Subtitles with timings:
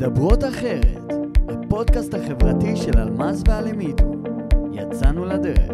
[0.00, 1.12] מדברות אחרת,
[1.48, 4.04] הפודקאסט החברתי של אלמז ואלמידו.
[4.72, 5.72] יצאנו לדרך.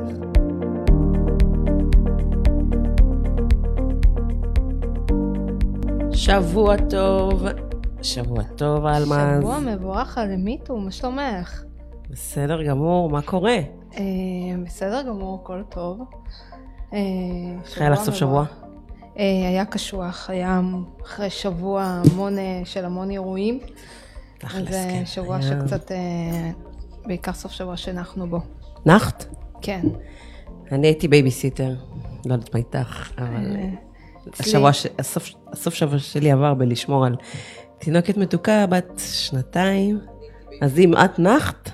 [6.13, 7.43] שבוע טוב,
[8.03, 9.39] שבוע טוב אלמז.
[9.39, 11.65] שבוע מבורך על מיטו, מה שלומך?
[12.11, 13.59] בסדר גמור, מה קורה?
[13.97, 14.03] אה,
[14.65, 16.01] בסדר גמור, הכל טוב.
[16.93, 16.99] אה,
[17.65, 18.45] איך לך סוף שבוע?
[19.19, 20.61] אה, היה קשוח, היה
[21.03, 23.61] אחרי שבוע המון, של המון אירועים.
[24.39, 25.03] תכלס, זה כן.
[25.07, 25.97] שבוע היה- שקצת, אה,
[27.07, 28.39] בעיקר סוף שבוע שנחנו בו.
[28.87, 29.25] נחת?
[29.63, 29.81] כן.
[30.73, 31.75] אני הייתי בייביסיטר,
[32.27, 33.69] לא יודעת מה איתך, אבל אה,
[34.41, 37.17] השבוע, ש- הסוף, הסוף שבוע שלי עבר בלשמור על
[37.79, 40.01] תינוקת מתוקה בת שנתיים,
[40.63, 41.71] אז אם את נחת,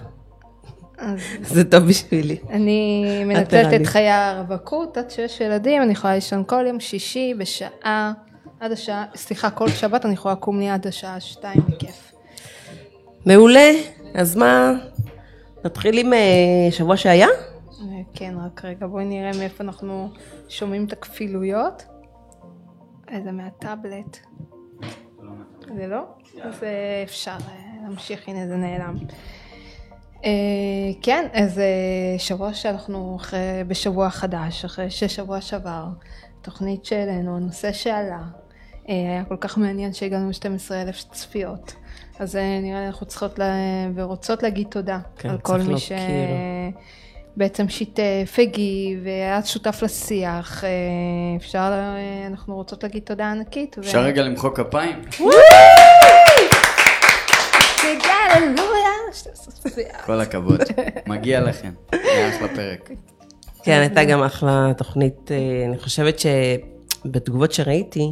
[0.98, 2.36] אז זה טוב בשבילי.
[2.50, 3.80] אני מנצלת.
[3.80, 8.12] את חיי הרווקות עד שיש ילדים, אני יכולה לישון כל יום שישי בשעה,
[8.60, 12.11] עד השעה, סליחה, כל שבת אני יכולה לקום לי עד השעה שתיים בכיף.
[13.26, 13.70] מעולה,
[14.14, 14.72] אז מה,
[15.64, 17.26] נתחיל עם אה, שבוע שהיה?
[17.26, 20.08] אה, כן, רק רגע, בואי נראה מאיפה אנחנו
[20.48, 21.84] שומעים את הכפילויות.
[23.08, 24.18] איזה מהטאבלט.
[25.76, 26.00] זה לא?
[26.42, 27.36] אז אה, אפשר
[27.82, 28.96] להמשיך, הנה זה נעלם.
[31.02, 31.60] כן, אז
[32.18, 35.84] שבוע שאנחנו אחרי, בשבוע חדש, אחרי ששבוע שעבר,
[36.42, 38.22] תוכנית שהעלינו, הנושא שעלה,
[38.86, 41.74] היה כל כך מעניין שהגענו ל-12 אלף צפיות.
[42.18, 43.54] אז אה, נראה לי אנחנו צריכות לה,
[43.94, 45.74] ורוצות להגיד תודה כן, על כל מי.
[47.36, 50.64] שבעצם שיתף, הגיב, והיה שותף לשיח.
[50.64, 50.70] אה,
[51.36, 53.78] אפשר, אה, אנחנו רוצות להגיד תודה ענקית.
[53.78, 55.02] ו- אפשר רגע למחוא כפיים?
[60.06, 60.60] כל הכבוד.
[61.06, 61.70] מגיע לכם.
[61.92, 62.90] היה אחלה פרק.
[63.62, 65.30] כן, הייתה גם אחלה תוכנית.
[65.30, 68.10] אה, אני חושבת שבתגובות שראיתי,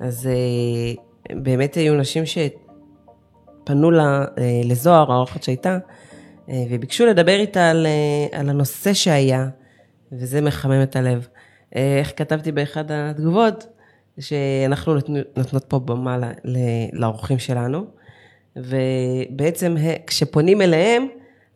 [0.00, 2.67] אז אה, באמת היו נשים שפנו
[3.90, 5.78] לה, אה, לזוהר, האורחת שהייתה,
[6.48, 9.48] אה, וביקשו לדבר איתה על, אה, על הנושא שהיה,
[10.12, 11.26] וזה מחמם את הלב.
[11.72, 13.66] איך כתבתי באחד התגובות?
[14.20, 16.18] שאנחנו נות- נותנות פה במה
[16.92, 17.84] לאורחים שלנו,
[18.56, 21.06] ובעצם כשפונים אליהם,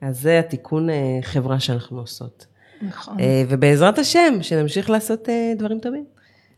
[0.01, 0.89] אז זה התיקון
[1.23, 2.47] חברה שאנחנו עושות.
[2.83, 3.17] נכון.
[3.49, 6.05] ובעזרת השם, שנמשיך לעשות דברים טובים.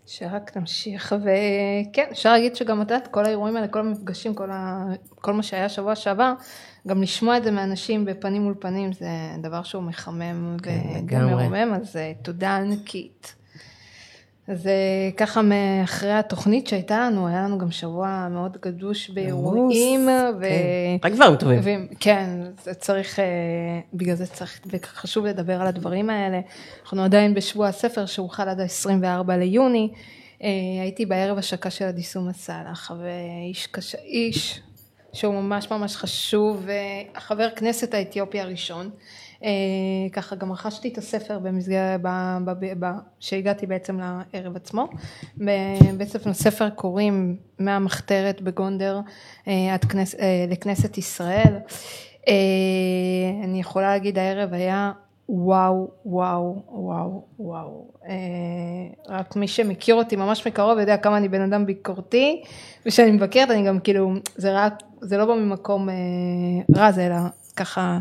[0.06, 4.87] שרק נמשיך, וכן, אפשר להגיד שגם את יודעת, כל האירועים האלה, כל המפגשים, כל, ה...
[5.15, 6.32] כל מה שהיה שבוע שעבר,
[6.88, 9.09] גם לשמוע את זה מאנשים בפנים מול פנים, זה
[9.42, 11.26] דבר שהוא מחמם כן, וגם.
[11.26, 13.34] מרומם, אז אה, תודה ענקית.
[14.49, 20.09] אז אה, ככה מאחרי התוכנית שהייתה לנו, היה לנו גם שבוע מאוד גדוש באירועים,
[20.41, 20.44] ו...
[21.00, 21.60] כן, רק דברים טובים.
[21.62, 23.25] ו- כן, זה צריך, אה,
[23.94, 26.41] בגלל זה צריך, וחשוב לדבר על הדברים האלה.
[26.83, 29.91] אנחנו עדיין בשבוע הספר שהוחל עד ה-24 ליוני.
[30.43, 30.49] אה,
[30.83, 34.60] הייתי בערב השקה של אדיסומה סאלח, ואיש קשה, איש
[35.12, 36.66] שהוא ממש ממש חשוב,
[37.15, 38.91] החבר כנסת האתיופי הראשון.
[39.44, 39.50] אה,
[40.12, 44.88] ככה גם רכשתי את הספר במסגרת, ב- ב- ב- שהגעתי בעצם לערב עצמו.
[45.97, 49.00] בעצם לספר קוראים מהמחתרת בגונדר
[49.49, 51.56] אה, כנס, אה, לכנסת ישראל.
[53.44, 54.93] אני יכולה להגיד הערב היה
[55.28, 57.93] וואו וואו וואו וואו.
[59.09, 62.43] רק מי שמכיר אותי ממש מקרוב יודע כמה אני בן אדם ביקורתי
[62.87, 65.88] וכשאני מבקרת אני גם כאילו זה רק זה לא בא ממקום
[66.77, 67.16] רע זה אלא
[67.56, 67.99] ככה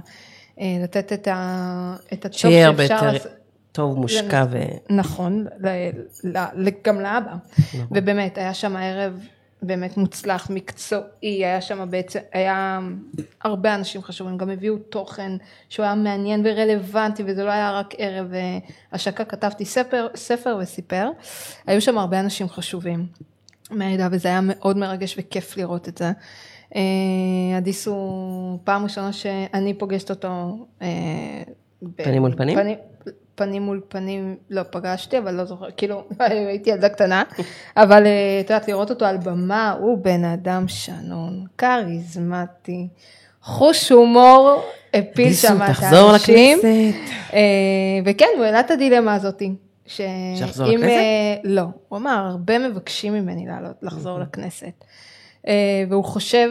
[0.57, 3.31] לתת את, ה, את הטוב שיהיה הרבה יותר לעשות.
[3.71, 4.57] טוב, מושקע ו...
[4.89, 5.67] נכון, ל,
[6.23, 7.33] ל, ל, גם לאבא.
[7.91, 9.19] ובאמת, היה שם ערב
[9.63, 12.79] באמת מוצלח, מקצועי, היה שם בעצם, היה
[13.41, 15.31] הרבה אנשים חשובים, גם הביאו תוכן
[15.69, 18.57] שהוא היה מעניין ורלוונטי, וזה לא היה רק ערב אה,
[18.91, 21.09] השקה, כתבתי ספר, ספר וסיפר.
[21.67, 23.07] היו שם הרבה אנשים חשובים
[23.71, 26.11] מהעדה, וזה היה מאוד מרגש וכיף לראות את זה.
[26.75, 26.81] אה,
[27.57, 30.57] אדיס הוא פעם ראשונה שאני פוגשת אותו.
[30.81, 30.87] אה,
[31.95, 32.57] פנים מול פנים?
[33.35, 37.23] פנים, מול פנים לא פגשתי, אבל לא זוכר, כאילו הייתי ילדה קטנה,
[37.77, 42.87] אבל אה, את יודעת, לראות אותו על במה, הוא בן אדם שנון, כריזמטי,
[43.41, 44.61] חוש הומור,
[44.93, 46.59] הפיל שם את האנשים.
[47.33, 47.39] אה,
[48.05, 49.51] וכן, הוא העלה את הדילמה הזאתי.
[49.85, 50.01] ש-
[50.35, 50.87] שיחזור לכנסת?
[50.87, 54.83] אה, לא, הוא אמר, הרבה מבקשים ממני לעלות, לחזור לכנסת.
[55.47, 56.49] אה, והוא חושב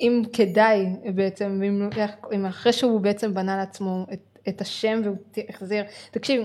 [0.00, 1.88] אם כדאי בעצם, אם,
[2.32, 5.16] אם אחרי שהוא בעצם בנה לעצמו את, את השם והוא
[5.48, 6.42] החזיר, תקשיב,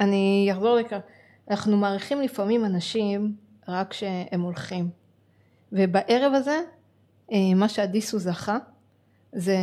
[0.00, 0.98] אני אחזור לכאן,
[1.50, 3.32] אנחנו מעריכים לפעמים אנשים
[3.68, 4.88] רק כשהם הולכים.
[5.72, 6.60] ובערב הזה,
[7.32, 8.58] אה, מה שאדיסו זכה,
[9.32, 9.56] זה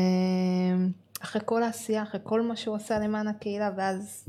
[1.24, 4.26] אחרי כל העשייה, אחרי כל מה שהוא עשה למען הקהילה, ואז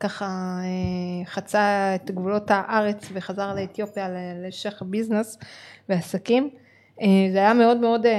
[0.00, 0.26] ככה
[0.62, 5.38] אה, חצה את גבולות הארץ וחזר לאתיופיה ל- להמשך ביזנס
[5.88, 6.50] ועסקים.
[7.00, 8.12] אה, זה היה מאוד מאוד אה,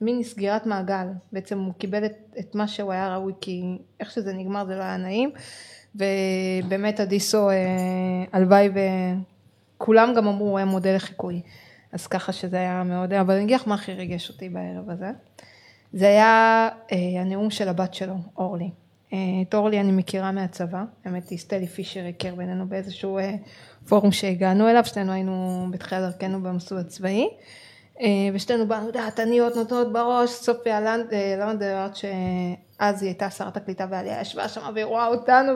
[0.00, 3.62] מין סגירת מעגל, בעצם הוא קיבל את, את מה שהוא היה ראוי, כי
[4.00, 5.30] איך שזה נגמר זה לא היה נעים,
[5.94, 7.54] ובאמת אדיסו, אה,
[8.32, 8.68] הלוואי
[9.76, 11.40] וכולם גם אמרו, הוא היה מודל לחיקוי,
[11.92, 15.10] אז ככה שזה היה מאוד, אבל אני אגיד לך מה הכי ריגש אותי בערב הזה,
[15.92, 16.68] זה היה
[17.20, 18.70] הנאום של הבת שלו, אורלי.
[19.08, 23.18] את אורלי אני מכירה מהצבא, האמת היא סטלי פישר הכיר בינינו באיזשהו
[23.90, 27.28] פורום שהגענו אליו, שנינו היינו בתחילת דרכנו במסלול הצבאי,
[28.00, 30.80] אה, ושתינו באנו דעתניות נותנות בראש, סופיה
[31.38, 35.52] לנדר, שאז היא הייתה שרת הקליטה והעלייה, ישבה שם והיא רואה אותנו,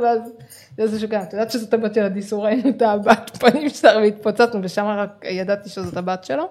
[0.76, 4.60] ואז זה גן, את יודעת שזאת הבת של הדיסו, ראינו את הבת פנים שלה והתפוצצנו,
[4.62, 6.44] ושם רק ידעתי שזאת הבת שלו,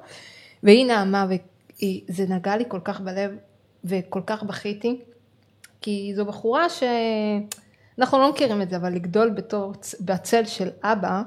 [0.63, 3.31] והיא נעמה, וזה נגע לי כל כך בלב,
[3.85, 5.01] וכל כך בכיתי,
[5.81, 6.83] כי זו בחורה ש...
[7.99, 11.21] אנחנו לא מכירים את זה, אבל לגדול בתור, בצל של אבא,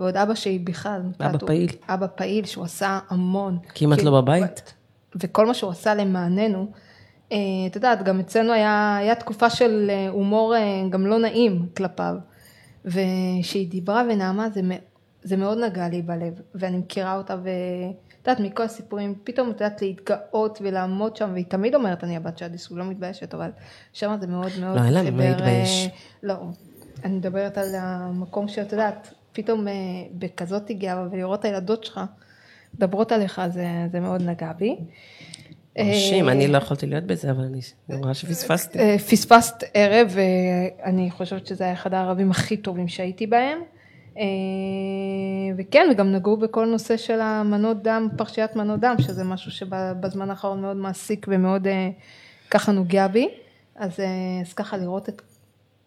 [0.00, 1.02] ועוד אבא שהיא בכלל.
[1.20, 1.70] אבא פעיל.
[1.88, 3.58] אבא פעיל, שהוא עשה המון.
[3.74, 4.74] כמעט לא בבית.
[5.16, 6.66] וכל מה שהוא עשה למעננו,
[7.32, 11.66] אה, את יודעת, גם אצלנו היה, היה תקופה של אה, הומור אה, גם לא נעים
[11.76, 12.14] כלפיו.
[12.84, 14.60] וכשהיא דיברה ונעמה, זה,
[15.22, 19.82] זה מאוד נגע לי בלב, ואני מכירה אותה, ואת יודעת, מכל הסיפורים, פתאום את יודעת
[19.82, 23.50] להתגאות ולעמוד שם, והיא תמיד אומרת, אני הבת של אדיס, הוא לא מתביישת, אבל
[23.92, 24.76] שם זה מאוד מאוד...
[24.76, 25.88] לא, אין מה להתבייש.
[26.22, 26.34] לא,
[27.04, 29.72] אני מדברת על המקום שאת יודעת, פתאום אה,
[30.12, 32.00] בכזאת גאווה ולראות את הילדות שלך
[32.74, 34.76] מדברות עליך, זה, זה מאוד נגע בי.
[35.78, 38.78] מרשים, אני לא יכולתי להיות בזה, אבל אני רואה שפספסתי.
[38.78, 43.58] אה, פספסת ערב, ואני חושבת שזה היה אחד הערבים הכי טובים שהייתי בהם.
[44.18, 44.24] אה,
[45.56, 50.60] וכן, וגם נגעו בכל נושא של המנות דם, פרשיית מנות דם, שזה משהו שבזמן האחרון
[50.60, 51.66] מאוד מעסיק ומאוד
[52.50, 53.28] ככה נוגע בי.
[53.76, 53.92] אז,
[54.46, 55.22] אז ככה לראות את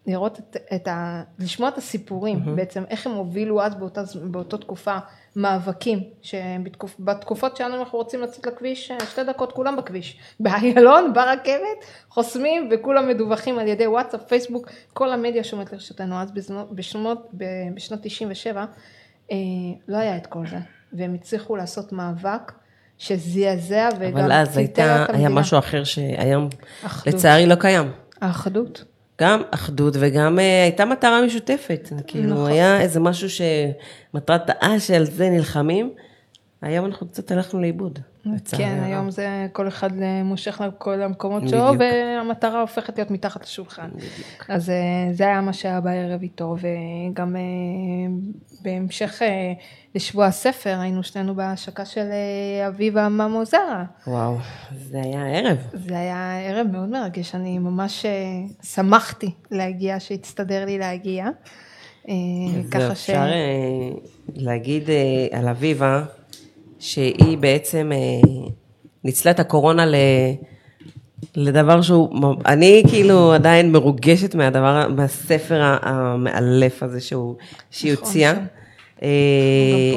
[0.06, 1.22] לראות את, את ה...
[1.38, 2.50] לשמוע את הסיפורים mm-hmm.
[2.50, 4.96] בעצם, איך הם הובילו אז באותה, באותה תקופה
[5.36, 12.68] מאבקים, שבתקופות שלנו אנחנו רוצים לצאת לכביש, אה, שתי דקות כולם בכביש, באיילון, ברכבת, חוסמים
[12.72, 16.32] וכולם מדווחים על ידי וואטסאפ, פייסבוק, כל המדיה שעומדת לרשותנו, אז
[16.70, 17.30] בשנות,
[17.74, 18.64] בשנות 97
[19.30, 19.36] אה,
[19.88, 20.58] לא היה את כל זה,
[20.92, 22.52] והם הצליחו לעשות מאבק.
[22.98, 26.48] שזעזע וגם אבל אז הייתה, היה משהו אחר שהיום
[27.06, 27.90] לצערי לא קיים.
[28.20, 28.84] האחדות.
[29.20, 31.88] גם אחדות וגם אה, הייתה מטרה משותפת.
[32.06, 32.46] כאילו, נכון.
[32.50, 35.92] היה איזה משהו שמטרת העל שעל זה נלחמים.
[36.62, 37.98] היום אנחנו קצת הלכנו לאיבוד.
[38.56, 43.88] כן, היום זה כל אחד אה, מושך לכל המקומות שלו, והמטרה הופכת להיות מתחת לשולחן.
[43.94, 44.44] בדיוק.
[44.48, 44.74] אז אה,
[45.12, 47.36] זה היה מה שהיה בערב איתו, וגם
[48.62, 49.22] בהמשך
[49.94, 52.06] לשבוע הספר, היינו שנינו בהשקה של
[52.68, 53.84] אביבה ממוזרה.
[54.06, 54.36] וואו,
[54.76, 55.58] זה היה ערב.
[55.72, 58.06] זה היה ערב מאוד מרגש, אני ממש
[58.62, 61.28] שמחתי להגיע, שהצטדר לי להגיע.
[62.70, 63.10] ככה ש...
[63.10, 63.26] אפשר
[64.34, 64.88] להגיד
[65.32, 66.04] על אביבה,
[66.84, 67.90] שהיא בעצם
[69.04, 69.94] ניצלה את הקורונה ל...
[71.36, 77.36] לדבר שהוא, אני כאילו עדיין מרוגשת מהדבר, מהספר המאלף הזה שהוא,
[77.70, 78.32] שהיא נכון, הוציאה.
[79.02, 79.94] אה,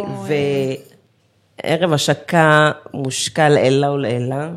[1.64, 4.50] וערב השקה מושקע לעילה ולעילה.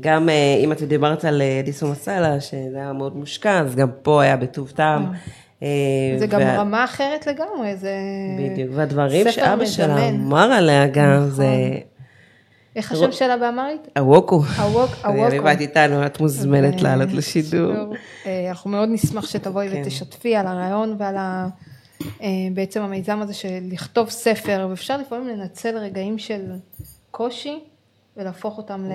[0.00, 3.88] גם אה, אם את דיברת על אה, דיסו מסאלה, שזה היה מאוד מושקע, אז גם
[4.02, 5.06] פה היה בטוב טעם.
[6.18, 7.94] זה גם רמה אחרת לגמרי, זה
[8.38, 11.30] בדיוק, והדברים שאבא שלה אמר עליה גם, נכון.
[11.30, 11.46] זה...
[12.76, 13.88] איך השם שלה באמרית?
[13.98, 14.42] הווקו.
[14.62, 15.26] הווקו.
[15.26, 17.72] אני באתי איתנו, את מוזמנת לעלות לשידור.
[18.48, 19.82] אנחנו מאוד נשמח שתבואי כן.
[19.82, 21.48] ותשתפי על הרעיון ועל ה...
[22.22, 26.52] אה, בעצם המיזם הזה של לכתוב ספר, ואפשר לפעמים לנצל רגעים של
[27.10, 27.58] קושי
[28.16, 28.92] ולהפוך אותם ל...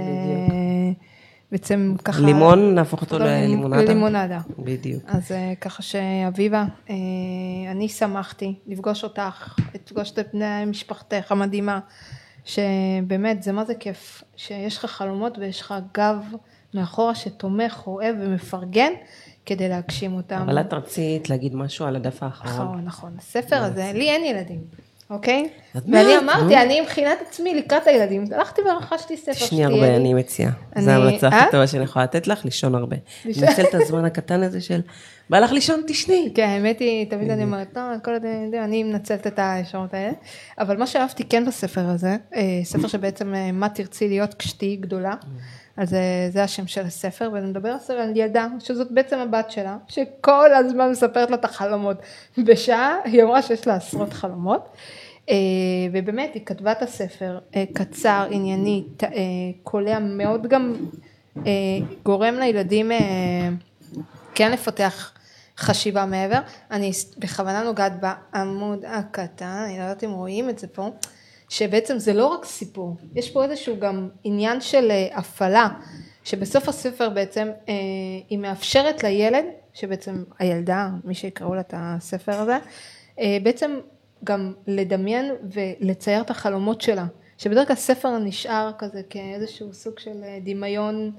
[1.52, 2.22] בעצם ככה...
[2.22, 3.84] לימון, נהפוך אותו ללימונדה.
[3.84, 4.40] ללימונדה.
[4.60, 5.04] בדיוק.
[5.08, 6.96] אז אה, ככה שאביבה, אה,
[7.72, 11.80] אני שמחתי לפגוש אותך, לפגוש את בני משפחתך המדהימה,
[12.46, 16.18] שבאמת זה מה זה כיף, שיש לך חלומות ויש לך גב
[16.74, 18.92] מאחורה שתומך, אוהב ומפרגן.
[19.46, 20.42] כדי להגשים אותם.
[20.46, 22.68] אבל את רצית להגיד משהו על הדף האחרון.
[22.68, 23.14] נכון, נכון.
[23.18, 24.60] הספר הזה, לי אין ילדים,
[25.12, 25.50] אוקיי?
[25.76, 30.52] ואני אמרתי, אני מבחינת עצמי לקראת הילדים, הלכתי ורכשתי ספר שתהיה תשני הרבה, אני מציעה.
[30.80, 31.52] זו ההמלצה הכי אה?
[31.52, 32.96] טובה שאני יכולה לתת לך, לישון הרבה.
[33.26, 34.82] לנצל את הזמן הקטן הזה של,
[35.30, 36.32] בא לך לישון, תשני.
[36.36, 38.26] כן, האמת היא, תמיד אני אומרת, לא, כל עוד
[38.64, 40.14] אני מנצלת את הישרות האלה.
[40.60, 45.14] אבל מה שאהבתי כן בספר הזה, אה, ספר שבעצם, אה, מה תרצי להיות כשתהיי גדולה.
[45.78, 45.96] אז
[46.34, 51.30] זה השם של הספר, ואני מדבר על ילדה, שזאת בעצם הבת שלה, שכל הזמן מספרת
[51.30, 51.98] לה את החלומות.
[52.38, 54.70] בשעה היא אמרה שיש לה עשרות חלומות,
[55.92, 58.84] ובאמת היא כתבה את הספר אה, קצר, ענייני,
[59.64, 60.76] קולע מאוד גם
[62.04, 62.92] גורם לילדים
[64.36, 65.12] כן לפתח
[65.58, 66.40] חשיבה מעבר.
[66.72, 70.90] אני בכוונה נוגעת בעמוד הקטן, אני לא יודעת אם רואים את זה פה.
[71.52, 75.68] שבעצם זה לא רק סיפור, יש פה איזשהו גם עניין של אה, הפעלה,
[76.24, 77.74] שבסוף הספר בעצם אה,
[78.30, 82.58] היא מאפשרת לילד, שבעצם הילדה, מי שיקראו לה את הספר הזה,
[83.20, 83.80] אה, בעצם
[84.24, 87.06] גם לדמיין ולצייר את החלומות שלה,
[87.38, 91.12] שבדרך כלל ספר נשאר כזה כאיזשהו סוג של אה, דמיון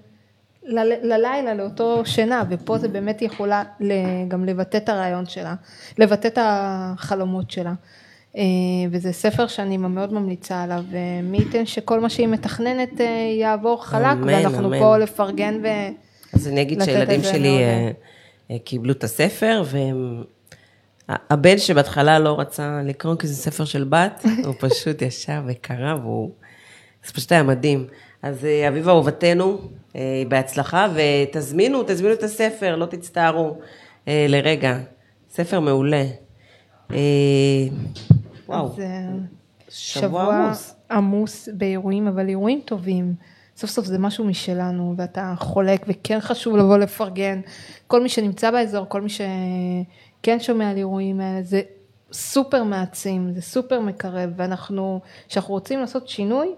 [1.02, 3.62] ללילה, לאותו שינה, ופה זה באמת יכולה
[4.28, 5.54] גם לבטא את הרעיון שלה,
[5.98, 7.74] לבטא את החלומות שלה.
[8.36, 8.42] אה,
[8.90, 13.06] וזה ספר שאני מאוד ממליצה עליו, ומי ייתן שכל מה שהיא מתכננת אה,
[13.40, 14.78] יעבור חלק, אמן, ואנחנו אמן.
[14.78, 15.66] פה לפרגן ו...
[16.32, 17.60] אז אני אגיד שהילדים את זה שלי מאוד.
[17.60, 17.90] אה,
[18.50, 20.24] אה, קיבלו את הספר, והם...
[21.08, 26.30] הבן שבהתחלה לא רצה לקרוא כי זה ספר של בת, הוא פשוט ישב וקרא, והוא...
[27.04, 27.86] זה פשוט היה מדהים.
[28.22, 29.58] אז אה, אביבה אהובתנו,
[29.96, 33.58] אה, בהצלחה, ותזמינו, תזמינו את הספר, לא תצטערו
[34.08, 34.78] אה, לרגע.
[35.30, 36.04] ספר מעולה.
[38.48, 38.76] וואו,
[39.68, 40.74] שבוע עמוס.
[40.90, 43.14] עמוס באירועים, אבל אירועים טובים.
[43.56, 47.40] סוף סוף זה משהו משלנו, ואתה חולק, וכן חשוב לבוא לפרגן.
[47.86, 51.60] כל מי שנמצא באזור, כל מי שכן שומע על אירועים האלה, זה
[52.12, 56.48] סופר מעצים, זה סופר מקרב, ואנחנו, כשאנחנו רוצים לעשות שינוי,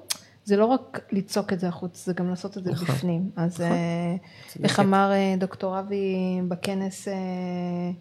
[0.44, 2.86] זה לא רק לצעוק את זה החוץ, זה גם לעשות את זה נכון.
[2.86, 3.30] בפנים.
[3.36, 4.16] אז אה,
[4.64, 4.80] איך.
[4.80, 7.14] אמר אה, דוקטור אבי בכנס, אה,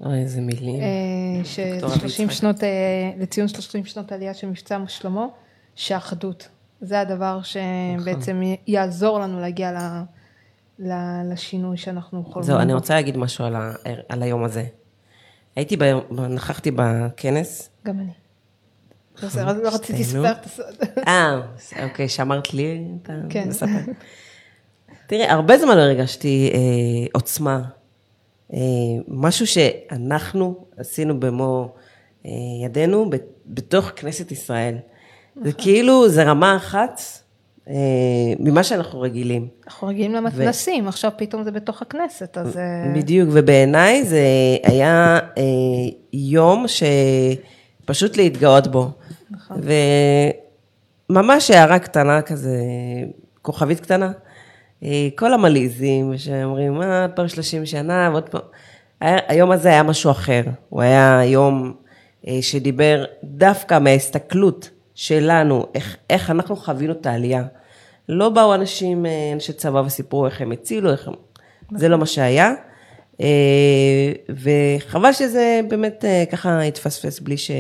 [0.06, 0.82] אוי, איזה מילים.
[0.82, 2.32] אה, דוקטור אבי ש-30 יצחק.
[2.32, 5.26] שנות, אה, לציון 30 שנות עלייה של מבצע שלמה,
[5.76, 6.48] שאחדות.
[6.84, 8.56] זה הדבר שבעצם נכון.
[8.68, 10.02] יעזור לנו להגיע ל-
[10.80, 12.44] ל- לשינוי שאנחנו חולמים.
[12.44, 12.74] זהו, אני.
[12.74, 13.72] רוצה להגיד משהו על, ה,
[14.10, 14.66] על היום הזה.
[15.56, 18.12] הייתי ביום, נכחתי בכנס, גם אני.
[19.24, 20.00] אז לא רציתי.
[20.00, 20.66] לספר את הסוד.
[21.08, 21.42] אה,
[21.84, 23.50] אוקיי, שאמרת לי, אתה כן.
[23.50, 23.68] מספר.
[25.08, 26.60] תראי, הרבה זמן לא הרגשתי אה,
[27.14, 27.62] עוצמה.
[28.54, 28.58] אה,
[29.08, 31.74] משהו שאנחנו עשינו במו
[32.26, 32.32] אה,
[32.66, 33.10] ידינו
[33.46, 34.78] בתוך כנסת ישראל.
[35.36, 35.62] זה נכון.
[35.64, 37.02] כאילו, זה רמה אחת
[37.70, 39.48] אה, ממה שאנחנו רגילים.
[39.68, 42.58] אנחנו רגילים למתנסים, עכשיו פתאום זה בתוך הכנסת, אז...
[42.58, 44.26] אה, בדיוק, ובעיניי זה
[44.64, 45.44] היה אה,
[46.14, 48.92] יום שפשוט להתגאות בו.
[49.32, 49.62] נכון.
[51.10, 52.58] וממש הערה קטנה כזה,
[53.42, 54.12] כוכבית קטנה.
[55.16, 58.42] כל המלעיזים שאומרים, מה, עוד פעם 30 שנה, ועוד פעם...
[59.02, 60.42] היום הזה היה משהו אחר.
[60.70, 61.74] הוא היה יום
[62.42, 67.44] שדיבר דווקא מההסתכלות שלנו, איך, איך אנחנו חווינו את העלייה.
[68.10, 71.14] לא באו אנשים, אה, אנשי צבא וסיפרו איך הם הצילו, איך הם...
[71.76, 72.54] זה לא מה שהיה.
[73.22, 77.52] אה, וחבל שזה באמת אה, ככה התפספס בלי ש...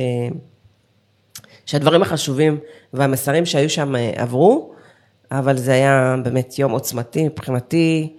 [1.65, 2.57] שהדברים החשובים
[2.93, 4.73] והמסרים שהיו שם עברו,
[5.31, 8.13] אבל זה היה באמת יום עוצמתי מבחינתי.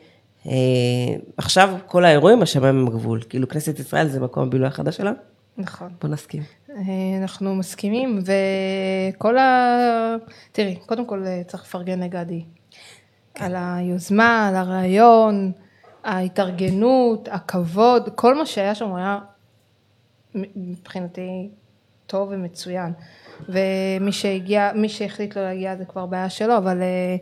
[1.37, 5.12] עכשיו כל האירועים השמיים הם הגבול, כאילו כנסת ישראל זה מקום הבילוי החדש שלה,
[5.59, 5.88] נכון.
[6.00, 6.42] בוא נסכים.
[6.74, 6.80] אה,
[7.22, 10.16] אנחנו מסכימים, וכל ה...
[10.52, 12.44] תראי, קודם כל אה, צריך לפרגן לגדי.
[13.34, 15.52] על היוזמה, על הרעיון,
[16.04, 19.18] ההתארגנות, הכבוד, כל מה שהיה שם היה
[20.34, 21.50] מבחינתי
[22.06, 22.92] טוב ומצוין.
[23.48, 27.16] ומי שהגיע, מי שהחליט לא להגיע זה כבר בעיה שלו, אבל אה,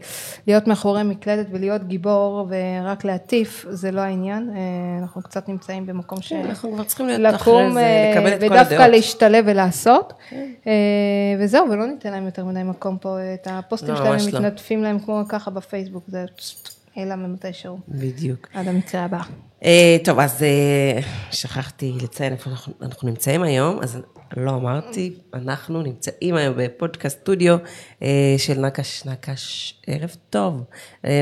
[0.47, 4.51] להיות מאחורי מקלדת ולהיות גיבור ורק להטיף זה לא העניין.
[4.57, 6.33] אה, אנחנו קצת נמצאים במקום ש...
[6.33, 8.91] אנחנו כבר צריכים להיות אחרי לקום זה, אה, לקבל את כל ודווקא הדעות.
[8.91, 10.13] להשתלב ולעשות.
[10.67, 10.73] אה,
[11.41, 14.39] וזהו, ולא ניתן להם יותר מדי מקום פה, את הפוסטים לא, שלהם הם לא.
[14.41, 16.25] מתנדפים להם כמו ככה בפייסבוק, זה
[16.97, 17.79] אלא ממתי שהוא.
[17.89, 18.49] בדיוק.
[18.55, 19.23] עד המקרה הבא.
[19.65, 21.01] אה, טוב, אז אה,
[21.31, 23.99] שכחתי לציין איפה אנחנו, אנחנו נמצאים היום, אז
[24.37, 27.57] לא אמרתי, אנחנו נמצאים היום בפודקאסט סטודיו
[28.03, 30.65] אה, של נקש נקש, ערב טוב.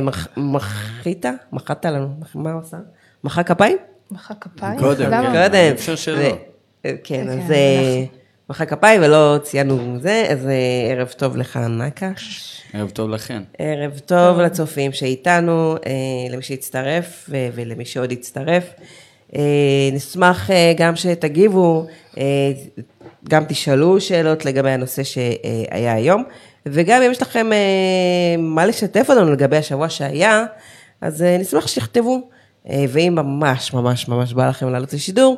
[0.02, 1.26] מח, מחית?
[1.52, 2.76] מחאת לנו, מה הוא עשה?
[3.24, 3.76] מחא כפיים?
[4.10, 4.78] מחא כפיים?
[4.78, 5.10] קודם?
[5.10, 5.32] כן.
[5.32, 5.72] קודם.
[5.72, 6.36] אפשר שלא.
[6.82, 8.04] כן, כן, אז אה,
[8.50, 10.52] מחא כפיים ולא ציינו זה, אז אה,
[10.92, 12.56] ערב טוב לך נקש.
[12.72, 13.42] ערב טוב לכן.
[13.58, 15.92] ערב טוב לצופים שאיתנו, אה,
[16.30, 18.64] למי שהצטרף ולמי שעוד יצטרף.
[19.36, 19.42] אה,
[19.92, 21.86] נשמח גם שתגיבו,
[23.28, 26.24] גם תשאלו שאלות לגבי הנושא שהיה היום,
[26.66, 27.50] וגם אם יש לכם
[28.38, 30.44] מה לשתף אותנו לגבי השבוע שהיה,
[31.00, 32.28] אז נשמח שתכתבו,
[32.88, 35.36] ואם ממש ממש ממש בא לכם לעלות לשידור,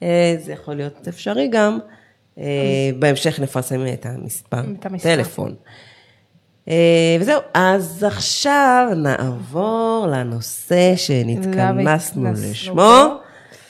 [0.00, 1.78] זה יכול להיות אפשרי גם.
[2.38, 5.16] אה, בהמשך נפרסם את המספר את המספר.
[5.16, 5.54] טלפון.
[6.68, 13.23] אה, וזהו, אז עכשיו נעבור לנושא שנתכנסנו לשמו?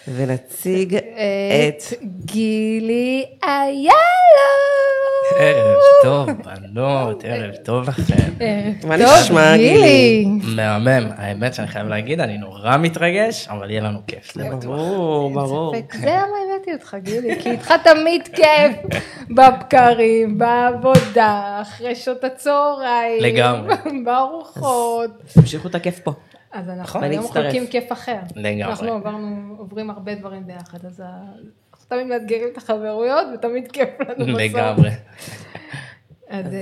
[0.08, 1.82] ונציג את...
[2.24, 3.90] גילי איילו.
[5.38, 8.32] ערב טוב, בנות, ערב טוב לכם.
[8.88, 10.26] מה נשמע, גילי?
[10.56, 14.34] מהמם, האמת שאני חייב להגיד, אני נורא מתרגש, אבל יהיה לנו כיף.
[14.34, 14.64] זה בטוח.
[14.64, 15.74] ברור, ברור.
[15.92, 19.00] זה למה הבאת הבאתי אותך, גילי, כי איתך תמיד כיף
[19.36, 23.22] בבקרים, בעבודה, אחרי שעות הצהריים.
[23.22, 23.74] לגמרי.
[24.04, 25.10] בארוחות.
[25.34, 26.12] תמשיכו את הכיף פה.
[26.54, 27.24] אז אנחנו ואני היום.
[27.24, 28.18] מחלקים כיף אחר.
[28.36, 28.64] לגמרי.
[28.64, 34.24] אנחנו עברנו, עוברים הרבה דברים ביחד, אז אנחנו תמיד מאתגרים את החברויות, ותמיד כיף לנו
[34.26, 34.40] בסוף.
[34.40, 34.90] לגמרי.
[36.28, 36.60] אז אה,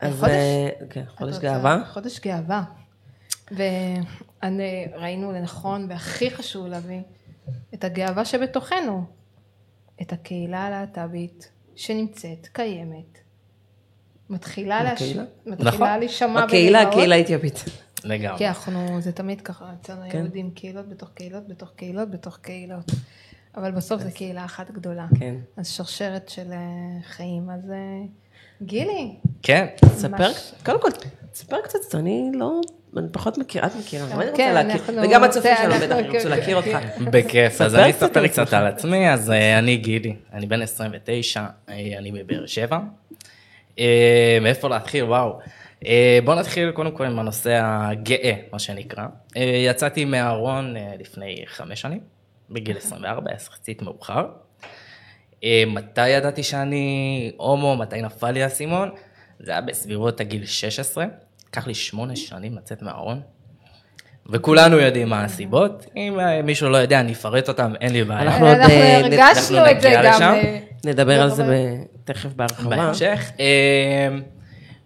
[0.00, 1.04] אז חודש- אה, כן,
[1.40, 1.78] גאווה.
[1.92, 2.62] חודש גאווה.
[3.50, 7.00] וראינו לנכון, והכי חשוב להביא,
[7.74, 9.04] את הגאווה שבתוכנו.
[10.02, 13.18] את הקהילה הלהט"בית שנמצאת, קיימת.
[14.30, 15.22] מתחילה הקהילה?
[15.46, 15.88] נכון.
[15.98, 16.94] להישמע הקהילה, ולהיראות.
[16.94, 17.64] הקהילה האתיופית.
[18.04, 18.38] לגמרי.
[18.38, 20.18] כי אנחנו, זה תמיד ככה, אצלנו כן.
[20.18, 22.90] היהודים קהילות בתוך קהילות, בתוך קהילות, בתוך קהילות.
[23.56, 25.06] אבל בסוף זה קהילה אחת גדולה.
[25.18, 25.34] כן.
[25.56, 26.58] אז שרשרת של אה,
[27.02, 27.50] חיים.
[27.50, 27.76] אז אה,
[28.62, 29.66] גילי, כן.
[29.76, 30.52] תספר, ממש.
[30.64, 30.88] קודם כל,
[31.32, 32.60] תספר קצת, אני לא,
[32.96, 35.86] אני פחות מכירה, את מכירה, אבל אני כן, רוצה להכיר, אנחנו- וגם הצופים זה, שלנו
[35.86, 36.78] בטח ירצו להכיר אותך.
[37.12, 38.52] בכיף, אז ספר אני אספר קצת.
[38.54, 42.78] על עצמי, אז אה, אני גילי, אני בן 29, אה, אני בבאר שבע.
[43.78, 45.04] אה, מאיפה להתחיל?
[45.04, 45.38] וואו.
[45.86, 49.06] אה, בוא נתחיל קודם כל עם הנושא הגאה, מה שנקרא.
[49.36, 52.00] אה, יצאתי מהארון אה, לפני חמש שנים,
[52.50, 54.26] בגיל 24, יחסית מאוחר.
[55.44, 58.90] אה, מתי ידעתי שאני הומו, מתי נפל לי האסימון?
[59.40, 61.04] זה היה בסביבות הגיל 16,
[61.48, 63.20] לקח לי שמונה שנים לצאת מהארון.
[64.32, 68.22] וכולנו יודעים מה הסיבות, אם מישהו לא יודע אני אפרט אותם, אין לי בעיה.
[68.22, 70.36] אנחנו עוד, הרגשנו את זה גם.
[70.84, 72.76] נדבר על זה תכף בהרחבה.
[72.76, 73.30] בהמשך.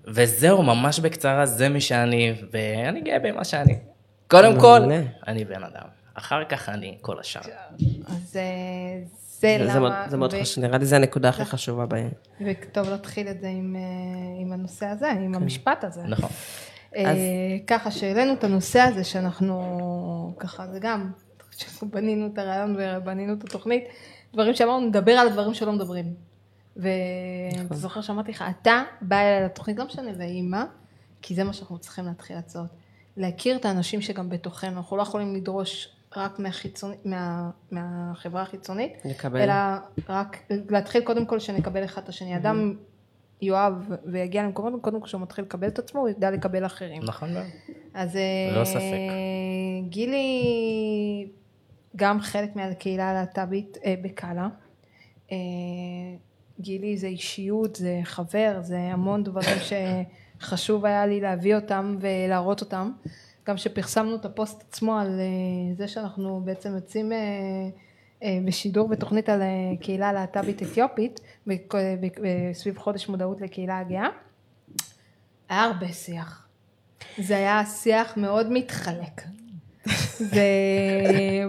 [0.08, 3.78] אה, וזהו, ממש בקצרה, זה מי שאני, ואני גאה במה שאני.
[4.28, 4.80] קודם כל.
[5.26, 5.88] אני בן אדם.
[6.14, 7.40] אחר כך אני כל השאר.
[8.06, 8.42] אז אה,
[9.40, 12.10] זה זה למה, זה מאוד ו- חשוב, נראה לי זה הנקודה הכי חשובה בהם.
[12.40, 16.02] וטוב להתחיל את זה עם, אה, עם הנושא הזה, עם המשפט הזה.
[16.02, 16.30] נכון.
[16.96, 21.10] אה, ככה שהעלינו את הנושא הזה שאנחנו, ככה זה גם,
[21.82, 23.84] בנינו את הרעיון ובנינו את התוכנית,
[24.32, 26.14] דברים שאמרנו, נדבר על הדברים שלא מדברים.
[26.78, 30.64] ואתה זוכר שאמרתי לך, אתה בא אליי לתוכנית, לא משנה, ואימא,
[31.22, 32.66] כי זה מה שאנחנו צריכים להתחיל לעשות.
[33.16, 39.40] להכיר את האנשים שגם בתוכנו, אנחנו לא יכולים לדרוש רק מהחיצוני, מה, מהחברה החיצונית, לקבל.
[39.40, 39.54] אלא
[40.08, 40.36] רק
[40.70, 42.36] להתחיל קודם כל שנקבל אחד את השני.
[42.36, 42.74] אדם
[43.42, 47.02] יאהב ויגיע למקומות, קודם כל כשהוא מתחיל לקבל את עצמו, הוא ידע לקבל אחרים.
[47.02, 47.46] נכון מאוד.
[47.94, 48.80] אז אה, ללא ספק.
[49.88, 51.28] גילי
[51.96, 54.48] גם חלק מהקהילה הלהט"בית אה, בקאלה.
[56.60, 59.56] גילי זה אישיות, זה חבר, זה המון דברים
[60.38, 62.90] שחשוב היה לי להביא אותם ולהראות אותם.
[63.48, 67.18] גם שפרסמנו את הפוסט עצמו על אה, זה שאנחנו בעצם יוצאים אה,
[68.22, 69.42] אה, בשידור בתוכנית על
[69.80, 71.20] קהילה להט"בית אתיופית,
[72.52, 74.08] סביב חודש מודעות לקהילה הגאה.
[75.48, 76.48] היה הרבה שיח.
[77.18, 79.22] זה היה שיח מאוד מתחלק.
[80.18, 80.42] זה...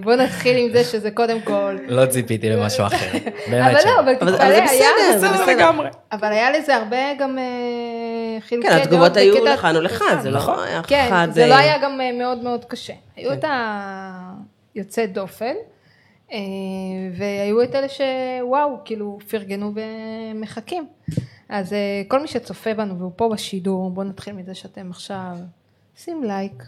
[0.04, 1.78] בוא נתחיל עם זה שזה קודם כל...
[1.88, 3.12] לא ציפיתי למשהו אחר.
[3.50, 3.90] באמת אבל.
[3.90, 4.66] לא, אבל אבל תתפלא, אבל זה היה...
[4.66, 5.46] בסדר, זה בסדר.
[5.56, 5.90] לגמרי.
[6.12, 8.86] אבל היה לזה הרבה גם אה, חילוקי כן, דעות.
[8.88, 10.56] התגובות היו לכאן או לכאן, זה נכון.
[10.56, 11.28] לא היה כן, חד...
[11.32, 12.94] זה לא אה, היה גם אה, מאוד מאוד קשה.
[13.16, 13.38] היו כן.
[13.38, 13.46] את
[14.76, 15.54] היוצאי דופן,
[17.18, 20.88] והיו את אלה שוואו, כאילו פרגנו ומחכים.
[21.50, 21.76] אז
[22.08, 25.38] כל מי שצופה בנו והוא פה בשידור, בואו נתחיל מזה שאתם עכשיו
[25.98, 26.64] שים לייק,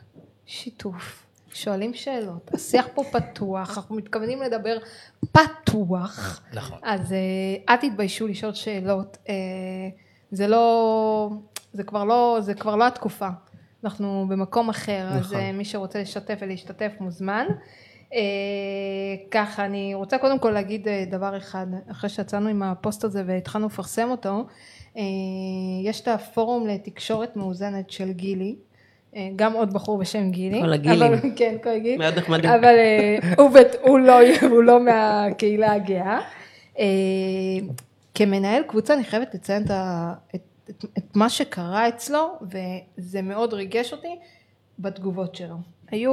[0.45, 4.77] שיתוף, שואלים שאלות, השיח פה פתוח, אנחנו מתכוונים לדבר
[5.31, 6.41] פתוח.
[6.53, 6.79] נכון.
[6.83, 7.17] אז אה,
[7.69, 9.33] אל תתביישו לשאול שאלות, אה,
[10.31, 11.29] זה לא,
[11.73, 13.27] זה כבר לא, זה כבר לא התקופה,
[13.83, 15.39] אנחנו במקום אחר, אז נכון.
[15.39, 17.45] אה, מי שרוצה לשתף ולהשתתף מוזמן.
[19.31, 24.09] ככה, אני רוצה קודם כל להגיד דבר אחד, אחרי שיצאנו עם הפוסט הזה והתחלנו לפרסם
[24.09, 24.45] אותו,
[25.83, 28.55] יש את הפורום לתקשורת מאוזנת של גילי,
[29.35, 30.61] גם עוד בחור בשם גילי.
[30.61, 31.01] כל הגילים.
[31.13, 31.97] אבל- כן, כל הגיל.
[31.99, 32.49] מאוד נחמדים.
[32.49, 34.13] אבל אה, הוא, בת- הוא, לא,
[34.51, 36.19] הוא לא מהקהילה הגאה.
[36.79, 36.85] אה,
[38.15, 39.71] כמנהל קבוצה אני חייבת לציין את,
[40.35, 42.27] את, את, את מה שקרה אצלו
[42.97, 44.15] וזה מאוד ריגש אותי
[44.79, 45.55] בתגובות שלו.
[45.91, 46.11] היו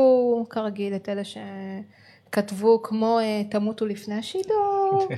[0.51, 5.09] כרגיל את אלה שכתבו כמו אה, תמותו לפני השידור,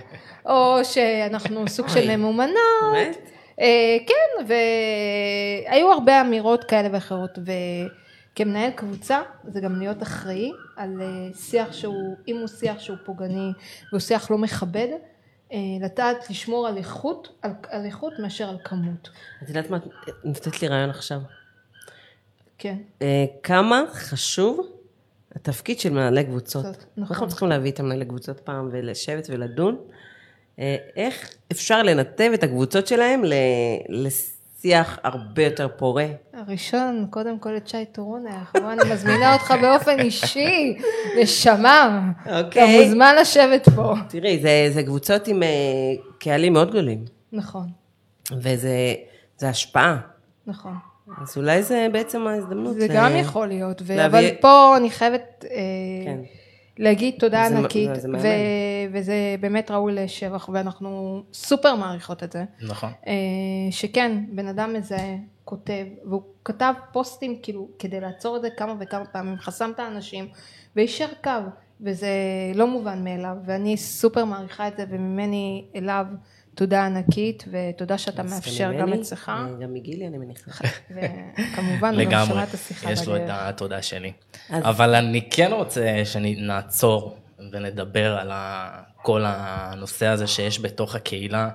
[0.46, 2.16] או שאנחנו סוג של.
[2.16, 2.56] ממומנות.
[3.60, 7.38] אה, כן, והיו הרבה אמירות כאלה ואחרות,
[8.34, 13.52] וכמנהל קבוצה זה גם להיות אחראי על אה, שיח שהוא, אם הוא שיח שהוא פוגעני
[13.90, 14.88] והוא שיח לא מכבד,
[15.52, 19.10] אה, לדעת לשמור על איכות, על, על איכות מאשר על כמות.
[19.42, 19.78] את יודעת מה,
[20.24, 21.20] נתת לי רעיון עכשיו.
[22.58, 22.76] כן,
[23.42, 24.66] כמה חשוב
[25.34, 26.64] התפקיד של מנהלי קבוצות.
[26.96, 27.16] נכון.
[27.16, 29.78] אנחנו צריכים להביא את המנהלי קבוצות פעם ולשבת ולדון.
[30.60, 34.06] אה, איך אפשר לנתב את הקבוצות שלהם ל-
[34.62, 36.06] שיח הרבה יותר פורה.
[36.34, 40.76] הראשון, קודם כל את שי טורונר, בוא אני מזמינה אותך באופן אישי,
[41.20, 42.84] נשמה, אתה אוקיי.
[42.84, 43.94] מוזמן לשבת פה.
[44.08, 45.48] תראי, זה, זה קבוצות עם אה,
[46.18, 47.66] קהלים מאוד גדולים, נכון,
[48.38, 48.94] וזה
[49.38, 49.96] זה השפעה.
[50.46, 50.74] נכון.
[51.22, 52.74] אז אולי זה בעצם ההזדמנות.
[52.74, 55.56] זה ל- גם יכול להיות, ו- להביא- אבל פה אני חייבת אה,
[56.04, 56.18] כן.
[56.80, 58.24] להגיד תודה ענקית, זה- זה מהמם.
[58.24, 58.26] ו-
[58.92, 62.44] וזה באמת ראוי לשבח, ואנחנו סופר מעריכות את זה.
[62.62, 62.90] נכון.
[63.06, 63.12] אה,
[63.70, 65.14] שכן, בן אדם מזהה,
[65.44, 70.28] כותב, והוא כתב פוסטים כאילו כדי לעצור את זה כמה וכמה פעמים, חסם את האנשים
[70.76, 71.30] ויישר קו,
[71.80, 72.08] וזה
[72.54, 76.06] לא מובן מאליו, ואני סופר מעריכה את זה, וממני אליו
[76.60, 80.50] תודה ענקית, ותודה שאתה מאפשר גם אצלך, גם מגילי, אני מניחה.
[80.94, 83.22] וכמובן הוא גם שמע את השיחה יש לו את.
[83.28, 84.12] התודה שלי.
[84.50, 87.16] אבל אני כן רוצה שנעצור
[87.52, 88.32] ונדבר על
[88.96, 91.48] כל הנושא הזה שיש בתוך הקהילה,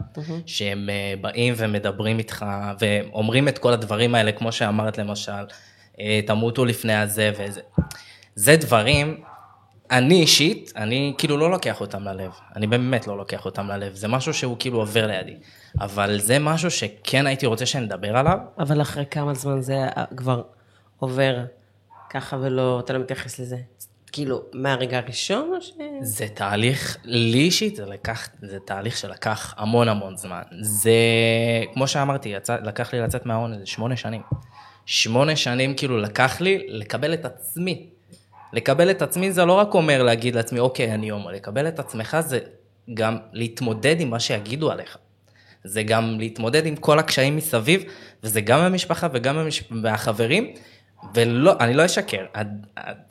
[0.46, 2.46] שהם אה, באים ומדברים איתך
[2.80, 5.46] ואומרים את כל הדברים האלה, כמו שאמרת למשל,
[6.00, 7.62] אה, תמותו לפני הזה וזה.
[8.36, 9.24] זה דברים,
[9.92, 12.32] אני אישית, אני כאילו לא לוקח אותם ללב.
[12.56, 13.94] אני באמת לא לוקח אותם ללב.
[13.96, 15.36] זה משהו שהוא כאילו עובר לידי.
[15.82, 19.76] אבל זה משהו שכן הייתי רוצה שנדבר עליו, אבל אחרי כמה זמן זה
[20.18, 20.42] כבר
[21.00, 21.46] עובר
[22.10, 23.58] ככה ולא, אתה לא מתייחס לזה?
[24.12, 25.72] כאילו, מהרגע הראשון או ש...
[26.02, 30.42] זה תהליך, לי אישית זה לקח, זה תהליך שלקח המון המון זמן.
[30.62, 30.92] זה,
[31.74, 34.22] כמו שאמרתי, יצא, לקח לי לצאת מההון איזה שמונה שנים.
[34.86, 37.90] שמונה שנים כאילו לקח לי לקבל את עצמי.
[38.56, 42.18] לקבל את עצמי זה לא רק אומר להגיד לעצמי, אוקיי, אני הומו, לקבל את עצמך
[42.20, 42.40] זה
[42.94, 44.98] גם להתמודד עם מה שיגידו עליך.
[45.64, 47.84] זה גם להתמודד עם כל הקשיים מסביב,
[48.24, 49.64] וזה גם מהמשפחה וגם מהמש...
[49.70, 50.54] מהחברים,
[51.16, 52.26] ולא, אני לא אשקר,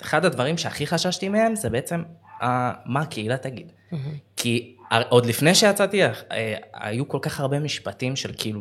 [0.02, 2.02] אחד הדברים שהכי חששתי מהם זה בעצם
[2.42, 3.72] ה- מה הקהילה תגיד.
[4.36, 4.76] כי
[5.08, 6.12] עוד לפני שיצאתי, אה,
[6.74, 8.60] היו כל כך הרבה משפטים של כאילו,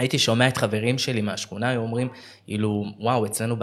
[0.00, 2.08] הייתי שומע את חברים שלי מהשכונה, היו אומרים,
[2.46, 3.56] כאילו, וואו, אצלנו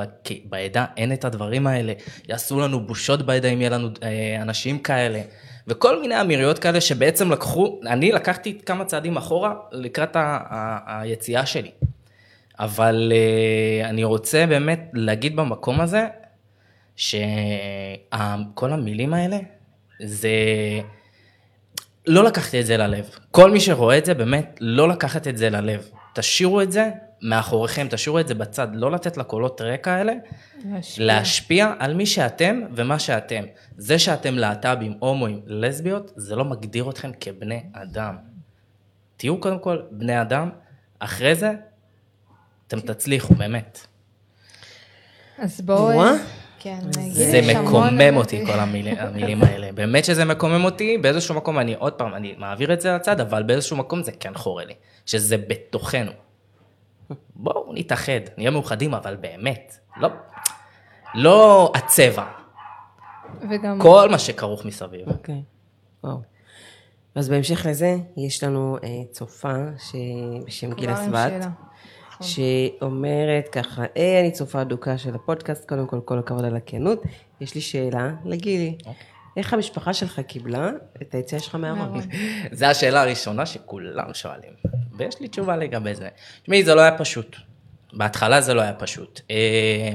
[0.45, 1.93] בעדה אין את הדברים האלה,
[2.29, 5.21] יעשו לנו בושות בעדה אם יהיה לנו אה, אנשים כאלה.
[5.67, 11.45] וכל מיני אמירויות כאלה שבעצם לקחו, אני לקחתי כמה צעדים אחורה לקראת ה- ה- היציאה
[11.45, 11.71] שלי.
[12.59, 16.07] אבל אה, אני רוצה באמת להגיד במקום הזה,
[16.95, 19.37] שכל המילים האלה,
[20.03, 20.29] זה...
[22.07, 23.09] לא לקחתי את זה ללב.
[23.31, 25.89] כל מי שרואה את זה, באמת, לא לקחת את זה ללב.
[26.17, 26.89] תשאירו את זה
[27.21, 30.13] מאחוריכם, תשאירו את זה בצד, לא לתת לקולות רקע האלה,
[30.65, 31.05] להשפיע.
[31.05, 33.43] להשפיע על מי שאתם ומה שאתם.
[33.77, 38.17] זה שאתם להט"בים, הומואים, לסביות, זה לא מגדיר אתכם כבני אדם.
[39.17, 40.49] תהיו קודם כל בני אדם,
[40.99, 41.51] אחרי זה,
[42.67, 43.79] אתם תצליחו, באמת.
[45.39, 46.01] אז בואו...
[46.93, 48.17] כן, זה מקומם.
[48.17, 49.71] אותי, כל המילים, המילים האלה.
[49.71, 53.43] באמת שזה מקומם אותי, באיזשהו מקום אני, עוד פעם, אני מעביר את זה לצד, אבל
[53.43, 54.73] באיזשהו מקום זה כן חורה לי,
[55.05, 56.11] שזה בתוכנו.
[57.35, 60.09] בואו נתאחד, נהיה מאוחדים, אבל באמת, לא,
[61.15, 62.25] לא הצבע,
[63.49, 63.79] וגם...
[63.81, 65.09] כל מה שכרוך מסביב.
[65.09, 65.41] אוקיי,
[66.03, 66.21] וואו.
[67.15, 69.95] אז בהמשך לזה, יש לנו אה, צופה ש...
[70.45, 71.49] בשם גילה שאלה.
[72.21, 77.01] שאומרת ככה, היי, אני צופה אדוקה של הפודקאסט, קודם כל, כל הכבוד על הכנות.
[77.41, 78.77] יש לי שאלה לגילי.
[79.37, 80.69] איך המשפחה שלך קיבלה
[81.01, 82.01] את היציאה שלך מהארון?
[82.51, 84.53] זו השאלה הראשונה שכולם שואלים,
[84.97, 86.09] ויש לי תשובה לגבי זה.
[86.43, 87.35] תשמעי, זה לא היה פשוט.
[87.93, 89.21] בהתחלה זה לא היה פשוט.
[89.31, 89.91] אה,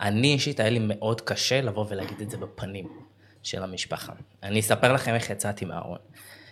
[0.00, 2.88] אני אישית, היה לי מאוד קשה לבוא ולהגיד את זה בפנים
[3.42, 4.12] של המשפחה.
[4.42, 5.98] אני אספר לכם איך יצאתי מהארון.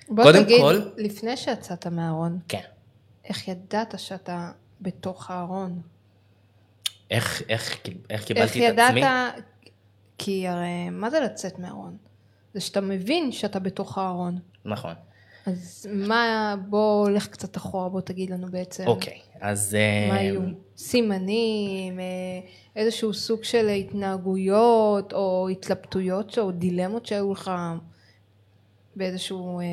[0.09, 2.61] בוא תגיד, כל- לפני שיצאת מהארון, כן.
[3.24, 4.50] איך ידעת שאתה
[4.81, 5.81] בתוך הארון?
[7.11, 9.03] איך, איך, איך איך קיבלתי את ידעת, עצמי?
[10.19, 11.97] כי הרי, מה זה לצאת מהארון?
[12.55, 14.38] זה שאתה מבין שאתה בתוך הארון.
[14.64, 14.95] נכון.
[15.47, 18.87] אז מה, בוא, לך קצת אחורה, בוא תגיד לנו בעצם.
[18.87, 19.75] אוקיי, אז...
[20.09, 20.41] מה אה, היו?
[20.77, 22.05] סימנים, אה,
[22.77, 27.51] איזשהו סוג של התנהגויות או התלבטויות או דילמות שהיו לך
[28.97, 29.64] באיזשהו אה,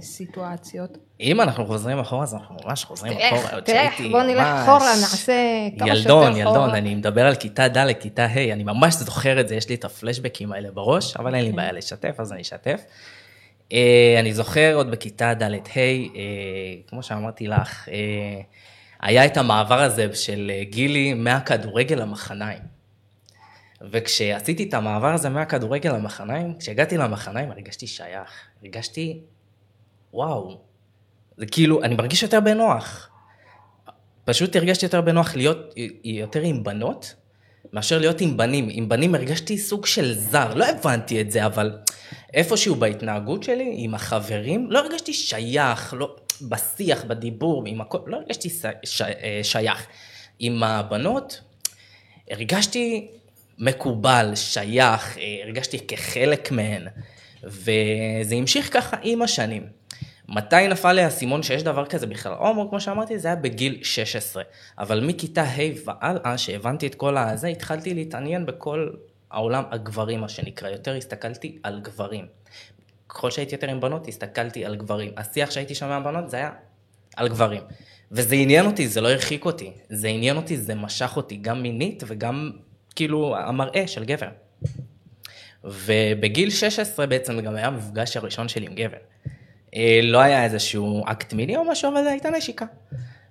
[0.00, 0.98] סיטואציות.
[1.20, 3.60] אם אנחנו חוזרים אחורה, אז אנחנו ממש חוזרים אחורה.
[3.66, 5.32] שהייתי בוא נלך אחורה, נעשה
[5.78, 6.38] כמה שיותר ילדון, אחורה.
[6.38, 9.74] ילדון, אני מדבר על כיתה ד', כיתה ה', אני ממש זוכר את זה, יש לי
[9.74, 12.82] את הפלשבקים האלה בראש, אבל אין לי בעיה לשתף, אז אני אשתף.
[13.72, 15.92] אה, אני זוכר עוד בכיתה ד' ה', אה,
[16.86, 18.40] כמו שאמרתי לך, אה,
[19.00, 22.74] היה את המעבר הזה של גילי מהכדורגל למחניים.
[23.90, 28.30] וכשעשיתי את המעבר הזה מהכדורגל למחניים, כשהגעתי למחניים הרגשתי שייך,
[28.62, 29.20] הרגשתי,
[30.12, 30.60] וואו,
[31.36, 33.08] זה כאילו, אני מרגיש יותר בנוח.
[34.24, 37.14] פשוט הרגשתי יותר בנוח להיות יותר עם בנות,
[37.72, 38.68] מאשר להיות עם בנים.
[38.70, 41.78] עם בנים הרגשתי סוג של זר, לא הבנתי את זה, אבל
[42.34, 46.16] איפשהו בהתנהגות שלי, עם החברים, לא הרגשתי שייך, לא...
[46.42, 48.64] בשיח, בדיבור, עם הכל, לא הרגשתי ש...
[48.84, 49.02] ש...
[49.02, 49.86] אה, שייך.
[50.38, 51.40] עם הבנות,
[52.30, 53.08] הרגשתי
[53.58, 56.86] מקובל, שייך, אה, הרגשתי כחלק מהן,
[57.44, 59.66] וזה המשיך ככה עם השנים.
[60.28, 62.32] מתי נפל לי האסימון שיש דבר כזה בכלל?
[62.32, 64.42] הומו, כמו שאמרתי, זה היה בגיל 16.
[64.78, 68.90] אבל מכיתה ה' והלאה, שהבנתי את כל הזה, התחלתי להתעניין בכל
[69.30, 70.68] העולם הגברים, מה שנקרא.
[70.68, 72.26] יותר הסתכלתי על גברים.
[73.08, 75.12] ככל שהייתי יותר עם בנות, הסתכלתי על גברים.
[75.16, 76.50] השיח שהייתי שומע בנות זה היה
[77.16, 77.62] על גברים.
[78.12, 79.72] וזה עניין אותי, זה לא הרחיק אותי.
[79.88, 82.50] זה עניין אותי, זה משך אותי, גם מינית וגם
[82.96, 84.28] כאילו המראה של גבר.
[85.64, 88.98] ובגיל 16 בעצם גם היה המפגש הראשון שלי עם גבר.
[89.74, 92.66] אה, לא היה איזשהו אקט מיני או משהו, אבל הייתה נשיקה.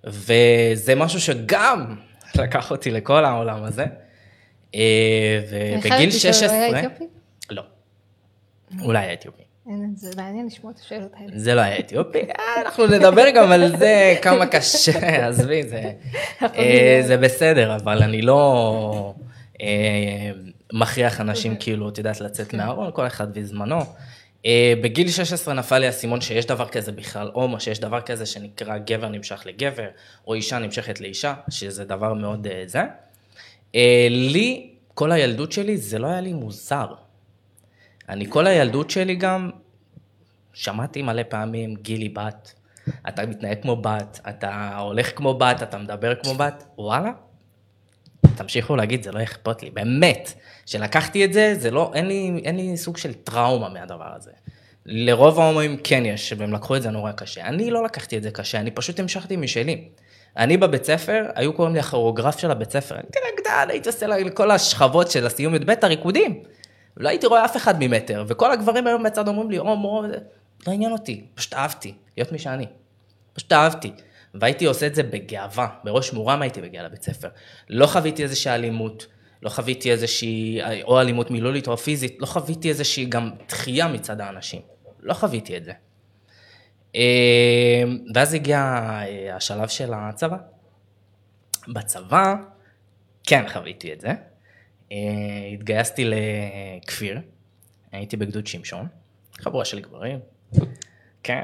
[0.04, 1.96] וזה משהו שגם
[2.42, 3.86] לקח אותי לכל העולם הזה.
[4.76, 6.50] אה, ובגיל 16...
[6.50, 7.04] אני חייבת לשאול, היה אתיופי?
[7.50, 7.64] לא.
[8.82, 9.44] אולי היה אתיופי.
[9.96, 11.32] זה מעניין לשמוע את השאלות האלה.
[11.36, 15.92] זה לא היה אתיופי, אה, אנחנו נדבר גם על זה, כמה קשה, עזבי, זה,
[17.08, 19.14] זה בסדר, אבל אני לא
[20.74, 23.80] מכריח אנשים כאילו, את יודעת, לצאת מהארון, כל אחד בזמנו.
[24.46, 28.78] אה, בגיל 16 נפל לי האסימון שיש דבר כזה בכלל הומו, שיש דבר כזה שנקרא
[28.78, 29.88] גבר נמשך לגבר,
[30.28, 32.82] או אישה נמשכת לאישה, שזה דבר מאוד אה, זה.
[33.76, 36.88] אה, לי, כל הילדות שלי, זה לא היה לי מוזר.
[38.10, 39.50] אני כל הילדות שלי גם,
[40.54, 42.54] שמעתי מלא פעמים, גילי בת,
[43.08, 47.12] אתה מתנהג כמו בת, אתה הולך כמו בת, אתה מדבר כמו בת, וואלה,
[48.36, 50.34] תמשיכו להגיד, זה לא אכפת לי, באמת.
[50.66, 54.32] כשלקחתי את זה, זה לא, אין לי, אין לי סוג של טראומה מהדבר הזה.
[54.86, 57.46] לרוב ההומואים כן יש, והם לקחו את זה נורא קשה.
[57.46, 59.88] אני לא לקחתי את זה קשה, אני פשוט המשכתי משלי.
[60.38, 62.96] אני בבית ספר, היו קוראים לי הכוריאוגרף של הבית ספר.
[62.96, 66.44] הייתי רקדן, הייתי עושה לכל השכבות של הסיום י"ב, הריקודים.
[66.98, 70.04] לא הייתי רואה אף אחד ממטר, וכל הגברים היום בצד אומרים לי, הומו,
[70.68, 72.66] לא עניין אותי, פשוט אהבתי, להיות מי שאני.
[73.34, 73.92] פשוט אהבתי.
[74.34, 77.28] והייתי עושה את זה בגאווה, בראש מורם הייתי מגיע לבית ספר.
[77.70, 79.08] לא חוויתי איזושהי אלימות,
[79.42, 84.62] לא חוויתי איזושהי, או אלימות מילולית או פיזית, לא חוויתי איזושהי גם דחייה מצד האנשים.
[85.00, 85.72] לא חוויתי את זה.
[86.96, 87.84] אה,
[88.16, 90.38] ואז הגיע אה, השלב של הצבא.
[91.68, 92.36] בצבא,
[93.24, 94.14] כן חוויתי את זה.
[94.92, 94.98] אה,
[95.54, 97.20] התגייסתי לכפיר,
[97.92, 98.88] הייתי בגדוד שמשון,
[99.40, 100.20] חבורה של גברים.
[101.24, 101.44] כן,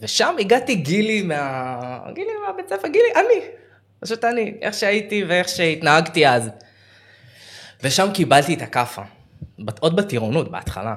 [0.00, 2.00] ושם הגעתי גילי מה...
[2.14, 3.46] גילי מהבית ספר, גילי, אני,
[4.00, 6.50] פשוט אני, איך שהייתי ואיך שהתנהגתי אז.
[7.82, 9.02] ושם קיבלתי את הכאפה,
[9.80, 10.94] עוד בטירונות, בהתחלה.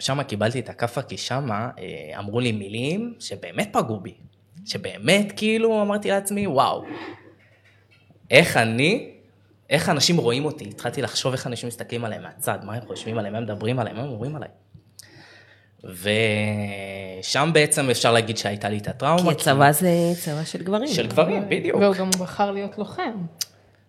[0.00, 4.14] שם קיבלתי את הכאפה כי שם אה, אמרו לי מילים שבאמת פגעו בי.
[4.66, 6.84] שבאמת כאילו אמרתי לעצמי, וואו,
[8.30, 9.10] איך אני,
[9.70, 10.64] איך אנשים רואים אותי.
[10.68, 13.96] התחלתי לחשוב איך אנשים מסתכלים עליהם מהצד, מה הם חושבים עליהם, מה הם מדברים עליהם,
[13.96, 14.52] מה הם אומרים עליהם.
[15.84, 19.34] ושם בעצם אפשר להגיד שהייתה לי את הטראומה.
[19.34, 20.88] כי צבא זה צבא של גברים.
[20.88, 21.80] של גברים, בדיוק.
[21.80, 23.12] והוא גם בחר להיות לוחם.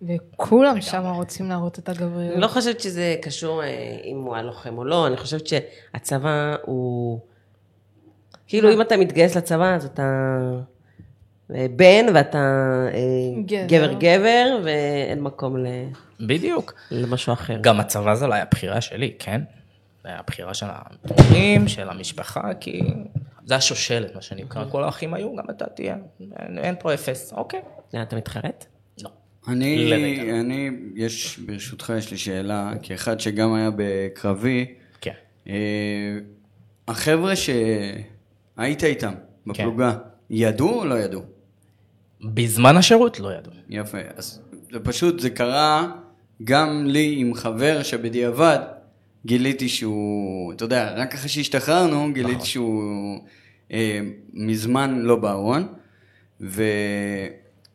[0.01, 2.33] וכולם שם רוצים להראות את הגבריות.
[2.33, 6.55] אני לא חושבת שזה קשור אה, אם הוא היה לוחם או לא, אני חושבת שהצבא
[6.61, 7.19] הוא...
[8.47, 10.31] כאילו אם אתה מתגייס לצבא אז אתה
[11.55, 12.37] אה, בן ואתה
[12.93, 13.65] אה, גבר.
[13.67, 15.67] גבר גבר ואין מקום ל...
[16.19, 16.73] בדיוק.
[16.91, 17.57] למשהו אחר.
[17.61, 19.41] גם הצבא זה לא היה בחירה שלי, כן?
[20.09, 22.81] זה היה בחירה של ההורים, של המשפחה, כי
[23.45, 24.65] זה השושלת, מה שנקרא.
[24.71, 25.95] כל האחים היו, גם אתה תהיה.
[26.19, 27.61] אין, אין פה אפס, אוקיי.
[28.01, 28.65] אתה מתחרט?
[29.03, 29.09] לא.
[29.47, 29.93] אני.
[30.39, 35.11] אני, יש, ברשותך, יש לי שאלה, כאחד שגם היה בקרבי, כן.
[35.47, 36.17] אה,
[36.87, 39.13] החבר'ה שהיית איתם
[39.47, 39.97] בפלוגה,
[40.29, 41.21] ידעו או לא ידעו?
[42.21, 43.53] בזמן השירות לא ידעו.
[43.69, 44.41] יפה, אז
[44.71, 45.91] זה פשוט, זה קרה
[46.43, 48.59] גם לי עם חבר שבדיעבד
[49.25, 52.45] גיליתי שהוא, אתה יודע, רק אחרי שהשתחררנו, גיליתי נכון.
[52.45, 52.83] שהוא
[53.73, 53.99] אה,
[54.33, 55.67] מזמן לא בארון,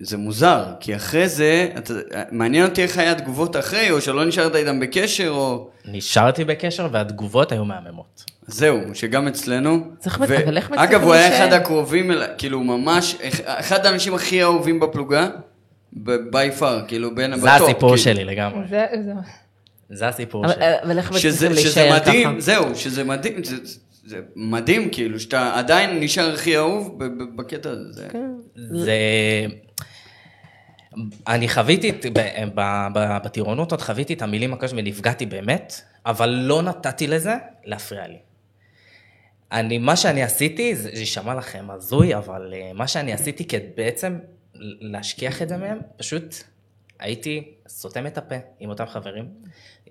[0.01, 1.95] וזה מוזר, כי אחרי זה, אתה,
[2.33, 5.69] מעניין אותי איך היה התגובות אחרי, או שלא נשארת איתם בקשר, או...
[5.85, 8.25] נשארתי בקשר והתגובות היו מהממות.
[8.47, 9.81] זהו, שגם אצלנו.
[9.99, 11.37] צריך- ו- אבל איך מצליחים אגב, הוא היה?
[11.39, 15.29] אחד הקרובים כאילו ממש, אח- אחד האנשים הכי אהובים בפלוגה,
[15.93, 17.99] בי פאר, כאילו בין זה בטופ, הסיפור כאילו.
[17.99, 18.67] שלי לגמרי.
[18.69, 19.13] זה, זה,
[19.95, 20.55] זה הסיפור שלי.
[20.83, 22.41] אבל איך שזה, מצליחים שזה להישאר מדהים, ככה?
[22.41, 23.57] זהו, שזה מדהים, זה,
[24.07, 26.99] זה מדהים כאילו, שאתה עדיין נשאר הכי אהוב
[27.37, 27.93] בקטע הזה.
[27.93, 28.31] זה- כן.
[28.57, 28.97] זה...
[31.29, 31.93] אני חוויתי,
[33.25, 35.75] בטירונות עוד חוויתי את המילים הקשות ונפגעתי באמת,
[36.07, 38.19] אבל לא נתתי לזה להפריע לי.
[39.53, 44.19] אני, מה שאני עשיתי, זה יישמע לכם הזוי, אבל אה, מה שאני עשיתי כדי בעצם
[44.81, 46.35] להשכיח את זה מהם, פשוט
[46.99, 49.29] הייתי סותם את הפה עם אותם חברים,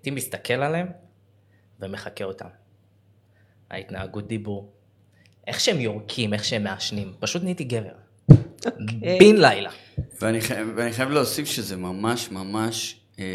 [0.04, 0.88] הייתי מסתכל עליהם
[1.80, 2.46] ומחקה אותם.
[3.72, 4.72] ההתנהגות דיבור,
[5.48, 7.92] איך שהם יורקים, איך שהם מעשנים, פשוט נהייתי גבר.
[8.66, 9.20] אוקיי.
[9.20, 9.70] בן לילה.
[10.22, 13.26] ואני, חי- ואני חייב להוסיף שזה ממש ממש, אה,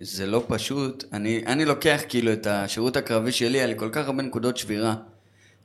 [0.00, 1.04] זה לא פשוט.
[1.12, 4.94] אני, אני לוקח כאילו את השירות הקרבי שלי, היה לי כל כך הרבה נקודות שבירה.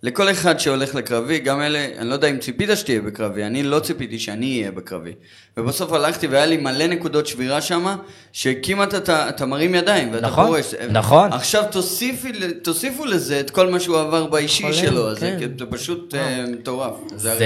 [0.04, 3.80] לכל אחד שהולך לקרבי, גם אלה, אני לא יודע אם ציפית שתהיה בקרבי, אני לא
[3.80, 5.12] ציפיתי שאני אהיה בקרבי.
[5.58, 7.96] ובסוף הלכתי והיה לי מלא נקודות שבירה שם,
[8.34, 10.74] שכמעט אתה, אתה מרים ידיים, ואתה נכון, פורש.
[10.89, 11.34] נכון.
[11.34, 12.32] עכשיו תוסיפי,
[12.63, 15.50] תוסיפו לזה את כל מה שהוא עבר באישי חולם, שלו, אז זה, כן.
[15.60, 16.94] זה פשוט אה, מטורף.
[17.16, 17.44] זה, הרי-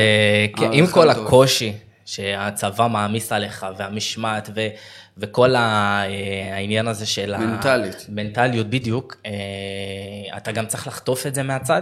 [0.58, 1.22] כן, עם כל מטורפת.
[1.28, 1.74] הקושי
[2.06, 4.67] שהצבא מעמיס עליך, והמשמעת, ו,
[5.17, 5.60] וכל ה,
[6.06, 7.38] אה, העניין הזה של...
[7.38, 8.06] מנטלית.
[8.10, 9.15] מנטליות, בדיוק.
[9.26, 9.32] אה,
[10.38, 11.82] אתה גם צריך לחטוף את זה מהצד.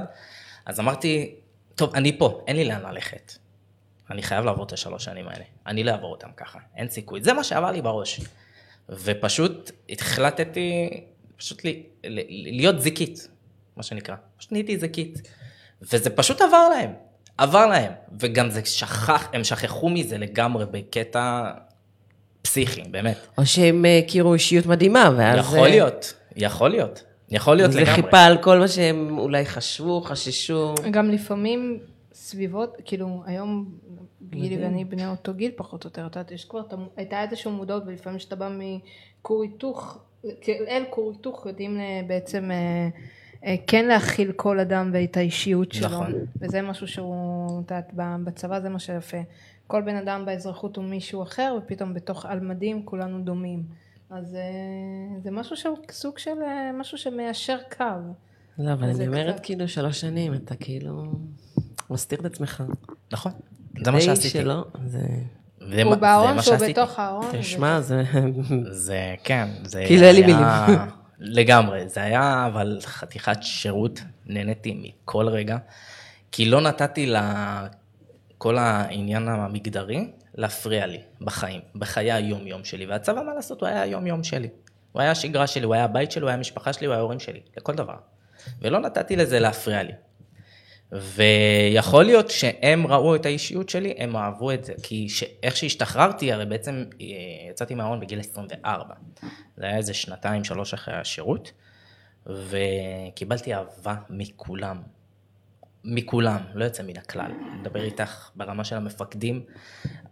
[0.66, 1.36] אז אמרתי,
[1.76, 3.34] טוב, אני פה, אין לי לאן ללכת.
[4.12, 5.44] אני חייב לעבור את השלוש שנים האלה.
[5.68, 7.22] אני לא אעבור אותם ככה, אין סיכוי.
[7.24, 8.22] זה מה שעבר לי בראש.
[8.90, 10.90] ופשוט החלטתי
[11.38, 13.28] פשוט לי, ל- להיות זיקית,
[13.78, 14.16] מה שנקרא.
[14.38, 15.22] פשוט נהייתי זיקית.
[15.82, 16.94] וזה פשוט עבר להם,
[17.38, 17.92] עבר להם.
[18.20, 21.52] וגם זה שכח, הם שכחו מזה לגמרי בקטע
[22.42, 23.18] פסיכי, באמת.
[23.38, 25.40] או שהם אה, הכירו אישיות מדהימה, ואז...
[25.40, 27.04] יכול אה, להיות, יכול להיות.
[27.30, 27.96] יכול להיות זה לגמרי.
[27.96, 30.76] חיפה על כל מה שהם אולי חשבו, חששו.
[30.92, 31.80] גם לפעמים
[32.14, 33.66] סביבות, כאילו היום
[34.30, 36.62] גילי ואני בני אותו גיל פחות או יותר, את יודעת, יש כבר,
[36.98, 40.00] הייתה איזושהי מודעות ולפעמים כשאתה בא מכור היתוך,
[40.48, 42.90] אל כור היתוך יודעים אה, בעצם אה,
[43.46, 45.88] אה, כן להכיל כל אדם ואת האישיות שלו.
[45.88, 46.14] נכון.
[46.42, 49.18] וזה משהו שהוא, את יודעת, ב- בצבא זה מה שיפה.
[49.68, 53.64] כל בן אדם באזרחות הוא מישהו אחר ופתאום בתוך על מדים כולנו דומים.
[54.10, 54.42] אז אה,
[55.24, 57.84] זה משהו שהוא סוג של אה, משהו שמיישר קו.
[58.60, 61.04] לא, אבל אני אומרת, קצת- כאילו, שלוש שנים, אתה כאילו
[61.90, 62.64] מסתיר את עצמך.
[63.12, 63.32] נכון,
[63.86, 64.30] זה מה שעשיתי.
[64.30, 65.00] שלא, זה...
[65.72, 66.72] זה הוא מה- בארון שהוא שעשיתי.
[66.82, 67.26] בתוך הארון.
[67.40, 68.04] תשמע, זה...
[68.72, 70.46] זה, כן, זה כאילו אין לי מילים.
[71.20, 75.58] לגמרי, זה היה אבל חתיכת שירות, נהניתי מכל רגע,
[76.32, 77.12] כי לא נתתי
[78.38, 84.24] לכל העניין המגדרי להפריע לי בחיים, בחיי היום-יום שלי, והצבא, מה לעשות, הוא היה היום-יום
[84.24, 84.50] שלי.
[84.92, 87.20] הוא היה השגרה שלי, הוא היה הבית שלי, הוא היה המשפחה שלי, הוא היה ההורים
[87.20, 87.96] שלי, לכל דבר.
[88.62, 89.94] ולא נתתי לזה להפריע לי.
[90.92, 95.24] ויכול להיות שהם ראו את האישיות שלי, הם אהבו את זה, כי ש...
[95.44, 97.06] איך שהשתחררתי, הרי בעצם אה,
[97.50, 98.94] יצאתי מהארון בגיל 24.
[99.58, 101.52] זה היה איזה שנתיים, שלוש אחרי השירות,
[102.26, 104.82] וקיבלתי אהבה מכולם.
[105.86, 107.32] מכולם, לא יוצא מן הכלל.
[107.32, 109.44] אני מדבר איתך ברמה של המפקדים,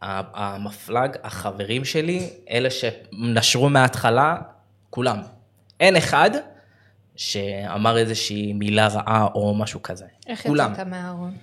[0.01, 4.35] המפלג, החברים שלי, אלה שנשרו מההתחלה,
[4.89, 5.21] כולם.
[5.79, 6.31] אין אחד
[7.15, 10.05] שאמר איזושהי מילה רעה או משהו כזה.
[10.27, 10.73] איך כולם.
[10.73, 11.37] יצאת מהארון?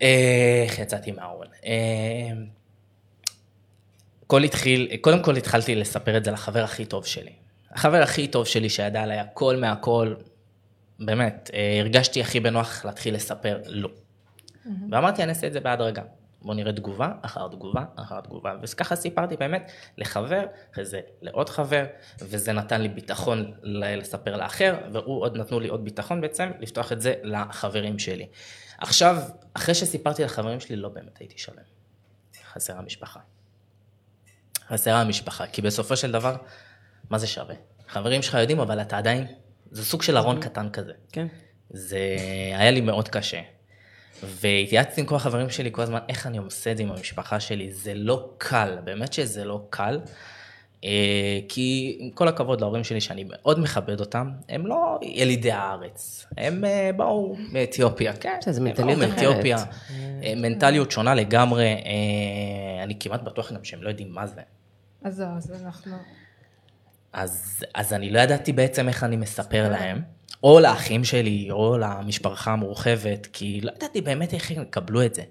[0.00, 1.46] איך יצאתי מהארון?
[1.64, 2.32] אה,
[4.26, 7.32] כל התחיל, קודם כל התחלתי לספר את זה לחבר הכי טוב שלי.
[7.72, 10.14] החבר הכי טוב שלי שידע עליי הכל מהכל,
[11.00, 13.88] באמת, אה, הרגשתי הכי בנוח להתחיל לספר לו.
[14.90, 16.02] ואמרתי, אני אעשה את זה בהדרגה.
[16.42, 18.54] בוא נראה תגובה, אחר תגובה, אחר תגובה.
[18.62, 21.84] וככה סיפרתי באמת לחבר, אחרי זה לעוד חבר,
[22.18, 27.00] וזה נתן לי ביטחון לספר לאחר, והוא עוד נתנו לי עוד ביטחון בעצם, לפתוח את
[27.00, 28.26] זה לחברים שלי.
[28.78, 29.16] עכשיו,
[29.54, 31.62] אחרי שסיפרתי לחברים שלי, לא באמת הייתי שלם.
[32.52, 33.20] חסרה משפחה.
[34.68, 36.36] חסרה המשפחה, כי בסופו של דבר,
[37.10, 37.54] מה זה שווה?
[37.88, 39.26] חברים שלך יודעים, אבל אתה עדיין,
[39.74, 40.92] זה סוג של ארון קטן כזה.
[41.12, 41.26] כן.
[41.70, 42.16] זה
[42.54, 43.40] היה לי מאוד קשה.
[44.22, 47.72] והתייעצתי עם כל החברים שלי כל הזמן, איך אני עושה את זה עם המשפחה שלי.
[47.72, 50.00] זה לא קל, באמת שזה לא קל.
[50.84, 56.26] אה, כי עם כל הכבוד להורים שלי, שאני מאוד מכבד אותם, הם לא ילידי הארץ.
[56.38, 58.38] הם אה, באו מאתיופיה, כן.
[58.46, 59.24] זה הם מנטליות באו אחרת.
[59.24, 59.58] מאתיופיה.
[60.22, 61.74] אה, מנטליות שונה לגמרי.
[62.82, 64.40] אני כמעט בטוח גם שהם לא יודעים מה זה.
[65.04, 65.96] אז אז אנחנו...
[67.14, 70.02] אז, אז אני לא ידעתי בעצם איך אני מספר להם,
[70.42, 75.22] או לאחים שלי, או למשפחה המורחבת, כי לא ידעתי באמת איך הם יקבלו את זה.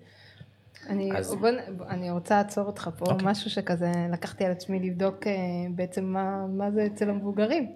[0.90, 3.28] אני, אז- בוא, נ- אני רוצה לעצור אותך פה, אוקיי.
[3.28, 5.32] משהו שכזה לקחתי על עצמי לבדוק אה,
[5.76, 7.72] בעצם מה, מה זה אצל המבוגרים.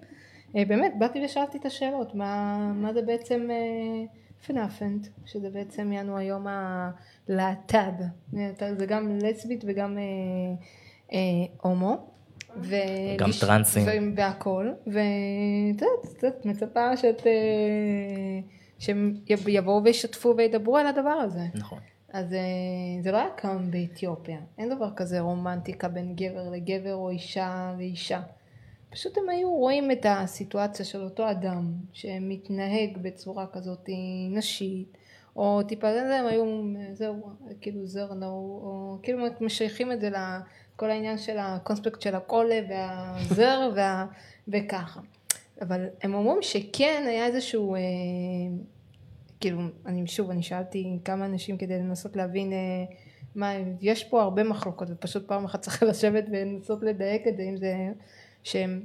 [0.56, 3.56] אה, באמת, באתי ושאלתי את השאלות, מה, מה זה בעצם אה,
[4.46, 6.46] פנאפנט, שזה בעצם יענו היום
[7.28, 8.02] הלהט"ב,
[8.78, 10.02] זה גם לסבית וגם אה,
[11.12, 11.18] אה,
[11.62, 12.17] הומו.
[12.56, 12.74] ו...
[13.18, 13.82] גם טרנסים.
[13.86, 17.26] ו- והכל, ואת יודעת, את מצפה שאת...
[17.26, 17.32] אה,
[18.78, 21.42] שהם יב- יבואו וישתפו וידברו על הדבר הזה.
[21.54, 21.78] נכון.
[22.12, 22.38] אז אה,
[23.02, 28.20] זה לא היה קם באתיופיה, אין דבר כזה רומנטיקה בין גבר לגבר או אישה לאישה.
[28.90, 33.88] פשוט הם היו רואים את הסיטואציה של אותו אדם שמתנהג בצורה כזאת
[34.30, 34.98] נשית,
[35.36, 36.44] או טיפה זה, הם היו,
[36.92, 37.30] זהו,
[37.60, 38.26] כאילו זרנו,
[38.62, 40.10] או כאילו משייכים את זה
[40.78, 44.06] לכל העניין של הקונספקט של הקולה והזר וה,
[44.48, 45.00] וככה.
[45.60, 47.80] אבל הם אומרים שכן היה איזשהו, אה,
[49.40, 52.56] כאילו, אני שוב, אני שאלתי כמה אנשים כדי לנסות להבין אה,
[53.34, 57.56] מה, יש פה הרבה מחלוקות, ופשוט פעם אחת צריך לשבת ולנסות לדייק את זה, אם
[57.56, 57.74] זה,
[58.42, 58.84] שהם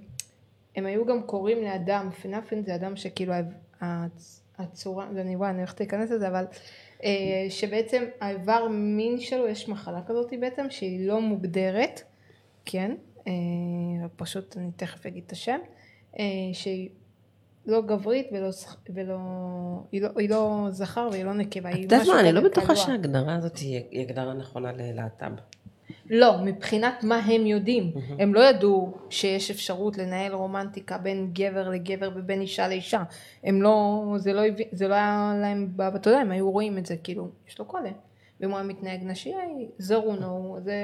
[0.75, 3.33] הם היו גם קוראים לאדם, פנאפן זה אדם שכאילו
[3.81, 6.45] הצ- הצורה, ואני וואי, אני הולכת להיכנס לזה, אבל
[7.49, 12.01] שבעצם האיבר מין שלו, יש מחלה כזאת בעצם, שהיא לא מוגדרת,
[12.65, 12.91] כן,
[13.27, 13.33] אה,
[14.15, 15.59] פשוט אני תכף אגיד את השם,
[16.19, 16.89] אה, שהיא
[17.65, 18.49] לא גברית ולא,
[18.89, 19.17] ולא
[19.91, 22.39] היא, לא, היא לא זכר והיא לא נקבה, את היא יודעת משהו מה, אני לא
[22.39, 22.75] כזה בטוחה.
[22.75, 25.52] שההגדרה הזאת היא הגדרה נכונה ללהט"ב.
[26.09, 27.91] לא, מבחינת מה הם יודעים.
[28.19, 33.03] הם לא ידעו שיש אפשרות לנהל רומנטיקה בין גבר לגבר ובין אישה לאישה.
[33.43, 36.77] הם לא, זה לא, הביא- זה לא היה להם, ב- אתה יודע, הם היו רואים
[36.77, 37.91] את זה, כאילו, יש לו קודם.
[38.41, 39.33] ואם הוא היה מתנהג נשי,
[39.77, 40.83] זרונו, זה,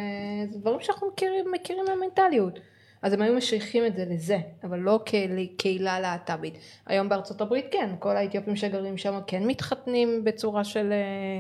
[0.52, 2.60] זה דברים שאנחנו מכירים, מכירים מהמנטליות.
[3.02, 6.54] אז הם היו משייכים את זה לזה, אבל לא כקהילה להט"בית.
[6.86, 11.40] היום בארצות הברית כן, כל האתיופים שגרים שם כן מתחתנים בצורה של, אה,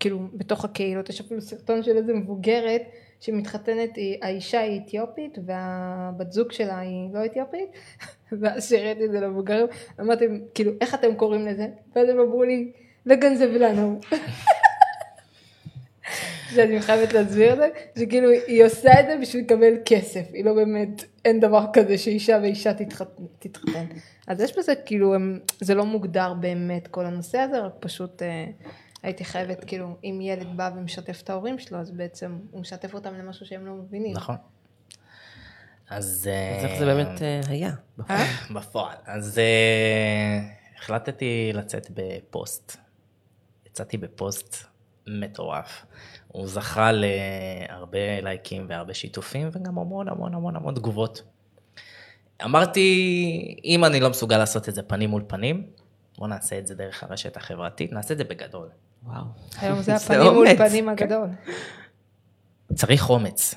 [0.00, 1.08] כאילו, בתוך הקהילות.
[1.08, 2.82] יש אפילו סרטון של איזה מבוגרת
[3.20, 3.90] שמתחתנת,
[4.22, 7.68] האישה היא אתיופית והבת זוג שלה היא לא אתיופית,
[8.40, 9.66] ואז שהראיתי את זה למבוגרים,
[10.00, 11.66] אמרתי, כאילו, איך אתם קוראים לזה?
[11.96, 12.72] ואז הם אמרו לי,
[13.06, 14.00] לגנזב לנו.
[16.54, 20.54] שאני חייבת להסביר את זה, שכאילו היא עושה את זה בשביל לקבל כסף, היא לא
[20.54, 23.24] באמת, אין דבר כזה שאישה ואישה תתחתן.
[23.38, 23.84] תתחתן.
[24.26, 28.46] אז יש בזה כאילו, הם, זה לא מוגדר באמת כל הנושא הזה, רק פשוט אה,
[29.02, 33.14] הייתי חייבת, כאילו, אם ילד בא ומשתף את ההורים שלו, אז בעצם הוא משתף אותם
[33.14, 34.16] למשהו שהם לא מבינים.
[34.16, 34.36] נכון.
[35.90, 36.30] אז...
[36.58, 37.70] אז איך זה באמת אה, היה?
[38.54, 38.96] בפועל.
[39.04, 40.40] אז אה,
[40.78, 42.76] החלטתי לצאת בפוסט.
[43.66, 44.56] יצאתי בפוסט
[45.06, 45.86] מטורף.
[46.32, 51.22] הוא זכה להרבה לייקים והרבה שיתופים וגם המון המון המון המון תגובות.
[52.44, 55.66] אמרתי, אם אני לא מסוגל לעשות את זה פנים מול פנים,
[56.18, 58.68] בוא נעשה את זה דרך הרשת החברתית, נעשה את זה בגדול.
[59.02, 59.24] וואו.
[59.58, 60.88] היום זה הפנים מול פנים.
[60.88, 61.28] הגדול.
[62.74, 63.54] צריך אומץ.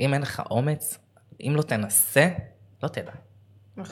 [0.00, 0.98] אם אין לך אומץ,
[1.40, 2.28] אם לא תנסה,
[2.82, 3.12] לא תדע.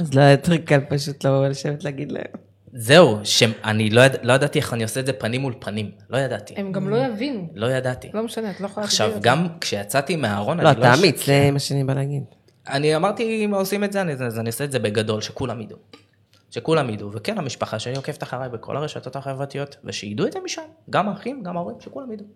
[0.01, 2.46] אז לא היה יותר קל פשוט לבוא ולשבת להגיד להם.
[2.79, 4.13] זהו, שאני לא, יד...
[4.23, 5.91] לא ידעתי איך אני עושה את זה פנים מול פנים.
[6.11, 6.55] לא ידעתי.
[6.57, 7.49] הם גם לא יבינו.
[7.55, 8.11] לא ידעתי.
[8.15, 9.21] לא משנה, את לא יכולה עכשיו, את זה.
[9.23, 12.23] גם כשיצאתי מהארון, לא, אני אתה אש- אמיץ, זה מה שאני בא להגיד.
[12.69, 15.79] אני אמרתי, אם עושים את זה, אני, אז אני אעשה את זה בגדול, שכולם ידעו.
[16.51, 21.09] שכולם ידעו, וכן, המשפחה שלי עוקבת אחריי בכל הרשתות החברתיות, ושידעו את זה משם, גם
[21.09, 22.27] האחים, גם ההורים, שכולם ידעו.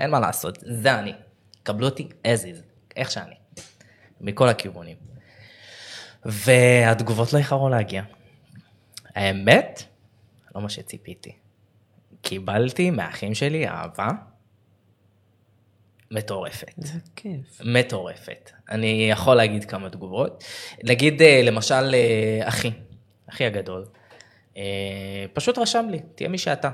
[0.00, 1.12] אין מה לעשות, זה אני.
[1.62, 2.62] קבלו אותי as is,
[2.96, 3.34] איך שאני.
[4.20, 4.96] מכל הכיוונים.
[6.24, 8.02] והתגובות לא איחרו להגיע.
[9.14, 9.82] האמת,
[10.54, 11.32] לא מה שציפיתי.
[12.22, 14.08] קיבלתי מהאחים שלי אהבה
[16.10, 16.72] מטורפת.
[16.76, 17.60] זה כיף.
[17.64, 18.50] מטורפת.
[18.70, 20.44] אני יכול להגיד כמה תגובות.
[20.84, 22.70] נגיד, אה, למשל, אה, אחי,
[23.30, 23.84] אחי הגדול,
[24.56, 24.62] אה,
[25.32, 26.70] פשוט רשם לי, תהיה מי שאתה.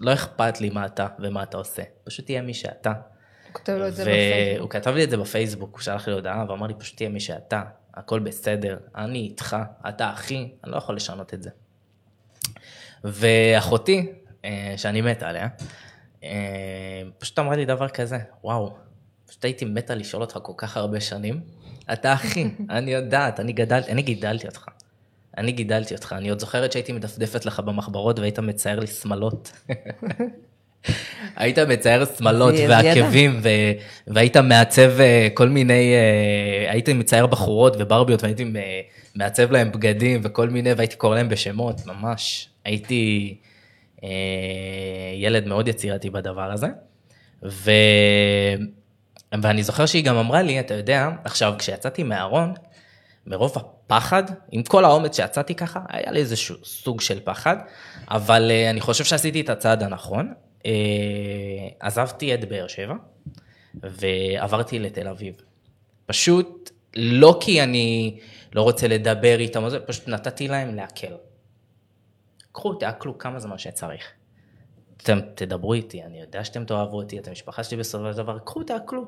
[0.00, 2.90] לא אכפת לי מה אתה ומה אתה עושה, פשוט תהיה מי שאתה.
[2.90, 4.72] הוא כותב לו את זה בפייסבוק.
[4.72, 7.62] כתב לי את זה בפייסבוק, הוא שלח לי הודעה ואמר לי, פשוט תהיה מי שאתה,
[7.94, 9.56] הכל בסדר, אני איתך,
[9.88, 11.50] אתה אחי, אני לא יכול לשנות את זה.
[13.04, 14.12] ואחותי,
[14.44, 15.48] אה, שאני מת עליה,
[16.24, 18.76] אה, פשוט אמרה לי דבר כזה, וואו,
[19.26, 21.40] פשוט הייתי מתה לשאול אותך כל כך הרבה שנים,
[21.92, 24.66] אתה אחי, אני יודעת, אני גדלתי, אני גידלתי אותך.
[25.38, 29.52] אני גידלתי אותך, אני עוד זוכרת שהייתי מדפדפת לך במחברות והיית מצייר לי שמלות.
[31.36, 33.48] היית מצייר שמלות ועקבים, ו...
[34.06, 38.80] והיית מעצב אה, כל מיני, אה, היית מצייר בחורות וברביות, והייתי אה,
[39.14, 42.48] מעצב להם בגדים וכל מיני, והייתי קורא להם בשמות, ממש.
[42.64, 43.34] הייתי
[44.04, 44.08] אה,
[45.14, 46.66] ילד מאוד יצירתי בדבר הזה.
[47.44, 47.70] ו...
[49.42, 52.54] ואני זוכר שהיא גם אמרה לי, אתה יודע, עכשיו, כשיצאתי מהארון,
[53.26, 57.56] מרוב הפחד, עם כל האומץ שיצאתי ככה, היה לי איזשהו סוג של פחד,
[58.10, 60.32] אבל אני חושב שעשיתי את הצעד הנכון.
[60.62, 60.64] Uh,
[61.80, 62.94] עזבתי את באר שבע,
[63.74, 65.34] ועברתי לתל אביב.
[66.06, 68.18] פשוט, לא כי אני
[68.54, 71.14] לא רוצה לדבר איתם, פשוט נתתי להם להקל.
[72.52, 74.12] קחו, תעכלו כמה זמן שצריך.
[74.96, 78.62] אתם תדברו איתי, אני יודע שאתם תאהבו אותי, אתם משפחה שלי בסופו של דבר, קחו,
[78.62, 79.04] תעכלו.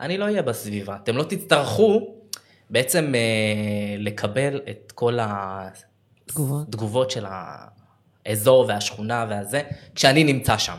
[0.00, 0.96] אני לא אהיה בסביבה.
[0.96, 2.14] אתם לא תצטרכו
[2.70, 5.18] בעצם אה, לקבל את כל
[6.26, 6.68] תגובות.
[6.68, 7.26] התגובות של
[8.26, 9.62] האזור והשכונה והזה,
[9.94, 10.78] כשאני נמצא שם.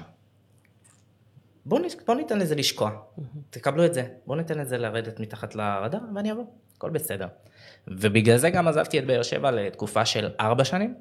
[1.66, 2.92] בואו בוא ניתן לזה לשקוע,
[3.50, 6.44] תקבלו את זה, בואו ניתן לזה לרדת מתחת לרדאר ואני אבוא,
[6.78, 7.28] הכל בסדר.
[7.88, 10.96] ובגלל זה גם עזבתי את באר שבע לתקופה של ארבע שנים,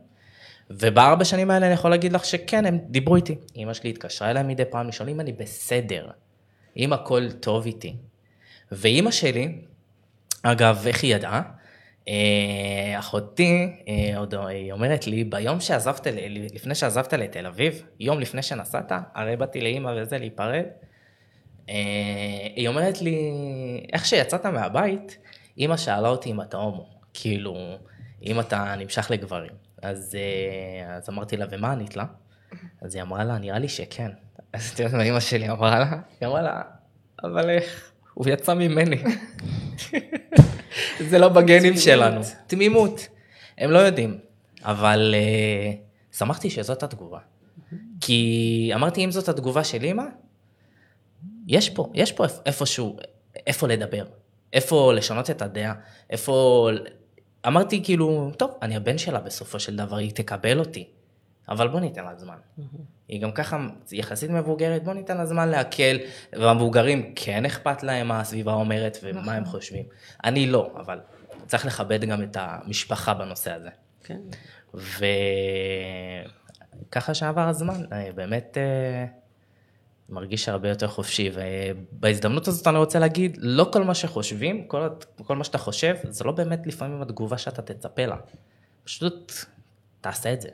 [0.70, 3.36] ובארבע שנים האלה אני יכול להגיד לך שכן, הם דיברו איתי.
[3.56, 6.10] אמא שלי התקשרה אליי מדי פעם לשאול אם אני בסדר,
[6.76, 7.96] אם הכל טוב איתי.
[8.72, 9.58] ואימא שלי,
[10.42, 11.42] אגב, איך היא ידעה?
[12.08, 16.06] אה, אחותי, אה, עוד היא אומרת לי, ביום שעזבת,
[16.54, 20.64] לפני שעזבת לתל אביב, יום לפני שנסעת, הרי באתי לאימא וזה להיפרד,
[21.68, 21.74] אה,
[22.56, 23.18] היא אומרת לי,
[23.92, 25.18] איך שיצאת מהבית,
[25.58, 27.56] אימא שאלה אותי אם אתה הומו, כאילו,
[28.22, 29.52] אם אתה נמשך לגברים.
[29.82, 30.18] אז,
[30.88, 32.04] אז אמרתי לה, ומה ענית לה?
[32.80, 34.10] אז היא אמרה לה, נראה לי שכן.
[34.52, 35.98] אז את יודעת מה אימא שלי אמרה לה?
[36.20, 36.62] היא אמרה לה,
[37.24, 37.92] אבל איך?
[38.14, 39.02] הוא יצא ממני.
[41.10, 42.20] זה לא בגנים שלנו.
[42.46, 43.08] תמימות.
[43.58, 44.18] הם לא יודעים.
[44.62, 47.18] אבל uh, שמחתי שזאת התגובה.
[48.00, 50.02] כי אמרתי, אם זאת התגובה של אימא,
[51.46, 52.96] יש פה, יש פה איפ- איפשהו,
[53.46, 54.04] איפה לדבר,
[54.52, 55.74] איפה לשנות את הדעה,
[56.10, 56.68] איפה...
[57.46, 60.86] אמרתי כאילו, טוב, אני הבן שלה בסופו של דבר, היא תקבל אותי,
[61.48, 62.36] אבל בוא ניתן לה זמן.
[63.08, 65.98] היא גם ככה יחסית מבוגרת, בוא ניתן לה זמן להקל,
[66.32, 69.84] והמבוגרים כן אכפת להם מה הסביבה אומרת ומה הם חושבים.
[70.24, 71.00] אני לא, אבל
[71.46, 73.70] צריך לכבד גם את המשפחה בנושא הזה.
[74.04, 74.20] כן.
[76.88, 79.06] וככה שעבר הזמן, אה, באמת אה,
[80.08, 85.36] מרגיש הרבה יותר חופשי, ובהזדמנות הזאת אני רוצה להגיד, לא כל מה שחושבים, כל, כל
[85.36, 88.16] מה שאתה חושב, זה לא באמת לפעמים התגובה שאתה תצפה לה.
[88.84, 89.32] פשוט
[90.00, 90.48] תעשה את זה.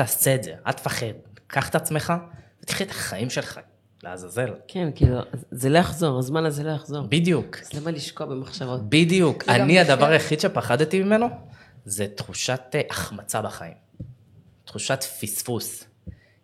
[0.00, 1.06] תעשה את זה, אל תפחד.
[1.46, 2.12] קח את עצמך
[2.62, 3.60] ותחי את החיים שלך,
[4.02, 4.54] לעזאזל.
[4.68, 5.16] כן, כאילו,
[5.50, 7.06] זה לא יחזור, הזמן הזה לא יחזור.
[7.06, 7.56] בדיוק.
[7.60, 8.88] אז למה לשקוע במחשבות?
[8.88, 9.48] בדיוק.
[9.48, 9.80] אני.
[9.80, 11.28] הדבר היחיד שפחדתי ממנו,
[11.84, 13.74] זה תחושת אה, החמצה בחיים.
[14.64, 15.84] תחושת פספוס.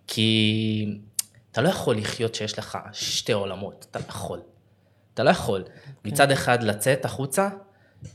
[0.06, 0.98] כי
[1.52, 4.40] אתה לא יכול לחיות שיש לך שתי עולמות, אתה לא יכול.
[5.14, 5.64] אתה לא יכול.
[6.04, 7.48] מצד אחד לצאת החוצה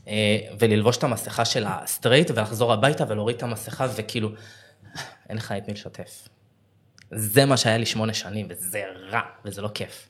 [0.08, 4.28] אה, וללבוש את המסכה של הסטרייט ולחזור הביתה ולהוריד את המסכה וכאילו,
[5.32, 6.28] אין לך את מי לשתף.
[7.10, 10.08] זה מה שהיה לי שמונה שנים, וזה רע, וזה לא כיף.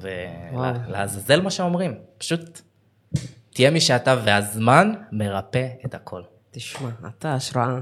[0.00, 2.60] ולעזאזל מה שאומרים, פשוט
[3.50, 6.22] תהיה מי שאתה, והזמן מרפא את הכל.
[6.50, 7.78] תשמע, אתה השראה.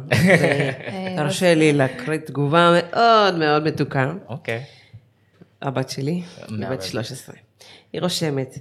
[1.16, 4.12] תרשה לי להקריא תגובה מאוד מאוד מתוקה.
[4.28, 4.64] אוקיי.
[5.62, 6.68] הבת שלי, היא.
[6.70, 7.34] בת 13.
[7.92, 8.58] היא רושמת,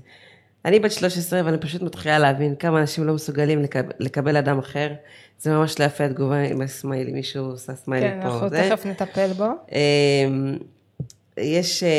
[0.65, 4.93] אני בת 13 ואני פשוט מתחילה להבין כמה אנשים לא מסוגלים לקב- לקבל אדם אחר.
[5.39, 8.27] זה ממש לא יפה התגובה עם הסמיילי, מישהו עושה סמיילי כן, פה.
[8.27, 8.67] אנחנו זה.
[8.69, 9.45] תכף נטפל בו.
[9.71, 10.57] אמ,
[11.37, 11.89] יש, אה,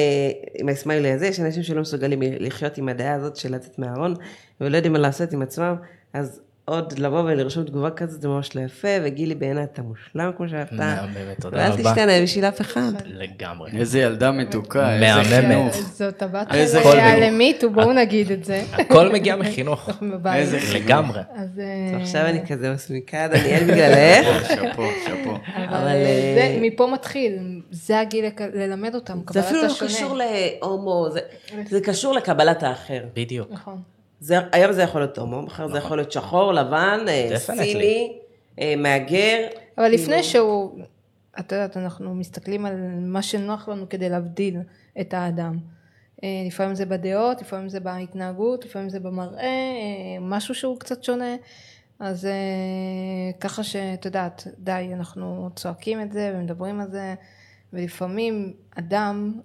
[0.55, 4.15] עם הסמיילי הזה, יש אנשים שלא מסוגלים לחיות עם הדעה הזאת של לצאת מהארון,
[4.61, 5.75] ולא יודעים מה לעשות עם עצמם,
[6.13, 6.41] אז
[6.75, 10.75] עוד לבוא ולרשום תגובה כזאת זה ממש לא יפה, וגילי בעיניי אתה מושלם כמו שאתה.
[10.75, 11.91] מהממת, תודה ואל רבה.
[11.91, 12.81] תשתנה בשביל אף אחד.
[13.07, 13.71] לגמרי.
[13.79, 15.41] איזה ילדה מתוקה, איזה.
[15.41, 15.77] חינוך.
[15.77, 17.21] זאת הבת מיני.
[17.21, 18.63] למיטו, בואו נגיד את זה.
[18.73, 19.91] הכל מגיע מחינוך.
[20.35, 20.85] איזה חינוך.
[20.85, 21.21] לגמרי.
[21.35, 24.49] אז אה, עכשיו אני כזה מסמיקה, דניאל בגללך.
[24.55, 25.31] שאפו, שאפו.
[25.57, 27.33] אבל אה, אה, זה מפה מתחיל,
[27.71, 29.91] זה הגיל ללמד אותם, זה קבלת אפילו לא השונה.
[29.91, 30.17] קשור
[30.63, 31.21] להומו, זה-
[31.71, 33.01] זה קשור לקבלת האחר.
[33.17, 33.49] בדיוק.
[33.51, 33.83] נכון.
[34.23, 37.39] זה, היום זה יכול להיות הומו, מחר זה יכול להיות שחור, לבן, אה.
[37.39, 38.19] סיני,
[38.59, 39.47] אה, מהגר.
[39.79, 40.79] אבל לפני כאילו- שהוא,
[41.39, 44.57] את יודעת, אנחנו מסתכלים על מה שנוח לנו כדי להבדיל
[45.01, 45.59] את האדם.
[46.25, 51.37] אה, לפעמים זה בדעות, לפעמים זה בהתנהגות, לפעמים זה במראה, אה, משהו שהוא קצת שונה.
[51.99, 52.29] אז
[53.41, 57.15] ככה שאת יודעת, די, אנחנו צועקים את זה ומדברים על זה,
[57.73, 59.41] ולפעמים אדם,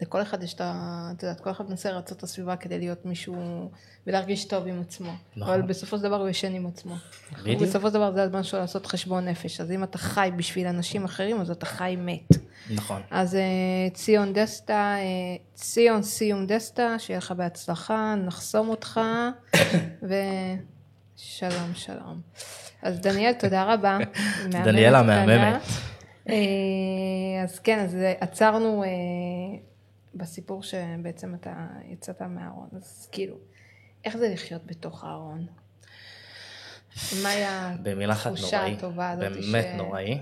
[0.00, 1.10] לכל אחד יש את ה...
[1.16, 3.70] את יודעת, כל אחד מנסה לרצות את הסביבה כדי להיות מישהו
[4.06, 5.12] ולהרגיש טוב עם עצמו.
[5.36, 5.54] נכון.
[5.54, 6.94] אבל בסופו של דבר הוא ישן עם עצמו.
[7.40, 7.62] בדיוק.
[7.62, 9.60] ובסופו של דבר זה הזמן שלו לעשות חשבון נפש.
[9.60, 12.36] אז אם אתה חי בשביל אנשים אחרים, אז אתה חי מת.
[12.70, 13.02] נכון.
[13.10, 13.40] אז אה,
[13.94, 19.00] ציון דסטה, אה, ציון סיום דסטה, שיהיה לך בהצלחה, נחסום אותך,
[20.08, 22.20] ושלום שלום.
[22.82, 23.98] אז דניאל, תודה רבה.
[24.64, 25.02] דניאלה.
[25.02, 25.62] מהממת.
[26.28, 26.34] אה,
[27.44, 28.84] אז כן, אז עצרנו
[30.14, 33.36] בסיפור שבעצם אתה יצאת מהארון, אז כאילו,
[34.04, 35.46] איך זה לחיות בתוך הארון?
[37.22, 38.66] מה היה במילה אחת התחושה.
[38.66, 40.20] הטובה הזאת באמת ש- נוראי.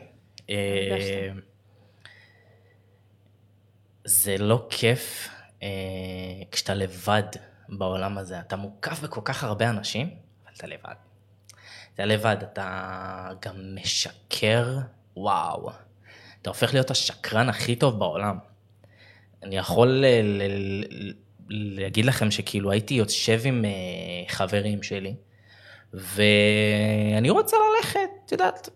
[0.51, 1.33] אה?
[4.05, 5.29] זה לא כיף
[5.63, 5.69] אה,
[6.51, 7.23] כשאתה לבד
[7.69, 8.41] בעולם הזה.
[8.41, 10.07] אתה מוקף בכל כך הרבה אנשים,
[10.45, 10.95] אבל אתה לבד.
[11.95, 14.79] אתה לבד, אתה גם משקר,
[15.17, 15.71] וואו.
[16.43, 18.39] אתה הופך להיות השקרן הכי טוב בעולם.
[19.43, 21.13] אני יכול ל- ל-
[21.51, 23.71] להגיד לכם שכאילו הייתי יושב עם אה,
[24.29, 25.15] חברים שלי,
[25.93, 28.69] ואני רוצה ללכת, את יודעת,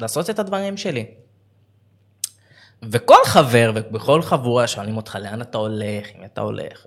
[0.00, 1.06] לעשות את הדברים שלי.
[2.82, 6.86] וכל חבר ובכל חבורה שואלים אותך לאן אתה הולך, אם אתה הולך,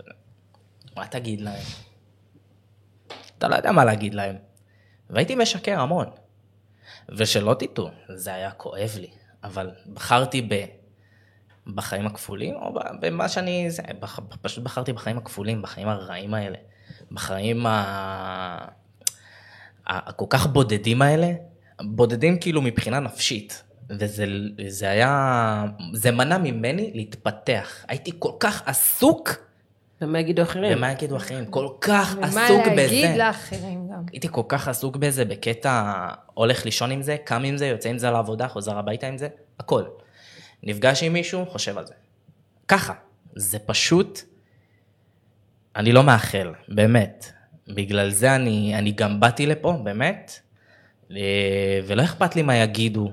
[0.95, 1.63] מה תגיד להם?
[3.37, 4.35] אתה לא יודע מה להגיד להם.
[5.09, 6.07] והייתי משקר המון.
[7.09, 9.09] ושלא תטעו, זה היה כואב לי,
[9.43, 10.65] אבל בחרתי ב...
[11.67, 13.71] בחיים הכפולים, או במה שאני...
[13.71, 16.57] זה, בח, פשוט בחרתי בחיים הכפולים, בחיים הרעים האלה.
[17.11, 18.67] בחיים ה...
[19.87, 21.31] הכל כך בודדים האלה,
[21.81, 23.63] בודדים כאילו מבחינה נפשית.
[23.89, 24.25] וזה
[24.67, 27.85] זה היה, זה מנע ממני להתפתח.
[27.87, 29.29] הייתי כל כך עסוק
[30.01, 30.77] ומה יגידו אחרים?
[30.77, 32.75] במה יגידו אחרים, כל כך ומה עסוק בזה.
[32.75, 34.03] להגיד לאחרים גם.
[34.11, 37.97] הייתי כל כך עסוק בזה, בקטע הולך לישון עם זה, קם עם זה, יוצא עם
[37.97, 39.27] זה לעבודה, חוזר הביתה עם זה,
[39.59, 39.83] הכל.
[40.65, 41.93] נפגש עם מישהו, חושב על זה.
[42.67, 42.93] ככה.
[43.35, 44.19] זה פשוט,
[45.75, 47.25] אני לא מאחל, באמת.
[47.67, 50.39] בגלל זה אני, אני גם באתי לפה, באמת,
[51.11, 53.11] אה, ולא אכפת לי מה יגידו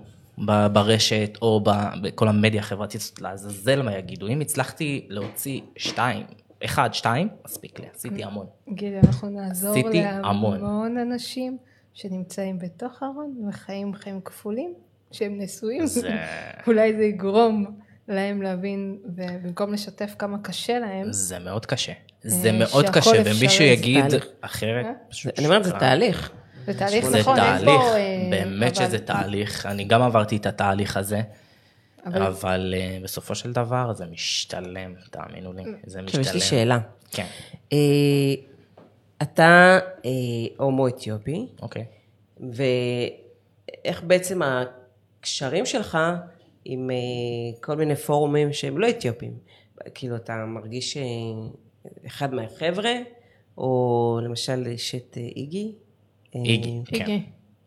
[0.72, 1.64] ברשת או
[2.02, 4.28] בכל המדיה החברתית, לעזאזל מה יגידו.
[4.28, 6.26] אם הצלחתי להוציא שתיים,
[6.64, 8.46] אחד, שתיים, מספיק לי, עשיתי המון.
[8.74, 10.60] גילי, אנחנו נעזור עשיתי המון.
[10.60, 11.58] להמון אנשים
[11.94, 14.74] שנמצאים בתוך הארון וחיים חיים כפולים,
[15.12, 15.86] שהם נשואים.
[15.86, 16.10] זה...
[16.66, 17.64] אולי זה יגרום
[18.08, 21.92] להם להבין, ובמקום לשתף כמה קשה להם, זה מאוד קשה.
[22.22, 24.26] זה אה, מאוד שהכל קשה, ומישהו זה יגיד תהליך.
[24.40, 24.92] אחרת, אה?
[25.10, 25.72] פשוט אני אומרת, זה.
[25.72, 26.32] תהליך.
[26.66, 27.80] זה תהליך זה נכון, אין תהליך.
[27.94, 31.20] אה, באמת אבל- שזה תהליך, אני גם עברתי את התהליך הזה,
[32.06, 36.20] אבל- אבל אה, בסופו של דבר זה משתלם, תאמינו לי, זה עכשיו, משתלם.
[36.22, 36.78] יש לי שאלה.
[37.10, 37.26] כן,
[37.72, 37.78] אה,
[39.22, 40.10] אתה אה,
[40.58, 41.84] הומו אתיופי, אוקיי.
[42.40, 44.40] ואיך בעצם
[45.22, 45.98] הקשרים שלך
[46.64, 46.96] עם אה,
[47.60, 49.32] כל מיני פורומים שהם לא אתיופים?
[49.94, 51.02] כאילו, אתה מרגיש אה,
[52.06, 52.92] אחד מהחבר'ה,
[53.58, 55.74] או למשל יש את אה, איגי?
[56.34, 57.18] איגי, כן.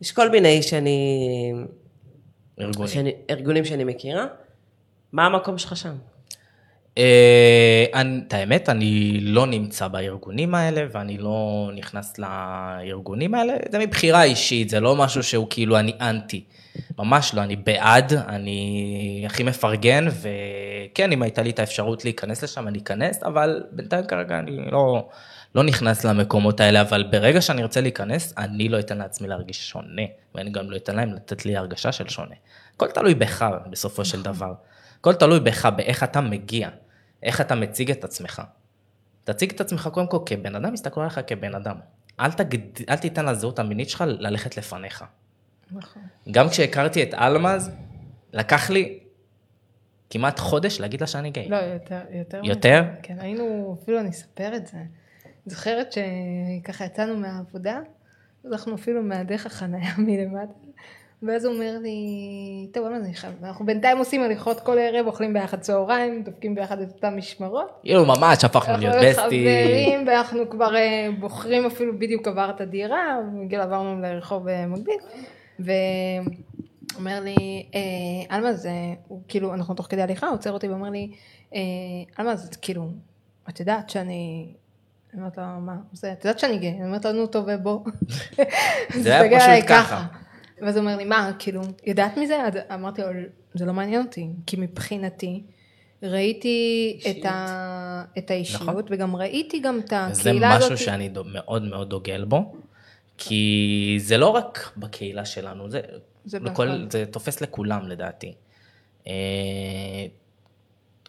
[0.02, 1.54] יש כל מיני שאני,
[2.60, 2.88] ארגונים.
[2.88, 4.26] שאני, ארגונים שאני מכירה.
[5.12, 5.96] מה המקום שלך שם?
[6.98, 7.86] אה,
[8.28, 14.70] את האמת, אני לא נמצא בארגונים האלה, ואני לא נכנס לארגונים האלה, זה מבחירה אישית,
[14.70, 16.44] זה לא משהו שהוא כאילו אני אנטי.
[17.00, 22.68] ממש לא, אני בעד, אני הכי מפרגן, וכן, אם הייתה לי את האפשרות להיכנס לשם,
[22.68, 25.10] אני אכנס, אבל בינתיים כרגע אני לא,
[25.56, 30.02] לא נכנס למקומות האלה, אבל ברגע שאני ארצה להיכנס, אני לא אתן לעצמי להרגיש שונה,
[30.36, 32.36] ואני גם לא אתן להם לתת לי הרגשה של שונה.
[32.76, 34.54] הכל תלוי בך בסופו של דבר.
[35.00, 36.70] הכל תלוי בך, באיך אתה מגיע,
[37.26, 38.42] איך אתה מציג את עצמך.
[39.24, 41.76] תציג את עצמך קודם כל כבן אדם, יסתכלו עליך כבן אדם.
[42.20, 42.60] אל, תגד...
[42.90, 45.06] אל תיתן לזהות המינית שלך ללכת לפניך.
[45.72, 46.02] נכון.
[46.32, 47.72] גם כשהכרתי את אלמז,
[48.34, 49.00] לקח לי
[50.10, 51.50] כמעט חודש להגיד לה שאני גיי.
[51.50, 52.02] לא, יותר.
[52.12, 52.42] יותר?
[52.44, 52.84] יותר?
[53.04, 54.78] כן, היינו, אפילו אני אספר את זה.
[55.46, 57.80] זוכרת שככה יצאנו מהעבודה,
[58.46, 60.54] אז אנחנו אפילו מהדרך החניה מלמטה,
[61.28, 61.98] ואז הוא אומר לי,
[62.74, 63.32] טוב, זה נחשב?
[63.44, 67.80] אנחנו בינתיים עושים הליכות כל ערב, אוכלים ביחד צהריים, דופקים ביחד את אותן משמרות.
[67.84, 69.20] כאילו ממש הפכנו אנחנו להיות בסטי.
[69.22, 74.96] חברים, ואנחנו כבר אה, בוחרים אפילו בדיוק עבר את הדירה, בגיל עברנו לרחוב אה, מקביל,
[75.60, 78.72] ואומר לי, אה, אלמז, אה,
[79.08, 81.12] הוא כאילו, אנחנו תוך כדי הליכה, הוא עוצר אותי ואומר לי,
[82.20, 82.90] אלמז, את כאילו,
[83.50, 84.54] את יודעת שאני...
[85.14, 85.76] אני אומרת לו, מה?
[85.94, 86.72] זה, את יודעת שאני גיי?
[86.72, 87.80] אני אומרת לו, נו טוב, בוא.
[88.90, 90.06] זה היה פשוט ככה.
[90.62, 92.44] ואז הוא אומר לי, מה, כאילו, ידעת מזה?
[92.44, 93.08] אז אמרתי לו,
[93.54, 95.44] זה לא מעניין אותי, כי מבחינתי,
[96.04, 98.04] ראיתי את, ה...
[98.18, 98.84] את האישיות, נכון.
[98.90, 100.72] וגם ראיתי גם את זה הקהילה הזאת.
[100.72, 102.56] משהו שאני דו- מאוד מאוד דוגל בו,
[103.18, 105.82] כי זה לא רק בקהילה שלנו, זה,
[106.26, 106.68] זה לכל.
[106.90, 108.34] זה תופס לכולם לדעתי.
[109.08, 109.14] אה,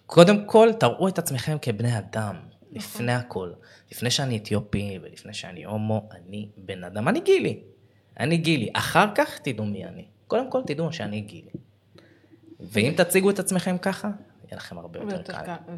[0.07, 2.37] קודם כל, תראו את עצמכם כבני אדם,
[2.73, 3.51] לפני הכל.
[3.93, 7.61] לפני שאני אתיופי ולפני שאני הומו, אני בן אדם, אני גילי.
[8.21, 8.69] אני גילי.
[8.73, 10.05] אחר כך תדעו מי אני.
[10.27, 11.51] קודם כל תדעו שאני גילי.
[12.61, 14.09] ואם תציגו את עצמכם ככה,
[14.49, 15.45] יהיה לכם הרבה יותר יותר קל.
[15.45, 15.73] קל.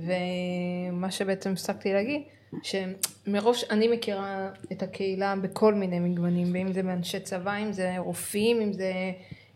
[0.91, 2.23] ומה שבעצם הפסקתי להגיד,
[2.63, 8.61] שמרוב שאני מכירה את הקהילה בכל מיני מגוונים, ואם זה מאנשי צבא, אם זה רופאים,
[8.61, 8.93] אם זה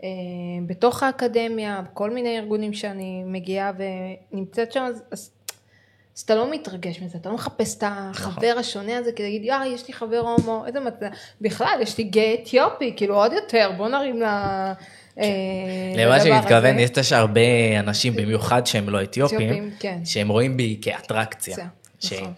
[0.03, 0.09] אה,
[0.67, 3.73] בתוך האקדמיה, כל מיני ארגונים שאני מגיעה
[4.33, 5.31] ונמצאת שם, אז, אז,
[6.17, 9.69] אז אתה לא מתרגש מזה, אתה לא מחפש את החבר השונה הזה כדי להגיד, יאי,
[9.69, 11.07] יש לי חבר הומו, איזה מצב,
[11.41, 14.25] בכלל, יש לי גיי אתיופי, כאילו עוד יותר, בוא נרים ל...
[15.19, 15.25] אה,
[15.97, 17.01] למה לדבר שמתכוון, הזה.
[17.01, 17.41] יש הרבה
[17.81, 19.99] אנשים, במיוחד שהם לא אתיופים, כן.
[20.05, 21.57] שהם רואים בי כאטרקציה.
[22.05, 22.33] נכון.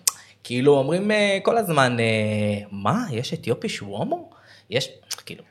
[0.44, 4.30] כאילו אומרים אה, כל הזמן, אה, מה, יש אתיופי שהוא הומו?
[4.70, 4.88] יש,
[5.26, 5.42] כאילו,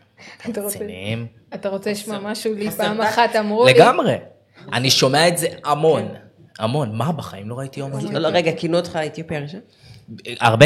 [0.57, 1.27] רציניים.
[1.53, 2.53] אתה רוצה לשמוע משהו?
[2.53, 3.01] לי פעם.
[3.01, 4.15] אחת אמרו לי, לגמרי.
[4.73, 6.07] אני שומע את זה המון,
[6.59, 6.95] המון.
[6.95, 7.97] מה, בחיים לא ראיתי הומו?
[8.11, 9.59] לא, לא, רגע, כינו אותך האתיופי הראשון?
[10.39, 10.65] הרבה,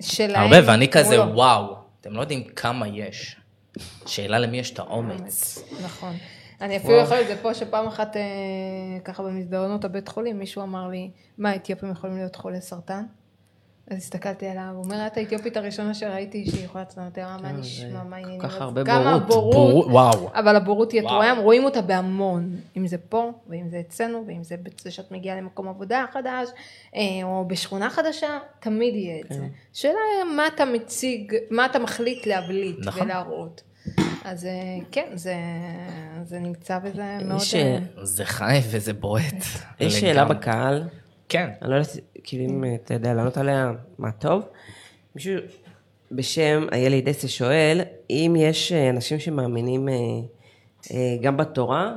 [0.00, 1.22] שלהם, הרבה, ואני כזה.
[1.22, 3.36] וואו, אתם לא יודעים כמה יש.
[4.06, 5.64] שאלה למי יש את האומץ.
[5.84, 6.16] נכון.
[6.60, 8.22] אני אפילו יכול את זה פה שפעם אחת אה,
[9.04, 13.04] ככה במסדרונות הבית חולים מישהו אמר לי, מה אתיופים יכולים להיות חולי סרטן?
[13.90, 17.56] אז הסתכלתי עליו, הוא אומר, את האתיופית הראשונה שראיתי שהיא יכולה לצלם, אמרתי, מה כן,
[17.56, 18.40] נשמע, מה העניינים?
[18.40, 19.22] כל כך הרבה גם בורות.
[19.22, 20.30] הבורות, בור- וואו.
[20.34, 21.00] אבל הבורות היא.
[21.00, 25.36] התרועה, רואים אותה בהמון, אם זה פה, ואם זה אצלנו, ואם זה בזה שאת מגיעה
[25.36, 26.48] למקום עבודה חדש,
[26.96, 29.34] אה, או בשכונה חדשה, תמיד יהיה את כן.
[29.34, 29.46] זה.
[29.74, 29.92] השאלה
[30.24, 33.02] היא מה אתה מציג, מה אתה מחליט להבליט נכון.
[33.02, 33.62] ולהראות.
[34.24, 34.50] אז אה,
[34.92, 35.34] כן, זה,
[36.24, 37.40] זה נמצא בזה מאוד...
[37.56, 39.34] אה, זה חי וזה בועט.
[39.80, 40.24] יש שאלה.
[40.24, 40.82] בקהל,
[41.28, 41.50] כן.
[41.62, 41.90] אני לא יודעת,
[42.24, 44.42] כאילו אם אתה יודע לענות עליה, מה טוב.
[45.14, 45.34] מישהו
[46.12, 49.94] בשם איילי דסה שואל, אם יש אה, אנשים שמאמינים אה,
[50.90, 51.94] אה, גם בתורה,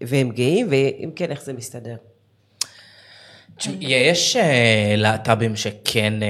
[0.00, 1.96] והם גאים, ואם כן, איך זה מסתדר?
[3.80, 6.28] יש אה, להט"בים שכן אה,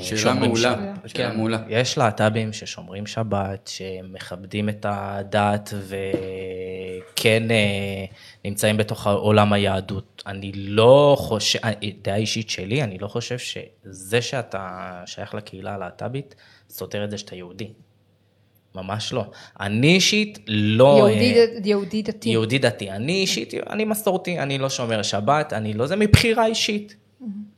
[0.00, 1.10] שאלה שומרים מעולה, שבת.
[1.10, 1.58] שאלה כן, מעולה.
[1.68, 8.04] יש להט"בים ששומרים שבת, שמכבדים את הדת וכן אה,
[8.44, 10.22] נמצאים בתוך עולם היהדות.
[10.26, 11.58] אני לא חושב,
[12.02, 16.34] דעה אישית שלי, אני לא חושב שזה שאתה שייך לקהילה הלהט"בית,
[16.70, 17.72] סותר את זה שאתה יהודי.
[18.74, 19.24] ממש לא.
[19.60, 20.94] אני אישית לא...
[20.98, 22.28] יהודי, אה, ד- יהודי דתי.
[22.28, 22.90] יהודי דתי.
[22.90, 26.96] אני אישית, אני מסורתי, אני לא שומר שבת, אני לא, זה מבחירה אישית.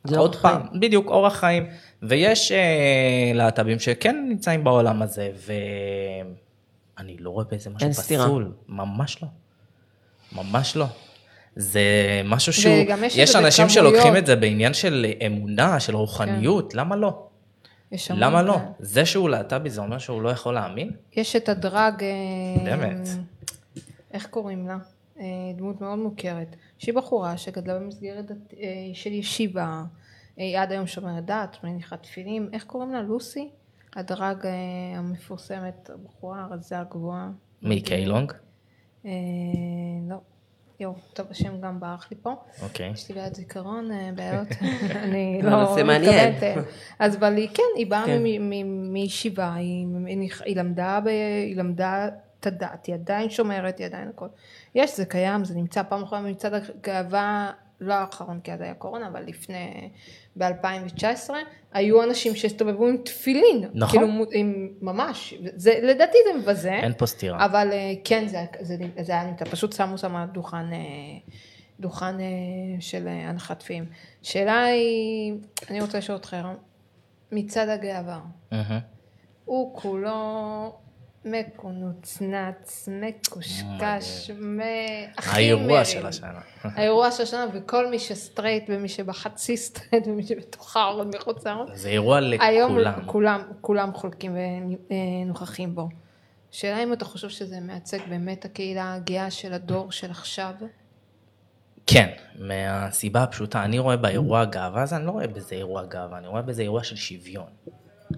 [0.04, 1.66] זה עוד אורח פעם, בדיוק, אורח חיים.
[2.02, 2.58] ויש אה,
[3.34, 5.30] להט"בים שכן נמצאים בעולם הזה,
[6.98, 8.24] ואני לא רואה בזה משהו אין סתירה.
[8.24, 8.52] פסול.
[8.68, 9.28] ממש לא.
[10.32, 10.86] ממש לא.
[11.56, 11.82] זה
[12.24, 12.74] משהו שהוא,
[13.16, 13.68] יש אנשים.
[13.68, 17.26] שלוקחים את זה בעניין של אמונה, של רוחניות, למה לא?
[17.92, 18.56] יש המון למה לא?
[18.78, 20.90] זה שהוא להט"בי זה אומר שהוא לא יכול להאמין?
[21.12, 23.08] יש את הדרג, אה, באמת.
[24.12, 24.78] איך קוראים לה?
[25.18, 25.24] אה,
[25.56, 26.56] דמות מאוד מוכרת.
[26.78, 29.84] שהיא בחורה שגדלה במסגרת אה, של ישיבה,
[30.36, 33.02] היא עד היום שומרת דת, מניחה תפילין, איך קוראים לה?
[33.02, 33.50] לוסי?
[33.96, 34.46] הדרג
[34.96, 37.30] המפורסמת, הבחורה הרזה הגבוהה.
[37.62, 38.32] מי, קיילונג?
[40.08, 40.16] לא.
[40.82, 42.34] יואו, טוב, השם גם ברח לי פה.
[42.62, 42.90] אוקיי.
[42.90, 44.48] יש לי בעיית זיכרון, אה, בעיות,
[45.04, 46.30] אני לא מעניין.
[46.32, 46.42] מתכוונת.
[46.42, 46.62] אה,
[46.98, 48.22] אז אבל היא, כן, היא באה כן.
[48.22, 49.86] מ- מ- מישיבה, היא
[51.56, 52.08] למדה
[52.40, 54.26] את הדת, היא עדיין שומרת, היא עדיין הכל.
[54.74, 57.50] יש, זה קיים, זה נמצא פעם אחרונה במצעד הגאווה,
[57.82, 59.90] לא האחרון כי אז היה קורונה, אבל לפני,
[60.36, 61.30] ב-2019,
[61.72, 63.70] היו אנשים שהסתובבו עם תפילין.
[63.74, 64.00] נכון.
[64.00, 66.72] כאילו, עם, ממש, זה, לדעתי זה מבזה.
[66.72, 67.44] אין פה סתירה.
[67.44, 70.78] אבל אה, כן, זה, זה, זה היה נמצא, פשוט שמו שם דוכן, אה,
[71.80, 72.26] דוכן אה,
[72.80, 73.84] של הנחת תפילין.
[74.22, 75.34] שאלה היא,
[75.70, 76.42] אני רוצה לשאול אתכם,
[77.32, 78.20] מצעד הגאווה,
[78.52, 78.78] מהמם.
[79.44, 80.81] הוא כולו
[81.24, 84.60] מנוצנץ, מקושקש, מ...
[85.18, 85.84] הכי האירוע מרים.
[85.84, 86.40] של השנה.
[86.76, 91.88] האירוע של השנה, וכל מי שסטרייט ומי שבחצי סטרייט ומי שבתוכה או מחוץ לארץ, זה
[91.88, 93.06] אירוע היום לכולם.
[93.06, 94.36] כולם, כולם חולקים
[94.90, 95.88] ונוכחים בו.
[96.50, 100.52] שאלה אם אתה חושב שזה מייצג באמת הקהילה הגאה של הדור של עכשיו?
[101.86, 102.08] כן,
[102.38, 106.42] מהסיבה הפשוטה, אני רואה באירוע הגאווה הזה, אני לא רואה בזה אירוע גאווה, אני רואה
[106.42, 107.46] בזה אירוע של שוויון,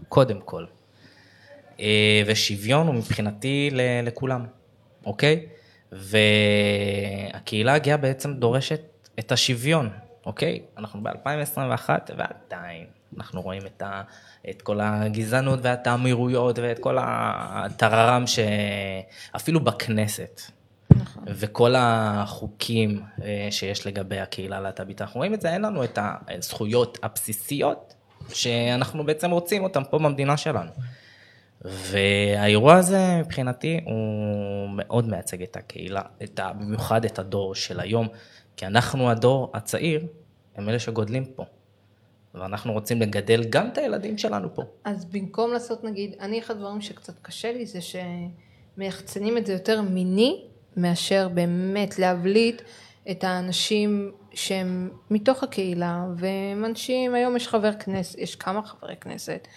[0.08, 0.64] קודם כל.
[1.80, 3.70] אה, ושוויון הוא מבחינתי
[4.02, 4.46] לכולם,
[5.06, 5.46] אוקיי?
[5.92, 8.80] והקהילה הגאה בעצם דורשת
[9.18, 9.88] את השוויון,
[10.26, 10.60] אוקיי?
[10.78, 14.02] אנחנו ב-2021 ועדיין אנחנו רואים את, ה,
[14.50, 20.40] את כל הגזענות והתאמירויות ואת כל הטררם שאפילו בכנסת.
[20.90, 21.24] נכון.
[21.26, 25.98] וכל החוקים אה, שיש לגבי הקהילה הלהט"בית, אנחנו רואים את זה, אין לנו את
[26.28, 27.94] הזכויות הבסיסיות
[28.32, 30.70] שאנחנו בעצם רוצים אותן פה במדינה שלנו.
[31.64, 38.08] והאירוע הזה מבחינתי הוא מאוד מייצג את הקהילה, את ה, במיוחד את הדור של היום,
[38.56, 40.06] כי אנחנו הדור הצעיר,
[40.56, 41.44] הם אלה שגודלים פה.
[42.34, 44.62] ואנחנו רוצים לגדל גם את הילדים שלנו פה.
[44.84, 47.78] אז במקום לעשות נגיד, אני אחד הדברים שקצת קשה לי זה
[48.76, 50.44] שמייחצנים את זה יותר מיני
[50.76, 52.62] מאשר באמת להבליט
[53.10, 59.48] את האנשים שהם מתוך הקהילה והם אנשים, היום יש חבר כנסת, יש כמה חברי כנסת,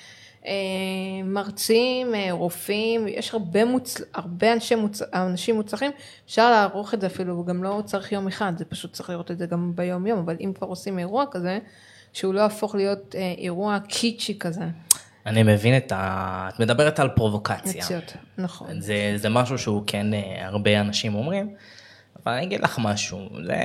[1.23, 4.01] מרצים, אה, רופאים, יש הרבה, מוצ...
[4.13, 5.01] הרבה אנשי מוצ...
[5.13, 5.91] אנשים מוצלחים,
[6.25, 9.37] אפשר לערוך את זה אפילו, גם לא צריך יום אחד, זה פשוט צריך לראות את
[9.37, 11.59] זה גם ביום יום, אבל אם כבר עושים אירוע כזה,
[12.13, 14.65] שהוא לא יהפוך להיות אה, אירוע קיצ'י כזה.
[15.25, 16.49] אני מבין את ה...
[16.53, 17.83] את מדברת על פרובוקציה.
[17.83, 18.81] מציאות, נכון.
[18.81, 21.55] זה, זה משהו שהוא כן אה, הרבה אנשים אומרים,
[22.23, 23.57] אבל אני אגיד לך משהו, זה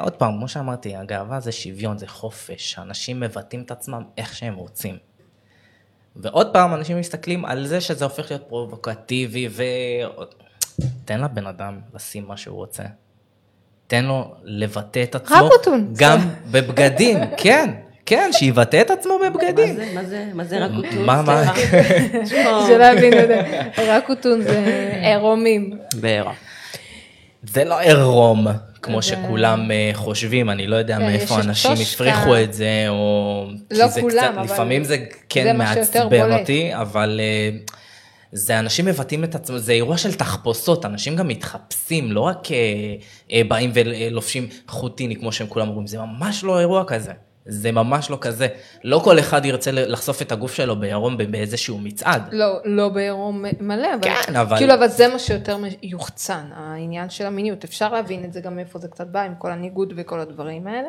[0.00, 4.54] עוד פעם, כמו שאמרתי, הגאווה זה שוויון, זה חופש, אנשים מבטאים את עצמם איך שהם
[4.54, 5.13] רוצים.
[6.16, 9.62] ועוד פעם, אנשים מסתכלים על זה שזה הופך להיות פרובוקטיבי, ו...
[11.04, 12.82] תן לבן אדם לשים מה שהוא רוצה.
[13.86, 15.94] תן לו לבטא את עצמו, רקוטון.
[15.96, 16.18] גם
[16.50, 17.70] בבגדים, כן,
[18.06, 19.74] כן, שיבטא את עצמו מה בבגדים.
[19.74, 21.00] זה, מה זה, מה זה רק אותו?
[21.06, 21.42] מה, מה?
[22.66, 23.42] שלא יבינו את זה.
[23.96, 25.78] רקוטון זה עירומים.
[26.00, 26.32] בעירה.
[27.50, 28.46] זה לא עירום,
[28.82, 33.46] כמו זה- שכולם אה, חושבים, אני לא יודע כן, מאיפה אנשים הפריחו את זה, או...
[33.70, 36.38] לא זה כולם, קצת, אבל לפעמים זה זה כן שיותר מעצבן.
[36.40, 37.50] אותי, אבל אה,
[38.32, 42.56] זה אנשים מבטאים את עצמם, זה אירוע של תחפושות, אנשים גם מתחפשים, לא רק אה,
[43.32, 47.12] אה, באים ולובשים חוטיני, כמו שהם כולם אומרים, זה ממש לא אירוע כזה.
[47.46, 48.46] זה ממש לא כזה.
[48.84, 52.22] לא כל אחד ירצה לחשוף את הגוף שלו בעירום באיזשהו מצעד.
[52.32, 57.26] לא, לא בעירום מלא, אבל, כן, אבל- כאילו, אבל זה מה שיותר יוחצן, העניין של
[57.26, 57.64] המיניות.
[57.64, 60.88] אפשר להבין את זה גם מאיפה זה קצת בא, עם כל הניגוד וכל הדברים האלה.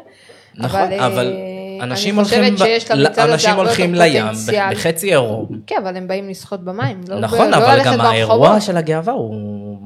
[0.56, 1.34] נכון, אה, אבל
[1.82, 4.26] אנשים אני חושבת הולכים, ב- שיש למצעד הזה אנשים הרבה יותר הולכים לים.
[4.72, 5.48] בחצי עירום.
[5.68, 7.02] כן, אבל הם באים לשחות במים.
[7.08, 8.62] לא נכון, ב- לא אבל ללכת גם האירוע.
[8.62, 9.36] של הגאווה הוא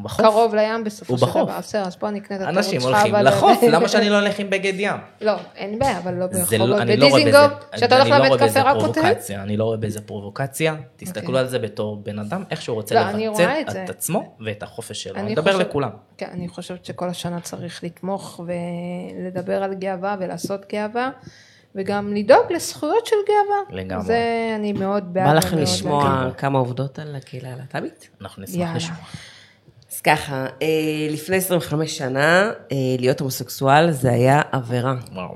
[0.03, 0.25] בחוף.
[0.25, 1.49] קרוב לים בסופו של בחוף.
[1.49, 1.57] דבר.
[1.59, 2.89] בסדר, אז בוא נקנה את התירוץ אנשים שלך.
[2.89, 4.93] הולכים אבל- לחוף, למה שאני לא אלך עם בגד ים?
[5.21, 6.81] לא, אין בעיה, אבל לא זה לא- ברחובות.
[6.81, 9.57] אני לא רואה בזה, בדיזינגוף, כשאתה הולך אני לא רואה לבית קפה רק פרובוקציה, אני
[9.57, 11.39] לא רואה בזה פרובוקציה, תסתכלו אוקיי.
[11.39, 13.83] על זה בתור בן אדם, איך שהוא רוצה אני לבצע.
[13.83, 15.89] את עצמו ואת החופש שלו, אני אני מדבר לכולם.
[16.17, 21.09] כן, אני חושבת שכל השנה צריך לתמוך ולדבר על גאווה ולעשות גאווה,
[21.75, 23.81] וגם לדאוג לזכויות של גאווה.
[23.83, 24.05] לגמרי.
[24.05, 24.19] זה
[24.55, 25.25] אני מאוד בעד.
[25.27, 26.35] בא לכם לשמוע בעד.
[26.35, 28.09] כמה עובדות על הקהילה הלהט"בית?
[28.21, 28.75] אנחנו נשמח.
[28.75, 28.97] לשמוע.
[29.99, 35.35] אז ככה, אה, לפני 25 שנה, אה, להיות הומוסקסואל זה היה עבירה, וואו.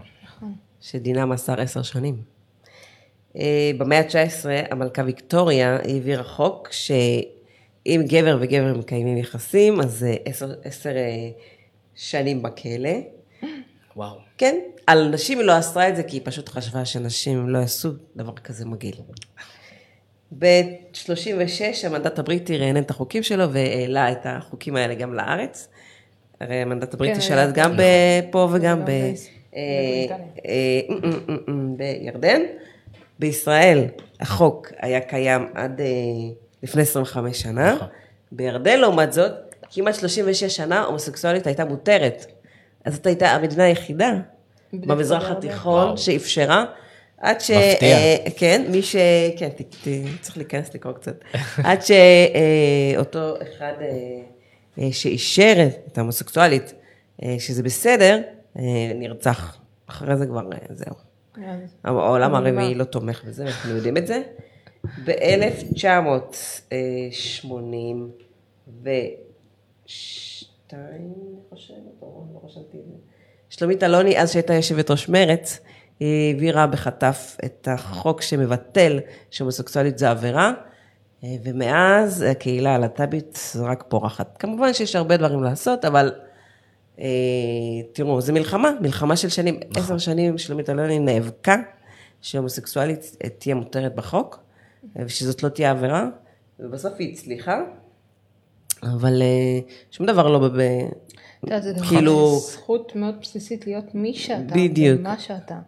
[0.82, 2.22] שדינה מאסר 10 שנים.
[3.38, 10.16] אה, במאה ה-19 המלכה ויקטוריה העבירה חוק שאם גבר וגבר מקיימים יחסים, אז זה
[10.64, 10.89] 10
[11.95, 12.89] שנים בכלא.
[13.95, 14.18] וואו.
[14.38, 17.89] כן, על נשים היא לא אסרה את זה, כי היא פשוט חשבה שנשים לא יעשו
[18.16, 18.95] דבר כזה מגעיל.
[20.39, 25.67] ב-36 המנדט הבריטי רענן את החוקים שלו והעלה את החוקים האלה גם לארץ.
[26.39, 27.49] הרי המנדט הבריטי כן, שלט.
[27.53, 27.71] גם
[28.31, 28.81] פה וגם
[31.77, 32.41] בירדן.
[33.19, 33.86] בישראל
[34.19, 35.86] החוק היה קיים עד אה,
[36.63, 37.75] לפני 25 שנה.
[37.75, 37.88] נכון.
[38.31, 39.31] בירדן לעומת זאת,
[39.71, 42.25] כמעט 36 שנה הומוסקסואלית הייתה מותרת.
[42.86, 44.11] אז זאת הייתה המדינה היחידה
[44.73, 45.31] במזרח.
[45.31, 45.97] התיכון.
[45.97, 46.65] שאפשרה,
[47.24, 47.51] עד ש...
[47.51, 47.97] מפתיע.
[47.97, 48.95] אה, כן, מי ש...
[49.38, 49.88] כן, ת, ת,
[50.21, 51.15] צריך להיכנס לקרוא קצת.
[51.63, 53.88] עד שאותו אחד אה,
[54.80, 56.74] אה, שאישר את ההומוסקסואלית,
[57.24, 58.21] אה, שזה בסדר,
[58.59, 59.57] אה, נרצח.
[59.88, 60.95] אחרי זה כבר, אה, זהו.
[61.84, 62.36] העולם.
[62.36, 64.21] הרביעי לא תומך בזה, אנחנו יודעים את זה.
[65.05, 67.45] ב-1982,
[70.74, 71.09] אני
[71.49, 72.93] חושבת, לא רשמתי את זה.
[73.49, 75.59] שלומית אלוני, אז שהייתה יושבת ראש מרצ,
[75.99, 78.99] היא העבירה בחטף את החוק שמבטל
[79.31, 80.51] שהומוסקסואלית זה עבירה,
[81.23, 84.37] אה, ומאז הקהילה הלהט"בית רק פורחת.
[84.37, 86.11] כמובן שיש הרבה דברים לעשות, אבל
[86.99, 87.05] אה,
[87.93, 89.59] תראו, זה מלחמה, מלחמה של שנים.
[89.75, 91.55] עשר שנים שלומית אלוני נאבקה
[92.21, 94.39] שהומוסקסואלית אה, תהיה מותרת בחוק,
[94.99, 96.07] אה, ושזאת לא תהיה עבירה,
[96.59, 97.61] ובסוף היא הצליחה,
[98.83, 99.59] אבל אה,
[99.91, 100.45] שום דבר לא ב...
[100.45, 100.59] ב-
[101.45, 105.01] אתה יודע, זה כאילו- זכות מאוד בסיסית להיות מי שאתה, בדיוק.
[105.01, 105.59] מה שאתה.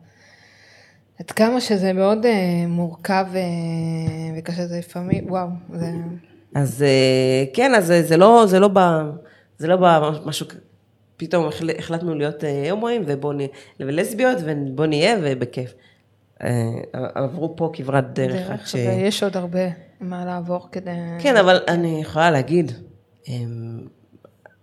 [1.20, 2.32] עד כמה שזה מאוד אה,
[2.68, 3.42] מורכב אה,
[4.38, 5.92] וקשה, זה לפעמים, וואו, זה...
[6.56, 9.04] אז אה, כן, אז זה- זה לא, זה לא בא,
[9.58, 10.46] זה לא בא משהו,
[11.18, 13.48] פתאום החל- החלטנו להיות אה, הומואים ובוא נהיה,
[13.80, 15.74] ולסביות ובוא נהיה ובכיף.
[16.44, 16.50] אה,
[17.16, 18.50] עברו פה כברת דרך.
[18.50, 18.76] דרך, ש...
[18.76, 19.60] ויש עוד הרבה
[20.02, 20.92] מה לעבור כדי...
[21.20, 22.72] כן, אבל אני יכולה להגיד,
[23.28, 23.80] אמ,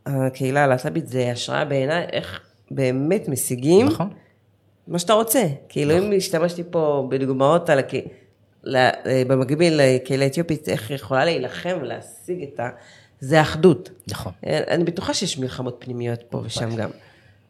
[0.07, 2.41] הקהילה הלהט"בית זה השראה בעיניי, איך
[2.71, 4.09] באמת משיגים נכון.
[4.89, 5.47] מה שאתה רוצה.
[5.69, 8.91] כאילו, אם השתמשתי פה בדוגמאות על הקהילה,
[9.27, 12.69] במקביל לקהילה האתיופית, איך היא יכולה להילחם ולהשיג את ה...
[13.21, 13.91] זה אחדות.
[14.09, 14.33] נכון.
[14.47, 16.91] אני בטוחה שיש מלחמות פנימיות פה ושם גם.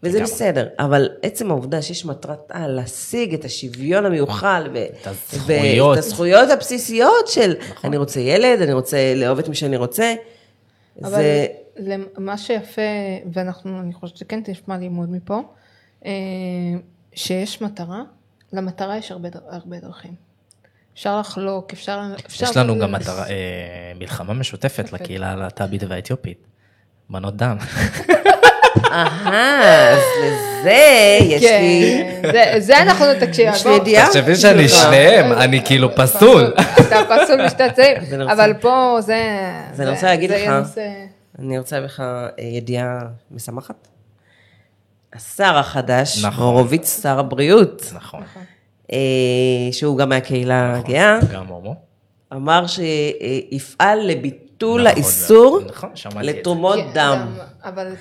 [0.03, 5.89] וזה בסדר, אבל עצם העובדה שיש מטרת על להשיג את השוויון המיוחל ו- הזכויות.
[5.97, 7.55] ואת הזכויות הבסיסיות של
[7.85, 10.15] אני רוצה ילד, אני רוצה לאהוב את מי שאני רוצה,
[11.03, 11.47] אבל זה...
[12.19, 12.83] מה שיפה,
[13.33, 15.41] ואנחנו, אני חושבת שכן תשמע לימוד מפה,
[16.07, 16.11] אה,
[17.15, 18.03] שיש מטרה,
[18.53, 20.15] למטרה יש הרבה, הרבה דרכים.
[20.95, 22.01] אפשר לחלוק, אפשר...
[22.27, 23.33] אפשר יש לנו ל- גם מטרה, אה,
[23.99, 26.47] מלחמה משותפת לקהילה הלהט"בית והאתיופית.
[27.11, 27.57] מנות דם.
[28.93, 30.71] אהה, אז לזה
[31.23, 32.61] יש כן, לי...
[32.61, 33.49] זה- אנחנו תקשיב.
[33.55, 34.07] יש לי ידיעה.
[34.07, 36.55] תחשבי שאני שניהם, אני כאילו פסול.
[36.81, 39.19] אתה פסול משתי הצעים, רוצה- אבל פה זה...
[39.73, 40.69] אז אני רוצה להגיד לך-
[41.39, 42.99] אני רוצה לך אה, ידיעה
[43.31, 43.89] משמחת.
[45.15, 46.45] השר החדש, נכון.
[46.45, 48.23] הורוביץ, שר הבריאות, נכון.
[48.93, 48.99] אה,
[49.73, 51.75] שהוא גם מהקהילה הגאה, גם הומו.
[52.33, 55.91] אמר שיפעל לביטול נכון, האיסור נכון.
[56.23, 57.27] לתרומות כן, דם.
[57.65, 57.95] אבל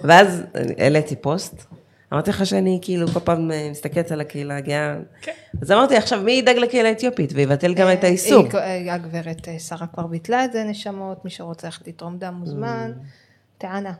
[0.00, 0.42] ואז
[0.78, 1.64] העליתי פוסט,
[2.12, 4.96] אמרתי לך שאני כאילו כל פעם אה, מסתכלת על הקהילה הגאה.
[5.22, 5.32] כן.
[5.62, 8.44] אז אמרתי, עכשיו מי ידאג לקהילה האתיופית ויבטל גם את האיסור?
[8.58, 12.92] היא- הגברת אה, שרה כבר ביטלה את זה, נשמות, מי שרוצה ללכת לתרום דם מוזמן,
[12.94, 13.04] Mm.
[13.58, 13.92] טענה.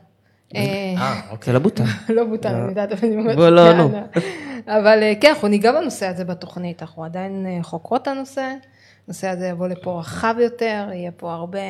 [0.55, 0.61] אה,
[0.97, 1.53] אה, זה אוקיי.
[1.53, 1.83] לא בוטל.
[2.09, 3.35] לא בוטל, אני יודעת, אבל אני אומרת...
[3.35, 3.89] בוא, לא, נו.
[4.67, 8.53] אבל אה, כן, אנחנו ניגע בנושא הזה בתוכנית, אנחנו עדיין אה, חוקרות את הנושא,
[9.07, 11.63] הנושא הזה יבוא לפה רחב יותר, יהיה פה הרבה אה,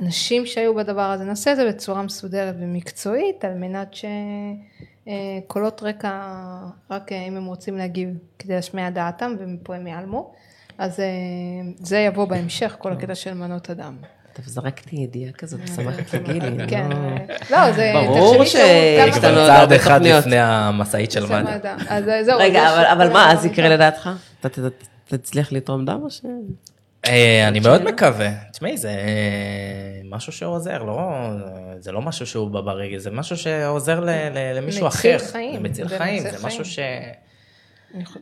[0.00, 3.94] אנשים שהיו בדבר הזה, נעשה את זה בצורה מסודרת ומקצועית, על מנת
[5.04, 6.38] שקולות רקע,
[6.90, 10.32] רק אה, אם הם רוצים להגיב כדי להשמיע את דעתם, ומפה הם ייעלמו.
[10.78, 11.06] אז אה,
[11.76, 13.96] זה יבוא בהמשך, כל הקטע של מנות הדם.
[14.36, 16.66] טוב, זרקתי ידיעה כזאת, שמחת לגילי.
[16.68, 16.88] כן,
[17.50, 17.92] לא- לא, זה...
[17.94, 18.54] ברור ש-
[19.22, 20.02] לנו עוד צעד אחד.
[20.06, 21.74] לפני המשאית של מד"א.
[21.88, 22.38] אז אה, זהו.
[22.38, 24.10] רגע, אבל- אבל מה, אז יקרה לדעתך?
[24.40, 24.48] אתה
[25.08, 26.20] תצליח לתרום דם או ש...
[27.06, 28.28] אה, אני מאוד מקווה.
[28.52, 28.94] תשמעי, זה אה,
[30.10, 31.10] משהו שעוזר, לא...
[31.78, 35.26] זה לא משהו שהוא בא ברגל, זה משהו שעוזר ל- ל- למישהו מציל אחר.
[35.32, 36.64] חיים, זה מציל חיים, מציל זה משהו חיים.
[36.64, 36.78] ש...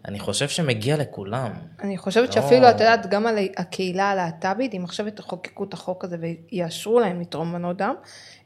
[0.08, 1.50] אני חושב שמגיע לכולם.
[1.80, 2.34] אני חושבת לא.
[2.34, 7.20] שאפילו, את יודעת, גם על הקהילה הלהט"בית, אם עכשיו יחוקקו את החוק הזה ויאשרו להם
[7.20, 7.94] לתרום מנות דם,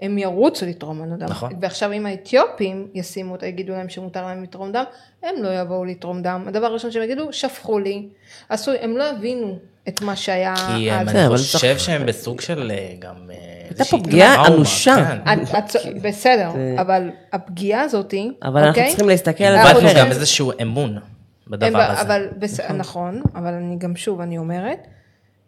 [0.01, 1.27] הם ירוצו לתרום מנות דם.
[1.29, 1.53] נכון.
[1.61, 4.85] ועכשיו אם האתיופים ישימו, יגידו להם שמותר להם לתרום דם,
[5.23, 6.45] הם לא יבואו לתרום דם.
[6.47, 8.09] הדבר הראשון שהם יגידו, שפכו לי.
[8.49, 9.59] עשו, הם לא יבינו
[9.89, 11.09] את מה שהיה כי אז.
[11.09, 13.31] אני חושב שהם בסוג של אה, גם...
[13.31, 15.19] אה, הייתה איזושהי פה פגיעה אנושה.
[15.25, 16.01] כן.
[16.09, 16.51] בסדר,
[16.81, 18.89] אבל הפגיעה הזאתי, אבל אנחנו אוקיי?
[18.89, 19.89] צריכים להסתכל על איבדנו.
[19.97, 20.99] גם איזשהו אמון
[21.47, 22.01] בדבר אין, הזה.
[22.01, 22.61] אבל בס...
[22.61, 24.87] נכון, אבל אני גם שוב, אני אומרת,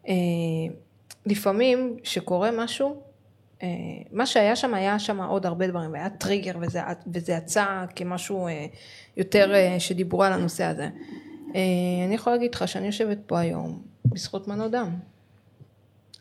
[0.09, 0.15] אה,
[1.27, 3.03] לפעמים שקורה משהו,
[3.63, 3.69] אה,
[4.13, 6.81] מה שהיה שם, היה שם עוד הרבה דברים, והיה טריגר וזה,
[7.13, 8.67] וזה יצא כמשהו אה,
[9.17, 10.89] יותר אה, שדיברו על הנושא הזה.
[11.55, 11.61] אה,
[12.07, 14.95] אני יכולה להגיד לך שאני יושבת פה היום בזכות מנות דם.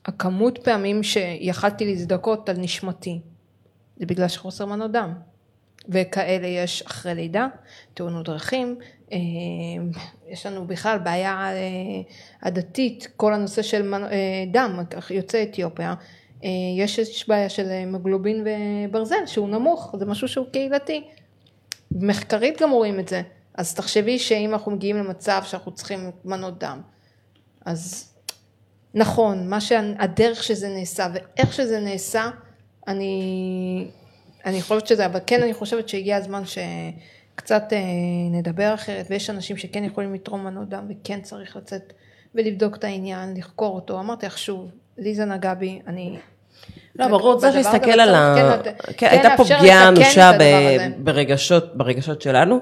[0.06, 3.20] הכמות פעמים שיכלתי להזדכות על נשמתי,
[3.98, 5.14] זה בגלל שחוסר מנות דם.
[5.90, 7.48] וכאלה יש אחרי לידה,
[7.94, 8.76] תאונות דרכים,
[10.28, 11.58] יש לנו בכלל בעיה אה,
[12.42, 14.80] עדתית, כל הנושא של אה, דם,
[15.10, 15.94] יוצאי אתיופיה,
[16.44, 21.04] אה, יש, יש בעיה של המוגלובין וברזל שהוא נמוך, זה משהו שהוא קהילתי.
[21.92, 23.22] מחקרית גם רואים את זה,
[23.54, 26.82] אז תחשבי שאם אנחנו מגיעים למצב שאנחנו צריכים מנות דם,
[27.66, 28.14] אז
[28.94, 32.30] נכון, מה שהדרך שזה נעשה ואיך שזה נעשה,
[32.88, 33.88] אני,
[34.46, 36.62] אני חושבת שזה, אבל כן אני חושבת שהגיע הזמן שקצת
[37.52, 37.78] אה,
[38.32, 41.94] נדבר אחרת, ויש אנשים שכן יכולים לתרום מנות דם וכן צריך לצאת
[42.36, 44.00] ולבדוק את העניין, לחקור אותו.
[44.00, 44.68] אמרתי לך שוב,
[44.98, 46.18] לי זה נגע בי, אני...
[46.96, 48.34] לא, ברור, צריך להסתכל על ה...
[48.38, 50.32] כן לת- כן, כן הייתה פה פגיעה אנושה.
[51.04, 52.60] ברגשות, ברגשות שלנו,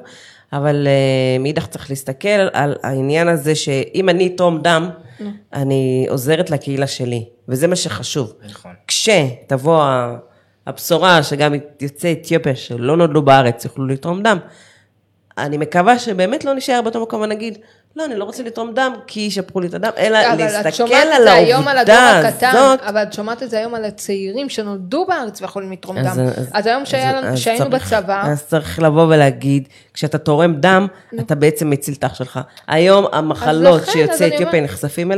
[0.53, 4.89] אבל אה, מאידך צריך להסתכל על העניין הזה שאם אני אתרום דם,
[5.53, 8.33] אני עוזרת לקהילה שלי, וזה מה שחשוב.
[8.49, 8.71] נכון.
[8.87, 10.15] כשתבוא ה-
[10.67, 14.37] הבשורה שגם יוצאי אתיופיה שלא נולדו בארץ יוכלו לתרום דם,
[15.37, 17.57] אני מקווה שבאמת לא נשאר באותו מקום ונגיד,
[17.95, 22.19] לא, אני לא רוצה לתרום דם כי ישפכו לי את הדם, אלא להסתכל על העובדה
[22.19, 22.53] הקטן.
[22.87, 26.25] אבל את שומעת את זה היום על הצעירים שנולדו בארץ ויכולים לתרום אז- דם.
[26.37, 30.55] אז- אז היום שהיה לנו- אז שהיינו צריך- בצבא, אז צריך לבוא ולהגיד, כשאתה תורם
[30.55, 30.87] דם,
[31.19, 32.39] אתה בעצם מציל את האח שלך.
[32.67, 35.11] היום המחלות שיוצאי אתיופיה נחשפים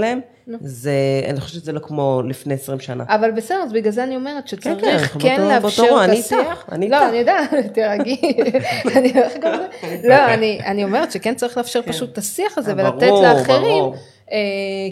[0.61, 0.91] זה,
[1.29, 3.03] אני חושבת שזה לא כמו לפני 20 שנה.
[3.07, 6.09] אבל בסדר, אז בגלל זה אני אומרת כן, שצריך אנחנו כן באותו- לאפשר באותו את
[6.09, 6.39] אני השיח.
[6.59, 7.09] איתך, אני לא, איתך.
[7.09, 8.21] אני יודעת, תירגעי.
[8.97, 10.07] אני הולכת גם לזה.
[10.07, 12.79] לא, אני- אני אומרת שכן צריך לאפשר פשוט את השיח הזה כן.
[12.79, 13.61] אה, ולתת ברור, לאחרים.
[13.61, 13.95] ברור.
[14.31, 14.37] אה,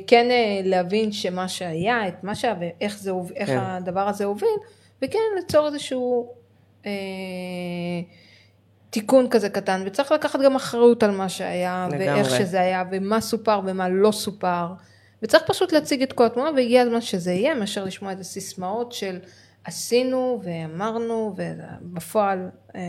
[0.08, 3.58] כן אה, להבין שמה שהיה, את מה שהיה ואיך זה, איך כן.
[3.60, 4.50] הדבר הזה הוביל,
[5.02, 6.28] וכן ליצור איזשהו
[6.86, 6.92] אה,
[8.90, 12.12] תיקון כזה קטן, וצריך לקחת גם אחריות על מה שהיה, לגמרי.
[12.14, 14.66] ואיך שזה היה, ומה סופר ומה לא סופר,
[15.24, 19.20] וצריך פשוט להציג את כל התמונה, והגיע הזמן שזה יהיה, מאשר לשמוע איזה סיסמאות של
[19.64, 22.82] עשינו ואמרנו, ובפועל אה,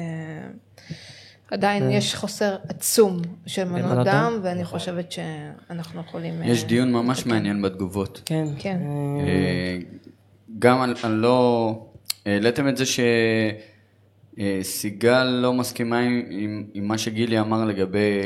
[1.51, 4.05] עדיין יש חוסר עצום של מנות דם?
[4.05, 6.43] דם, ואני חושבת שאנחנו יכולים...
[6.43, 8.23] אה, יש דיון ממש מעניין בתגובות.
[8.25, 8.47] כן.
[8.59, 8.79] כן.
[9.21, 9.79] אה,
[10.59, 11.73] גם על, על לא...
[12.27, 12.85] העליתם את זה
[14.39, 18.21] שסיגל לא מסכימה עם, עם, עם מה שגילי אמר לגבי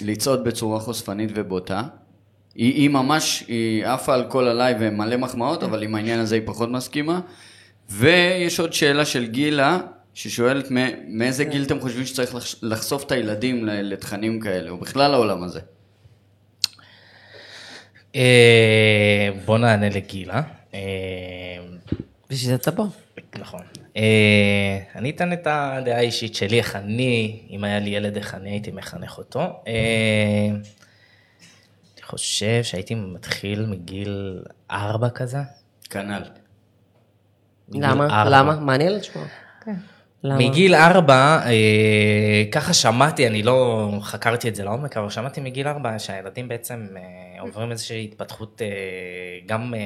[0.00, 1.82] לצעוד בצורה חושפנית ובוטה.
[2.54, 6.42] היא, היא ממש, היא עפה על כל עליי ומלא מחמאות, אבל עם העניין הזה היא
[6.44, 7.20] פחות מסכימה.
[7.90, 9.78] ויש עוד שאלה של גילה,
[10.14, 10.68] ששואלת
[11.08, 15.60] מאיזה גיל אתם חושבים שצריך לחש- לחשוף את הילדים לתכנים כאלה, או בכלל לעולם הזה.
[18.16, 20.42] אה, בוא נענה לגילה.
[20.74, 20.80] אה,
[22.30, 22.84] בשביל זה אתה פה.
[23.38, 23.60] נכון.
[23.96, 28.50] אה, אני אתן את הדעה האישית שלי, איך אני, אם היה לי ילד, איך אני
[28.50, 29.62] הייתי מחנך אותו.
[32.12, 35.38] חושב שהייתי מתחיל מגיל ארבע כזה.
[35.90, 36.22] כנ"ל.
[37.68, 38.24] למה?
[38.30, 38.60] למה?
[38.60, 39.24] מעניין לשמוע.
[39.64, 39.74] כן.
[40.24, 40.38] למה?
[40.38, 45.98] מגיל ארבע, אה, ככה שמעתי, אני לא חקרתי את זה לעומק, אבל שמעתי מגיל ארבע
[45.98, 48.68] שהילדים בעצם אה, עוברים איזושהי התפתחות אה,
[49.46, 49.80] גם אה,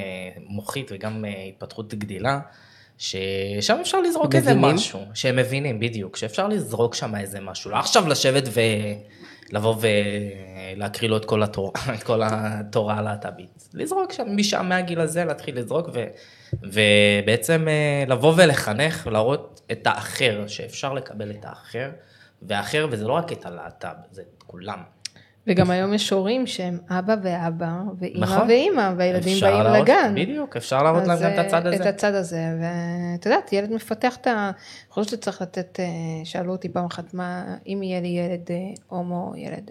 [0.46, 2.40] מוחית וגם אה, התפתחות גדילה,
[2.98, 4.74] ששם אפשר לזרוק איזה מבינים?
[4.74, 8.48] משהו, שהם מבינים, בדיוק, שאפשר לזרוק שם איזה משהו, לא עכשיו לשבת
[9.50, 9.76] ולבוא
[10.76, 15.58] ולהקריא לו את כל התורה, את כל התורה הלהט"בית, לזרוק שם משם מהגיל הזה, להתחיל
[15.58, 16.04] לזרוק, ו,
[16.62, 21.90] ובעצם אה, לבוא ולחנך, ולהראות את האחר, שאפשר לקבל את האחר,
[22.42, 24.78] והאחר, וזה לא רק את הלהט"ב, זה את כולם.
[25.46, 28.48] וגם היום יש הורים שהם אבא ואבא, ואימא נכון.
[28.48, 30.14] ואימא, והילדים באים להראות- לגן.
[30.16, 31.76] בדיוק, אפשר להראות להם גם את אה, הצד הזה.
[31.76, 34.30] את הצד הזה, ואת יודעת, ילד מפתח את ה...
[34.30, 34.52] אני
[34.90, 35.84] חושבת שצריך לתת, אה,
[36.24, 38.56] שאלו אותי פעם אחת, מה, אם יהיה לי ילד אה,
[38.88, 39.70] הומו, ילד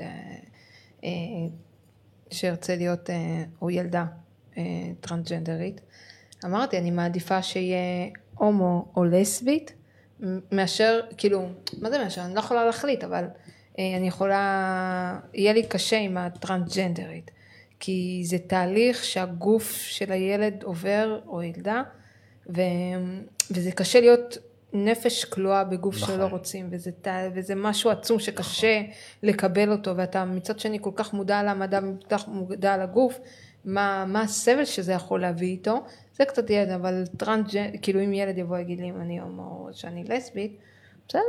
[2.31, 3.09] שירצה להיות,
[3.61, 4.05] או ילדה
[5.01, 5.81] טרנסג'נדרית,
[6.45, 7.79] אמרתי, אני מעדיפה שיהיה
[8.35, 9.73] הומו או לסבית,
[10.51, 11.45] מאשר, כאילו,
[11.81, 12.21] מה זה מאשר?
[12.25, 13.25] אני לא יכולה להחליט, אבל
[13.79, 17.31] אני יכולה, יהיה לי קשה עם הטרנסג'נדרית.
[17.79, 21.83] כי זה תהליך שהגוף של הילד עובר, או ילדה,
[22.49, 22.61] ו...
[23.51, 24.37] וזה קשה להיות
[24.73, 26.15] נפש כלואה בגוף נכון.
[26.15, 26.91] שלא רוצים, וזה.
[27.33, 28.81] וזה משהו עצום שקשה
[29.23, 33.19] לקבל אותו, ואתה מצד שני כל כך מודע למדע, כל כך מודע לגוף,
[33.65, 38.37] מה, מה הסבל שזה יכול להביא איתו, זה קצת ילד, אבל טרנסג'נד, כאילו אם ילד
[38.37, 40.57] יבוא ויגיד לי אם אני הומו או שאני לסבית,
[41.07, 41.21] בסדר,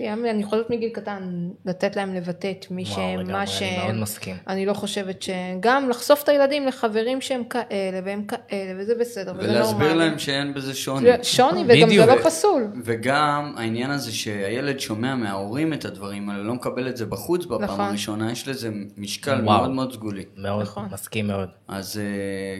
[0.00, 1.30] אני חושבת מגיל קטן
[1.66, 4.36] לתת להם לבטא את מי וואו, שהם, מה אני שהם, מאוד מסכים.
[4.48, 9.48] אני לא חושבת שגם לחשוף את הילדים לחברים שהם כאלה והם כאלה וזה בסדר וזה
[9.50, 9.98] ולהסביר נורמלי.
[10.08, 11.08] להם שאין בזה שוני.
[11.22, 12.06] שוני וגם זה.
[12.06, 12.66] לא פסול.
[12.84, 17.62] וגם העניין הזה שהילד שומע מההורים את הדברים האלה, לא מקבל את זה בחוץ בפעם
[17.62, 17.80] נכון.
[17.80, 19.44] הראשונה, יש לזה משקל וואו.
[19.44, 20.24] מאוד מאוד סגולי.
[20.36, 20.88] מאוד, נכון.
[20.92, 21.48] מסכים מאוד.
[21.68, 22.04] אז אה,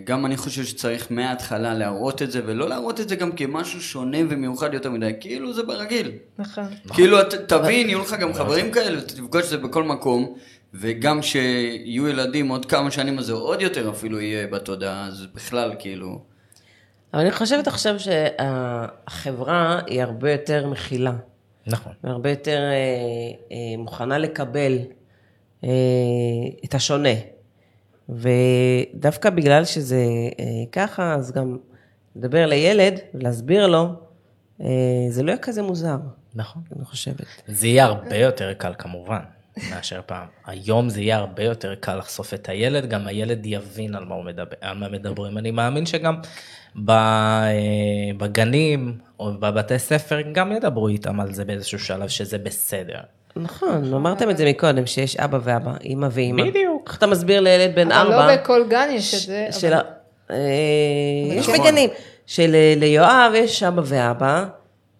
[0.05, 4.18] גם אני חושב שצריך מההתחלה להראות את זה, ולא להראות את זה גם כמשהו שונה
[4.28, 6.11] ומיוחד יותר מדי, כאילו זה ברגיל.
[6.39, 6.64] נכון.
[6.95, 10.34] כאילו, את- תבין, יהיו לך גם חברים כאלה, תפגוש את זה בכל מקום,
[10.74, 15.74] וגם שיהיו ילדים עוד כמה שנים, אז זה עוד יותר אפילו יהיה בתודעה, אז בכלל,
[15.78, 16.20] כאילו...
[17.14, 21.12] אבל אני חושבת עכשיו שהחברה היא הרבה יותר מכילה,
[21.66, 21.92] נכון.
[22.04, 22.72] והרבה יותר אה,
[23.52, 24.78] אה, מוכנה לקבל
[25.64, 25.68] אה,
[26.64, 27.14] את השונה.
[28.08, 30.04] ודווקא בגלל שזה
[30.40, 31.56] אה, ככה, אז גם
[32.16, 33.86] לדבר לילד ולהסביר לו,
[34.60, 34.66] אה,
[35.08, 35.96] זה לא יהיה כזה מוזר,
[36.37, 36.62] נכון.
[36.76, 37.26] אני חושבת.
[37.47, 39.18] זה יהיה הרבה יותר קל כמובן,
[39.70, 40.26] מאשר פעם.
[40.47, 44.24] היום זה יהיה הרבה יותר קל לחשוף את הילד, גם הילד יבין על מה, הוא
[44.24, 45.39] מדבר, על מה מדברים.
[45.39, 46.16] אני מאמין שגם
[46.84, 47.53] ב, אה,
[48.18, 52.99] בגנים או בבתי ספר גם ידברו איתם על זה באיזשהו שלב שזה בסדר.
[53.37, 56.43] נכון, אמרתם את זה מקודם, שיש אבא ואבא, אימא ואימא.
[56.45, 56.82] בדיוק.
[56.89, 58.26] איך אתה מסביר לילד בן אבל ארבע?
[58.26, 59.49] לא בכל גן יש את זה.
[59.51, 59.82] של אבל-
[60.30, 60.37] אה,
[61.34, 61.61] יש נכון.
[61.61, 61.91] בגנים,
[62.26, 64.45] שליואב יש אבא ואבא,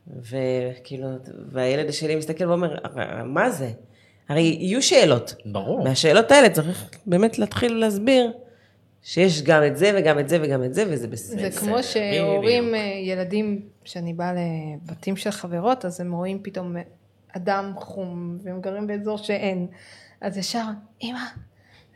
[0.07, 1.09] וכאילו,
[1.53, 2.77] והילד השני מסתכל ואומר,
[3.25, 3.71] מה זה?
[4.29, 5.35] הרי יהיו שאלות.
[5.45, 5.85] ברור.
[5.85, 8.33] מהשאלות האלה צריך באמת להתחיל להסביר
[9.03, 11.51] שיש גם את זה וגם את זה וגם את זה, וזה בסדר.
[11.51, 16.77] זה כמו שהורים, אה, ילדים, כשאני באה לבתים של חברות, אז הם רואים פתאום
[17.37, 19.67] אדם חום, והם גרים באזור שאין.
[20.21, 20.65] אז ישר,
[21.03, 21.19] אמא,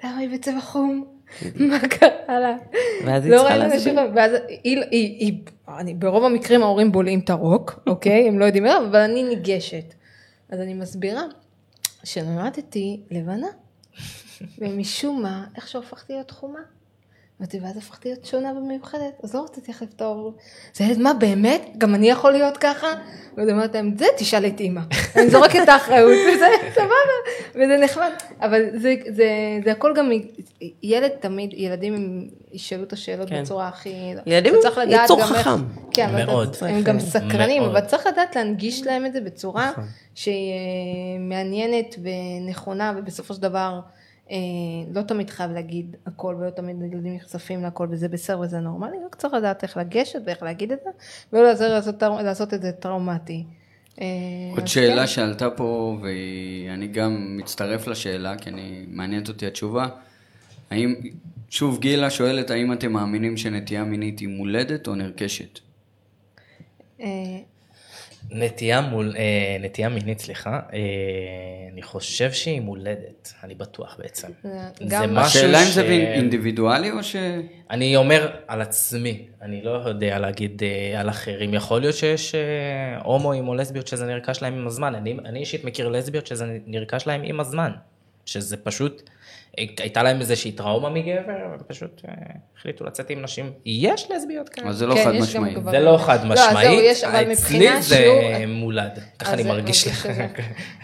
[0.04, 1.04] למה היא בצבע חום?
[1.56, 2.56] מה קרה לה?
[3.06, 4.00] ואז היא לא צריכה להסביר.
[4.14, 5.34] ואז היא,
[5.98, 8.28] ברוב המקרים ההורים בולעים את הרוק, אוקיי?
[8.28, 9.94] הם לא יודעים מה, אבל אני ניגשת.
[10.48, 11.22] אז אני מסבירה
[12.04, 13.46] שנולדתי לבנה,
[14.58, 16.60] ומשום מה, איך שהפכתי להיות חומה.
[17.40, 20.32] אמרתי, ואז הפכתי להיות שונה ומיוחדת, אז לא רציתי איך לפתור.
[20.74, 21.62] זה ילד, מה באמת?
[21.78, 22.86] גם אני יכול להיות ככה?
[23.36, 24.80] ואז אמרתי להם, זה תשאל את אימא.
[25.16, 26.90] אני זורקת את האחריות, וזה סבבה,
[27.54, 28.10] וזה נחמד.
[28.40, 29.24] אבל זה, זה,
[29.64, 30.10] זה הכל גם,
[30.82, 33.42] ילד תמיד, ילדים הם ישאלו את השאלות כן.
[33.42, 34.14] בצורה הכי...
[34.26, 35.64] ילדים לדעת יצור גם איך- חכם.
[35.90, 36.56] כן, מאוד.
[36.60, 37.76] הם גם צריך, סקרנים, מאוד.
[37.76, 39.84] אבל צריך לדעת להנגיש להם את זה בצורה נכון.
[40.14, 43.80] שהיא אה, מעניינת ונכונה, ובסופו של דבר
[44.94, 49.14] לא תמיד חייב להגיד הכל, ולא תמיד ילדים נחשפים להכל, וזה בסדר וזה נורמלי, רק
[49.14, 50.90] צריך לדעת איך לגשת ואיך להגיד את זה,
[51.32, 53.44] ולא לעזור לעשות, לעשות את זה טראומטי.
[54.00, 54.06] אה,
[54.56, 55.06] עוד שאלה כן.
[55.06, 59.88] שעלתה פה, ואני גם מצטרף לשאלה, כי אני, מעניינת אותי התשובה.
[60.70, 60.94] האם,
[61.48, 65.58] שוב גילה שואלת, האם אתם מאמינים שנטייה מינית היא מולדת או נרכשת?
[68.30, 69.22] נטייה, מול, אה,
[69.60, 70.78] נטייה מינית, סליחה, אה,
[71.72, 74.28] אני חושב שהיא מולדת, אני בטוח בעצם.
[74.42, 74.48] זה
[74.78, 77.16] זה גם- משהו השאלה אם ש- זה אינדיבידואלי או ש...
[77.70, 81.54] אני אומר על עצמי, אני לא יודע להגיד אה, על אחרים.
[81.54, 82.40] יכול להיות שיש אה,
[83.02, 84.94] הומואים או לסביות שזה נרכש להם עם הזמן.
[84.94, 87.70] אני, אני אישית מכיר לסביות שזה נרכש להם עם הזמן.
[88.26, 89.10] שזה פשוט,
[89.56, 92.14] הייתה להם איזושהי טראומה מגבר, והם פשוט אה,
[92.56, 93.52] החליטו לצאת עם נשים.
[93.64, 94.68] יש לסביות כאלה.
[94.68, 95.54] אז זה לא כן, חד משמעי.
[95.70, 95.78] זה.
[95.78, 99.48] לא חד לא, אז זהו, משמעית, יש, אבל אצלי זה מולד, ככה אז אני זה
[99.48, 99.94] מרגיש לך.
[99.94, 100.26] שזה.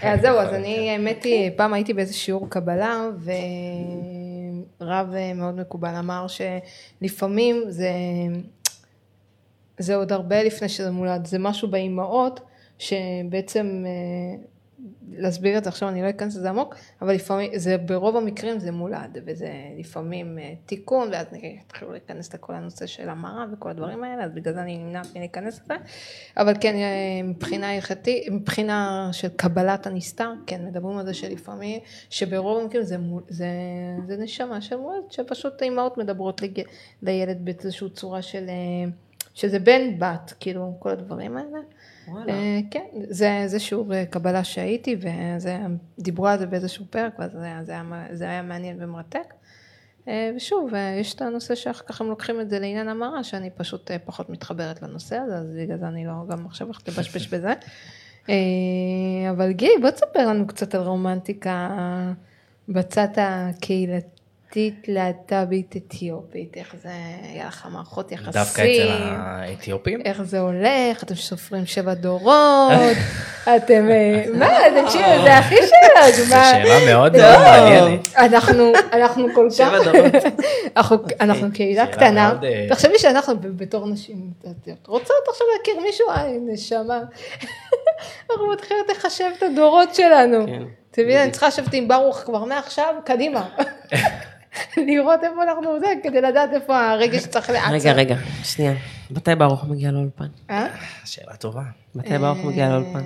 [0.03, 3.01] אז זהו, אז אני, האמת היא, פעם הייתי באיזה שיעור קבלה,
[4.81, 7.91] ורב מאוד מקובל אמר שלפעמים זה
[9.79, 12.41] זה עוד הרבה לפני שזה מולד, זה משהו באימהות
[12.79, 14.43] שבעצם, אה,
[15.13, 18.71] להסביר את זה עכשיו אני לא אכנס לזה עמוק, אבל לפעמים, זה ברוב המקרים זה
[18.73, 19.49] מולד, וזה
[19.79, 21.27] לפעמים אה, תיקון, ואז
[21.67, 25.61] יתחילו להיכנס לכל הנושא של המרה וכל הדברים האלה, אז בגלל זה אני נמנעת מלהיכנס
[25.65, 25.75] לזה,
[26.37, 26.83] אבל כן, אה,
[27.25, 31.81] מבחינה הלכתית, מבחינה של קבלת הנסתר, כן, מדברים על זה שלפעמים,
[32.11, 33.47] שברוב המקרים זה, מול- זה,
[34.09, 36.63] זה נשמה של מולד, שפשוט האימהות מדברות לג-
[37.03, 38.45] לילד באיזושהי צורה של...
[38.49, 38.91] אה,
[39.35, 41.59] שזה בן בת, כאילו, כל הדברים האלה.
[42.09, 42.33] וואלה.
[42.33, 44.97] אה, כן, זה, זה שיעור אה, קבלה שהייתי,
[45.99, 49.35] ודיברו על זה באיזשהו פרק, ואז זה, זה, היה, זה היה מעניין ומרתק.
[50.09, 50.71] אה, ושוב,
[51.01, 54.83] יש את הנושא שאחר כך הם לוקחים את זה לעניין המרה, שאני פשוט פחות מתחברת
[54.83, 57.53] לנושא הזה, אז בגלל זה אני לא גם עכשיו הולכת לבשבש בזה.
[59.31, 61.69] אבל גיל, בוא תספר לנו קצת על רומנטיקה
[62.69, 63.09] בצד
[64.51, 66.89] הקהילתית להט"בית אתיופית, איך זה,
[67.33, 68.31] היה לך מערכות יחסים.
[68.33, 70.01] דווקא אצל האתיופים?
[70.05, 72.73] איך זה הולך, אתם סופרים שבע דורות,
[73.57, 74.49] אתם, אה, מה,
[74.83, 77.23] תקשיב, זה הכי שלנו, זו שאלה מאוד לא.
[77.23, 78.09] מאוד מעניינת.
[78.17, 79.73] אנחנו, אנחנו כל כך.
[81.21, 86.39] אנחנו, קהילה קטנה, אה, תחשבי שאנחנו בתור נשים, את יודעת, רוצות עכשיו להכיר מישהו, איי,
[86.47, 87.01] נשמה,
[88.31, 90.63] אנחנו מתחילות לחשב את הדורות שלנו, כן.
[90.91, 93.49] אתה מבין, אני צריכה לשבת עם ברוך כבר מעכשיו, קדימה,
[94.87, 97.73] לראות איפה אנחנו זה, כדי לדעת איפה הרגע שצריך לעצור.
[97.75, 98.73] רגע, רגע, שנייה.
[99.11, 100.27] מתי ברוך מגיע לאולפן?
[100.51, 100.67] אה?
[101.05, 101.63] שאלה טובה.
[101.95, 103.05] מתי ברוך מגיע לאולפן?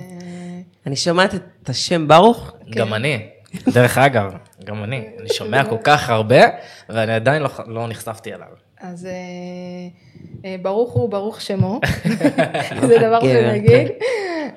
[0.87, 2.79] אני שומעת את השם ברוך, כן.
[2.79, 3.29] גם אני.
[3.67, 4.33] דרך אגב,
[4.63, 5.05] גם אני.
[5.19, 6.41] אני שומע כל כך הרבה,
[6.89, 8.47] ואני עדיין לא- לא נחשפתי אליו.
[8.81, 9.11] אז אה,
[10.45, 11.79] אה, ברוך הוא ברוך שמו,
[12.87, 13.19] זה דבר.
[13.21, 13.87] שנגיד,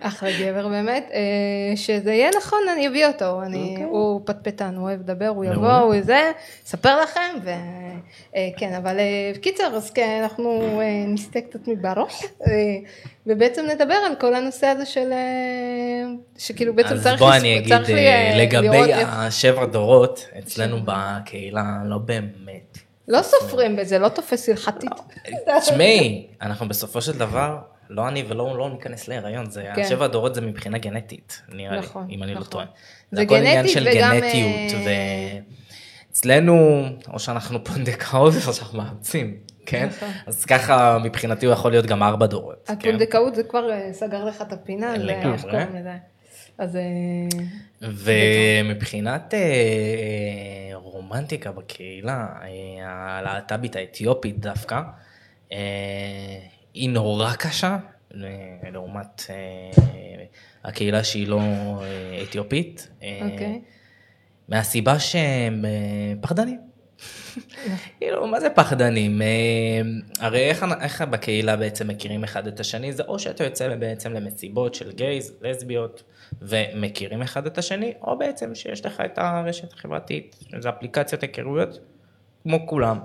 [0.00, 5.00] אחלה גבר באמת, אה, שזה יהיה נכון אני אביא אותו, אני, הוא פטפטן, הוא אוהב
[5.00, 5.72] לדבר, הוא יבוא.
[5.72, 6.32] הוא זה,
[6.66, 12.52] אספר לכם, וכן, אבל אה, בקיצר, אז כן, אנחנו אה, נסטה קצת מברוך, אה,
[13.26, 15.18] ובעצם נדבר על כל הנושא הזה של, אה,
[16.38, 20.28] שכאילו בעצם אז צריך, בוא לס- אני אגיד, לי, אה, אה, לראות לגבי השבע דורות,
[20.38, 22.78] אצלנו בקהילה לא באמת.
[23.08, 24.90] לא סופרים בזה, לא תופס הלכתית.
[25.60, 27.58] תשמעי, אנחנו בסופו של דבר,
[27.90, 29.82] לא אני ולא לא ניכנס להיריון, זה כן.
[29.82, 32.50] השבע דורות זה מבחינה גנטית, נראה לי, נכון, אם אני לא נכון.
[32.52, 32.64] טועה.
[33.10, 35.38] זה הכל עניין של וגם, גנטיות, אה,
[36.08, 39.36] ואצלנו, או שאנחנו פונדקאות או שאנחנו מאמצים,
[39.66, 39.88] כן?
[39.96, 40.08] נכון.
[40.26, 42.66] אז ככה מבחינתי הוא יכול להיות גם ארבע דורות.
[42.66, 42.72] כן?
[42.72, 45.32] הפונדקאות זה כבר אה, סגר לך את הפינה, זה לגמרי.
[45.32, 45.96] איך קוראים לזה.
[46.58, 46.82] אז אה,
[47.82, 49.34] ומבחינת
[50.74, 52.26] רומנטיקה בקהילה,
[52.86, 54.80] הלהט"בית האתיופית דווקא,
[56.74, 57.76] היא נורא קשה
[58.72, 59.70] לעומת אה,
[60.64, 63.60] הקהילה שהיא לא אה, אתיופית, אה, אוקיי.
[64.48, 65.64] מהסיבה שהם
[66.20, 66.60] פחדנים.
[67.98, 69.22] כאילו, מה זה פחדנים?
[70.18, 72.92] הרי איך, איך בקהילה בעצם מכירים אחד את השני?
[72.92, 76.02] זה או שאתה יוצא בעצם למסיבות של גייז, לסביות,
[76.42, 81.78] ומכירים אחד את השני, או בעצם שיש לך את הרשת החברתית, שזה אפליקציות היכרויות,
[82.42, 82.98] כמו כולם.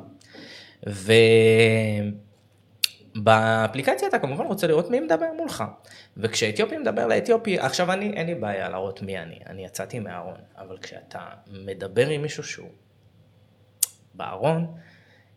[3.15, 5.63] ובאפליקציה אתה כמובן רוצה לראות מי מדבר מולך.
[6.17, 10.77] וכשאתיופי מדבר לאתיופי, עכשיו אני, אין לי בעיה להראות מי אני, אני יצאתי מהארון, אבל
[10.81, 11.19] כשאתה
[11.65, 12.69] מדבר עם מישהו שהוא
[14.13, 14.67] בארון,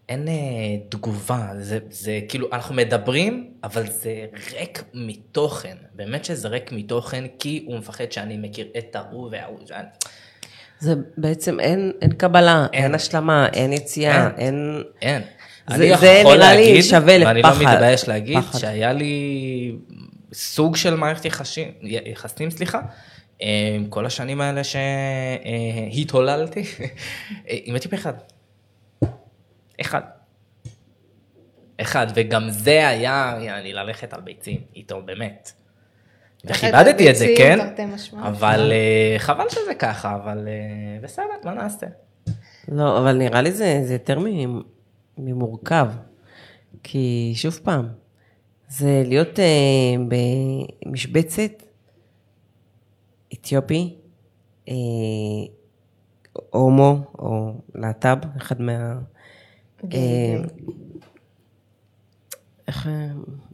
[0.08, 0.32] אין אה,
[0.88, 4.26] תגובה, זה, זה כאילו, אנחנו מדברים, אבל זה
[4.58, 9.86] ריק מתוכן, באמת שזה ריק מתוכן, כי הוא מפחד שאני מכיר את ההוא וההוא, שאני-
[10.78, 12.94] זה בעצם אין, אין קבלה, אין, אין.
[12.94, 14.32] השלמה, אין יציאה, אין.
[14.38, 14.82] אין...
[15.02, 15.22] אין.
[15.68, 17.48] זה- אני זה יכול נראה לי להגיד, שווה ואני לא.
[17.72, 18.58] מתבייש להגיד, פחד.
[18.58, 19.72] שהיה לי
[20.32, 22.80] סוג של מערכת יחסים, יחסים, סליחה,
[23.40, 26.62] עם כל השנים האלה שהתהוללתי,
[27.64, 28.12] עם הטיפ אחד.
[29.80, 30.00] אחד.
[31.80, 35.52] אחד, וגם זה היה, יעני, ללכת על ביצים איתו, באמת.
[36.44, 37.58] וכיבדתי את זה, כן?
[38.22, 40.52] אבל אה, חבל שזה ככה, אבל אה,
[41.02, 41.86] בסדר, מה נעשה?
[42.68, 44.62] לא, אבל נראה לי זה, זה יותר מ-
[45.18, 45.88] ממורכב.
[46.82, 47.88] כי שוב פעם,
[48.68, 49.94] זה להיות אה,
[50.86, 51.62] במשבצת
[53.32, 53.96] אתיופי,
[54.68, 54.74] אה,
[56.50, 58.98] הומו או להט"ב, אחד מה...
[59.92, 60.36] אה,
[62.68, 62.88] איך,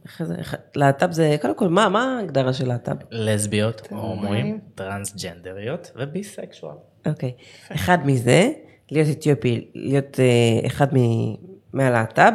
[0.05, 2.95] איך זה, איך, להט"ב זה, קודם כל, מה, מה ההגדרה של להט"ב?
[3.11, 4.17] לסביות, הומואים.
[4.17, 6.75] הומואים, טרנסג'נדריות וביסקשואל.
[7.05, 7.33] אוקיי.
[7.69, 8.51] אחד מזה,
[8.91, 12.31] להיות אתיופי, להיות אה, אחד מ- מהלהט"ב,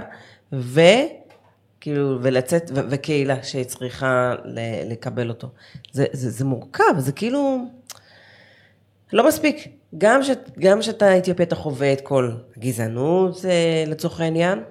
[0.53, 5.49] וכאילו, ולצאת, ו- וקהילה שצריכה ל- לקבל אותו.
[5.93, 7.59] זה, זה, זה מורכב, זה כאילו,
[9.13, 9.69] לא מספיק.
[9.99, 14.63] גם, ש, גם שאתה אתיופי, אתה חווה את כל הגזענות אה, לצורך העניין,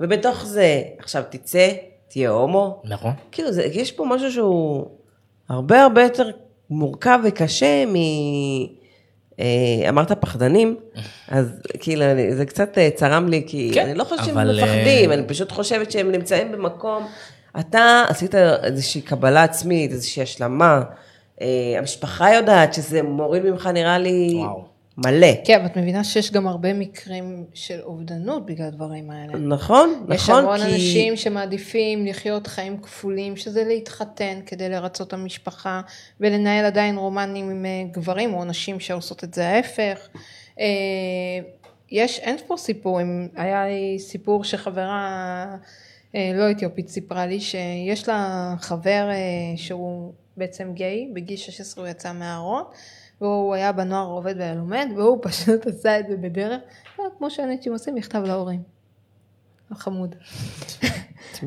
[0.00, 1.68] ובתוך זה, עכשיו תצא,
[2.08, 2.82] תהיה הומו.
[2.84, 3.12] נכון.
[3.32, 4.86] כאילו, זה, יש פה משהו שהוא
[5.48, 6.30] הרבה הרבה יותר
[6.70, 7.94] מורכב וקשה מ...
[9.40, 10.76] אה, אמרת פחדנים,
[11.28, 11.46] אז
[11.80, 15.14] כאילו, זה קצת אה, צרם לי, כי כן, אני לא חושבת שהם אבל, מפחדים, אה,
[15.14, 17.06] אני פשוט חושבת שהם נמצאים במקום,
[17.60, 20.82] אתה עשית איזושהי קבלה עצמית, איזושהי השלמה,
[21.78, 24.69] המשפחה יודעת שזה מוריד ממך נראה לי וואו.
[25.04, 25.26] מלא.
[25.44, 29.38] כן, אבל את מבינה שיש גם הרבה מקרים של אובדנות בגלל הדברים האלה.
[29.38, 30.74] נכון, יש נכון, המון כי...
[30.74, 35.80] אנשים שמעדיפים לחיות חיים כפולים, שזה להתחתן כדי לרצות את המשפחה
[36.20, 40.08] ולנהל עדיין רומנים עם אה, גברים או נשים שעושות את זה ההפך.
[40.60, 40.66] אה,
[41.90, 45.46] יש אין ספור סיפורים, היה לי סיפור שחברה
[46.14, 49.08] אה, לא אתיופית סיפרה לי שיש לה חבר
[49.56, 52.62] שהוא בעצם גיי, בגיל 16 הוא יצא מהארון
[53.20, 56.60] והוא היה בנוער עובד ולומד והוא פשוט עשה את זה בדרך,
[57.00, 58.62] אה, כמו שאנשים עושים מכתב להורים.
[59.70, 60.14] החמוד.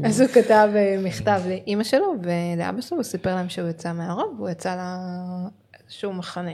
[0.06, 4.34] אז הוא כתב אה, מכתב לאימא שלו ולאבא שלו, הוא סיפר להם שהוא יצא מהארון
[4.38, 4.76] והוא יצא
[5.74, 6.52] לאיזשהו מחנה.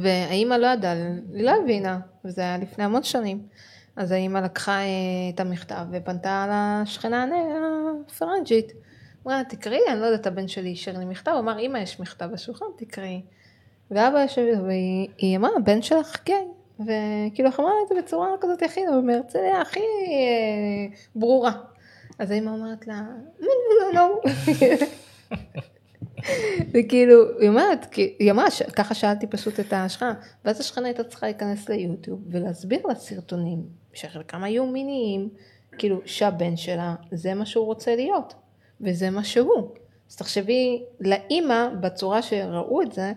[0.00, 0.92] והאימא לא ידעה,
[1.32, 3.46] היא לא הבינה, וזה היה לפני המון שנים.
[3.96, 4.84] אז האימא לקחה אה,
[5.34, 6.46] את המכתב ופנתה
[6.82, 7.26] לשכנה
[8.08, 8.72] הפרנג'ית.
[9.26, 12.28] אמרה, תקראי, אני לא יודעת, הבן שלי השאיר לי מכתב, הוא אמר, אמא, יש מכתב
[12.32, 13.22] בשולחן, תקראי.
[13.90, 16.46] ואבא יושב, והיא היא אמרה, הבן שלך גיי.
[16.80, 21.52] וכאילו, איך אמרה את זה בצורה כזאת הכי, מהרצליה הכי אה, ברורה.
[22.18, 23.02] אז האמא אומרת לה,
[23.40, 24.20] מן ולא לא.
[26.74, 28.46] וכאילו, היא אומרת, היא אמרה,
[28.76, 33.62] ככה שאלתי פשוט את השכנה, ואז השכנה הייתה צריכה להיכנס ליוטיוב ולהסביר לה סרטונים,
[33.92, 35.28] שחלקם היו מיניים,
[35.78, 38.34] כאילו שהבן שלה, זה מה שהוא רוצה להיות,
[38.80, 39.68] וזה מה שהוא.
[40.10, 43.12] אז תחשבי, לאימא, בצורה שראו את זה,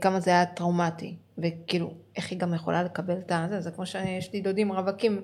[0.00, 4.32] כמה זה היה טראומטי, וכאילו, איך היא גם יכולה לקבל את הזה, זה כמו שיש
[4.32, 5.20] לי דודים רווקים,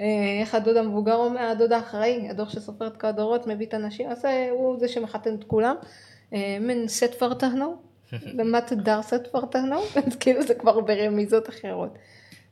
[0.00, 0.06] אה,
[0.40, 4.24] איך הדוד המבוגר אומר, הדוד האחראי, הדור שסופר את כל הדורות, מביא את הנשים, אז
[4.24, 5.76] אה, הוא זה שמחתן את כולם.
[6.32, 7.76] אה, מן סט פרטהנו,
[8.24, 11.98] למה תדר סט פרטהנו, אז כאילו זה כבר ברמיזות אחרות.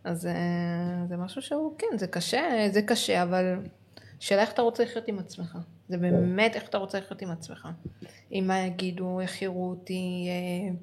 [0.04, 3.56] אז אה, זה משהו שהוא, כן, זה קשה, זה קשה, אבל
[4.20, 5.58] שאלה איך אתה רוצה לחיות עם עצמך.
[5.88, 7.68] זה באמת איך אתה רוצה לחיות עם עצמך.
[8.32, 10.74] אם מה יגידו, איך יראו אותי, אה, אה,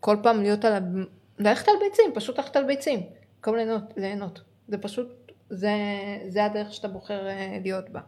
[0.00, 0.82] כל פעם להיות על.
[1.38, 3.00] ללכת על ביצים, פשוט ללכת על ביצים.
[3.36, 4.42] במקום ליהנות, ליהנות.
[4.68, 5.72] זה פשוט, זה,
[6.28, 8.00] זה הדרך שאתה בוחר אה, להיות בה.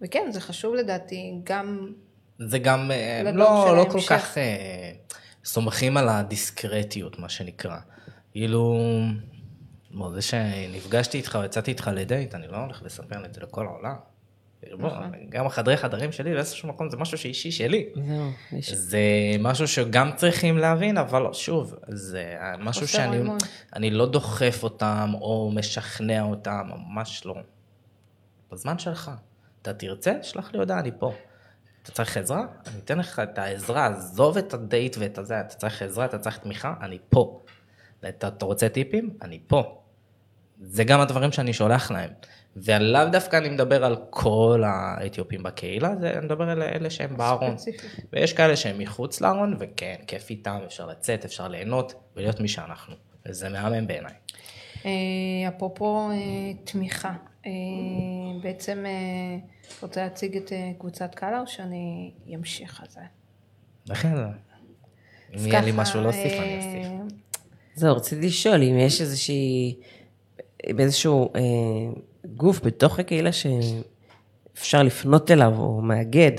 [0.00, 1.92] וכן, זה חשוב לדעתי, גם
[2.38, 4.12] זה גם אה, לא, לא כל ההמשך.
[4.12, 4.92] כך אה,
[5.44, 7.76] סומכים על הדיסקרטיות, מה שנקרא.
[8.32, 8.78] כאילו,
[9.90, 13.66] בוא, זה שנפגשתי איתך או יצאתי איתך לדייט, אני לא הולך לספר את זה לכל
[13.66, 13.94] העולם.
[14.78, 15.12] בוא, נכון.
[15.28, 17.86] גם החדרי חדרים שלי באיזשהו מקום זה משהו שאישי שלי.
[18.60, 19.00] זה
[19.38, 26.68] משהו שגם צריכים להבין, אבל שוב, זה משהו שאני לא דוחף אותם או משכנע אותם,
[26.68, 27.34] ממש לא.
[28.52, 29.10] בזמן שלך.
[29.62, 31.12] אתה תרצה, שלח לי הודעה, אני פה.
[31.82, 32.46] אתה צריך עזרה?
[32.66, 36.38] אני אתן לך את העזרה, עזוב את הדייט ואת הזה, אתה צריך עזרה, אתה צריך
[36.38, 37.42] תמיכה, אני פה.
[38.02, 39.10] ואתה אתה רוצה טיפים?
[39.22, 39.80] אני פה.
[40.60, 42.10] זה גם הדברים שאני שולח להם.
[42.56, 47.56] ולאו דווקא אני מדבר על כל האתיופים בקהילה, זה, אני מדבר על אלה שהם בארון.
[48.12, 52.94] ויש כאלה שהם מחוץ לארון, וכן, כיף איתם, אפשר לצאת, אפשר ליהנות, ולהיות מי שאנחנו.
[53.26, 54.12] וזה מהמם בעיניי.
[54.86, 54.90] אה,
[55.48, 56.16] אפרופו אה,
[56.64, 57.12] תמיכה,
[57.46, 57.50] אה,
[58.42, 58.84] בעצם
[59.82, 63.00] רוצה להציג את קבוצת קאלה או שאני אמשיך על זה?
[63.86, 64.14] לכן,
[65.34, 67.18] אם יהיה לי משהו להוסיף, אני אוסיף.
[67.74, 69.74] זהו, רציתי לשאול אם יש איזושהי,
[70.66, 71.32] באיזשהו
[72.34, 76.32] גוף בתוך הקהילה שאפשר לפנות אליו, או מאגד.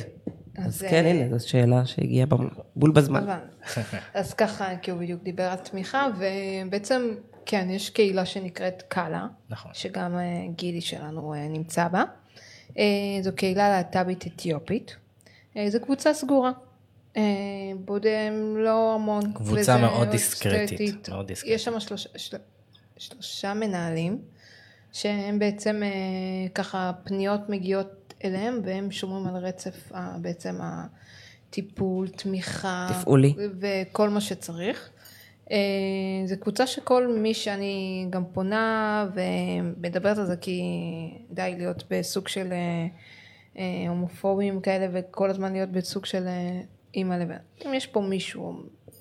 [0.57, 2.27] אז, אז, כן, הנה, זו שאלה שהגיעה
[2.75, 3.23] בול בזמן.
[3.23, 3.83] אבל-
[4.13, 7.01] אז ככה, כי הוא בדיוק דיבר על תמיכה, ובעצם,
[7.45, 9.71] כן, יש קהילה שנקראת קאלה, נכון.
[9.73, 10.23] שגם אה,
[10.55, 12.03] גילי שלנו אה, נמצא בה.
[12.77, 12.83] אה,
[13.21, 14.95] זו קהילה להט"בית אתיופית.
[15.67, 16.51] זו קבוצה סגורה.
[17.85, 19.33] בודם לא המון.
[19.33, 21.09] קבוצה מאוד דיסקרטית.
[21.09, 21.55] מאוד דיסקרטית.
[21.55, 22.37] יש שם שלוש, של,
[22.97, 24.21] שלושה מנהלים,
[25.01, 25.89] שהם בעצם אה,
[26.55, 32.87] ככה פניות מגיעות אליהם, והם שומרים על רצף ה- בעצם הטיפול, תמיכה.
[32.99, 33.33] תפעולי.
[33.59, 34.89] וכל מה שצריך.
[35.51, 35.57] אה,
[36.25, 40.61] זו קבוצה שכל מי שאני גם פונה ומדברת על זה כי
[41.31, 42.87] די להיות בסוג של אה,
[43.57, 46.61] אה, הומופובים כאלה וכל הזמן להיות בסוג של אה,
[46.95, 47.37] אימא לבן.
[47.65, 48.53] אם יש פה מישהו,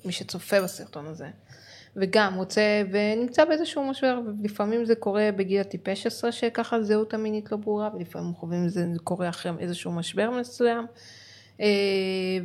[0.05, 1.27] מי שצופה בסרטון הזה,
[1.97, 7.57] וגם רוצה ונמצא באיזשהו משבר, ולפעמים זה קורה בגיל הטיפש עשרה שככה הזהות המינית לא
[7.57, 10.85] ברורה, ולפעמים חווים זה, קורה אחרי איזשהו משבר מסוים.
[11.61, 11.67] אה,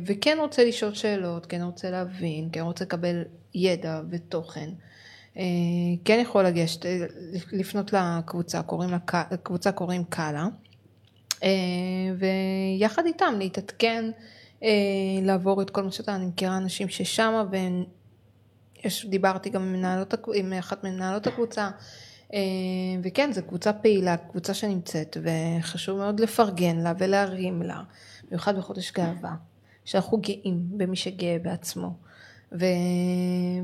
[0.05, 3.23] וכן רוצה לשאול שאלות, כן רוצה להבין, כן רוצה לקבל
[3.53, 4.69] ידע ותוכן.
[5.37, 5.43] אה,
[6.05, 7.05] כן יכול לגשת, אה,
[7.51, 8.99] לפנות לקבוצה, קוראים לה,
[9.43, 10.47] קבוצה קוראים קאלה.
[12.19, 14.11] ויחד איתם להתעדכן,
[15.21, 17.43] לעבור את כל מה שאתה, אני מכירה אנשים ששמה,
[19.05, 21.69] ודיברתי גם עם, מנהלות, עם אחת ממנהלות הקבוצה,
[22.33, 22.39] אה,
[23.03, 27.81] וכן, זו קבוצה פעילה, קבוצה שנמצאת, וחשוב מאוד לפרגן לה ולהרים לה,
[28.27, 29.35] במיוחד בחודש גאווה,
[29.85, 31.93] שאנחנו גאים במי שגאה בעצמו.
[32.51, 32.65] ו...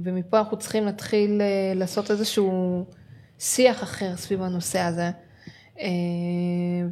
[0.04, 2.86] ומפה אנחנו צריכים להתחיל אה, לעשות איזשהו
[3.40, 5.12] שיח אחר סביב הנושא הזה,
[5.80, 5.86] אה,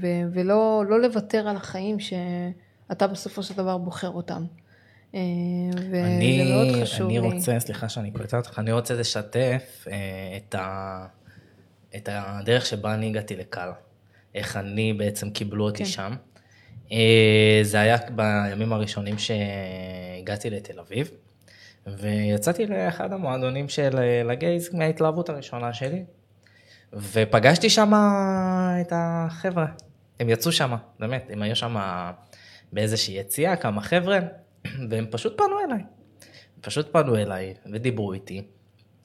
[0.02, 0.08] ו...
[0.34, 4.46] ולא לא לוותר על החיים שאתה בסופו של דבר בוחר אותם.
[5.16, 5.20] אה,
[5.76, 7.34] וזה אני, מאוד חשוב אני לי.
[7.34, 11.08] רוצה, סליחה שאני קוטע אותך, אני רוצה לשתף אה, את, ה,
[11.96, 13.70] את הדרך שבה אני הגעתי לקהל.
[14.36, 15.86] איך אני בעצם קיבלו אותי כן.
[15.86, 16.16] שם.
[16.92, 21.12] אה, זה היה בימים הראשונים שהגעתי לתל אביב,
[21.88, 26.04] ויצאתי לאחד המועדונים של לגייז מההתלהבות הראשונה שלי,
[26.94, 27.92] ופגשתי שם
[28.82, 29.66] את החבר'ה.
[30.20, 31.76] הם יצאו שם, באמת, הם היו שם
[32.74, 34.20] באיזושהי יציאה, כמה חבר'ה,
[34.90, 35.84] והם פשוט פנו אליי.
[36.62, 38.42] פשוט פנו אליי ודיברו איתי,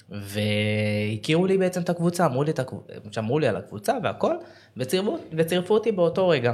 [0.09, 4.35] והכירו לי בעצם את הקבוצה, אמרו לי, את הקבוצה, שמעו לי על הקבוצה והכל,
[4.77, 6.53] וצירפו, וצירפו אותי באותו רגע.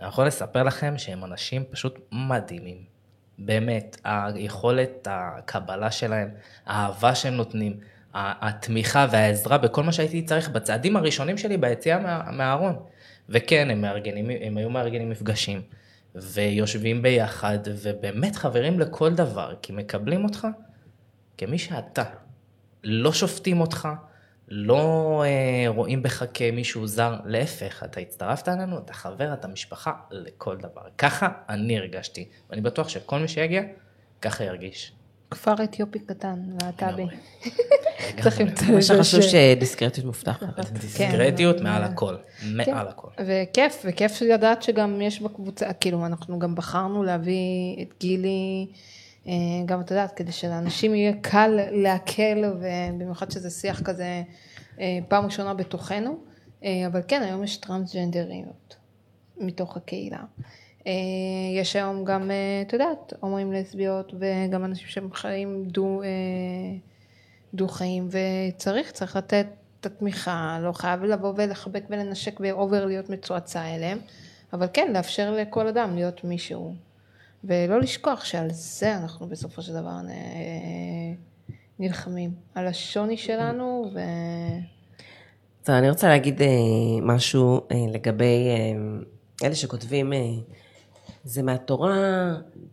[0.00, 2.76] אני יכול לספר לכם שהם אנשים פשוט מדהימים.
[3.38, 6.28] באמת, היכולת הקבלה שלהם,
[6.66, 7.76] האהבה שהם נותנים,
[8.14, 12.76] התמיכה והעזרה בכל מה שהייתי צריך בצעדים הראשונים שלי ביציאה מה- מהארון.
[13.28, 15.62] וכן, הם, מארגנים, הם היו מארגנים מפגשים,
[16.14, 20.46] ויושבים ביחד, ובאמת חברים לכל דבר, כי מקבלים אותך
[21.38, 22.04] כמי שאתה.
[22.84, 23.88] לא שופטים אותך,
[24.48, 30.56] לא אה, רואים בך כמישהו זר, להפך, אתה הצטרפת אלינו, אתה חבר, אתה משפחה, לכל
[30.56, 30.82] דבר.
[30.98, 33.62] ככה אני הרגשתי, ואני בטוח שכל מי שיגיע,
[34.22, 34.92] ככה ירגיש.
[35.32, 37.06] כפר אתיופי קטן, להט"בי.
[38.22, 40.70] צריך למצוא מה איזה שחשוב ש- שדיסקרטיות מובטחת.
[40.72, 42.74] דיסקרטיות כן, מעל אה, הכל, כן.
[42.74, 43.08] מעל הכל.
[43.26, 48.66] וכיף, וכיף לדעת שגם יש בקבוצה, כאילו אנחנו גם בחרנו להביא את גילי,
[49.26, 49.32] אה,
[49.66, 54.22] גם את יודעת, כדי שלאנשים יהיה קל לעכל, ובמיוחד שזה שיח כזה
[54.80, 56.16] אה, פעם ראשונה בתוכנו,
[56.64, 58.76] אה, אבל כן, היום יש טרנסג'נדריות
[59.36, 60.20] מתוך הקהילה.
[60.86, 60.92] אה,
[61.60, 66.02] יש היום גם, אה, את יודעת, הומואים לסביות, וגם אנשים שהם חיים דו...
[66.02, 66.08] אה,
[67.54, 69.46] דו חיים וצריך, צריך לתת
[69.80, 73.98] את התמיכה, לא חייב לבוא ולחבק ולנשק ואובר להיות מצועצע אליהם,
[74.52, 76.74] אבל כן, לאפשר לכל אדם להיות מישהו,
[77.44, 79.96] ולא לשכוח שעל זה אנחנו בסופו של דבר
[81.78, 83.98] נלחמים, על השוני שלנו, ו...
[85.64, 86.40] טוב, אני רוצה להגיד
[87.02, 87.60] משהו
[87.92, 88.48] לגבי
[89.44, 90.12] אלה שכותבים,
[91.24, 91.96] זה מהתורה,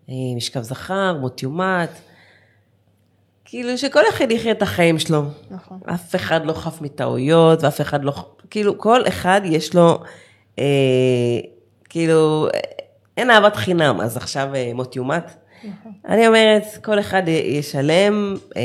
[0.10, 1.90] אה, משכב זכר, מות יומת,
[3.46, 5.24] כאילו שכל אחד יחיה את החיים שלו.
[5.52, 5.80] נכון.
[5.94, 8.14] אף אחד לא חף מטעויות, ואף אחד לא,
[8.50, 10.00] כאילו, כל אחד יש לו,
[10.60, 10.64] אה,
[11.90, 12.48] כאילו,
[13.18, 15.36] אין אהבת חינם, אז עכשיו אה, מות יומת.
[16.08, 18.62] אני אומרת, כל אחד ישלם אה,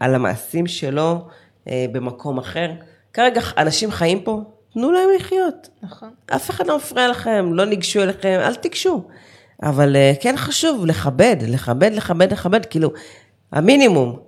[0.00, 1.28] על המעשים שלו
[1.68, 2.70] אה, במקום אחר.
[3.12, 4.40] כרגע אנשים חיים פה,
[4.72, 5.68] תנו להם לחיות.
[5.82, 6.10] נכון.
[6.26, 9.02] אף אחד לא מפריע לכם, לא ניגשו אליכם, אל תיגשו.
[9.62, 12.90] אבל אה, כן חשוב לכבד, לכבד, לכבד, לכבד, כאילו,
[13.52, 14.18] המינימום.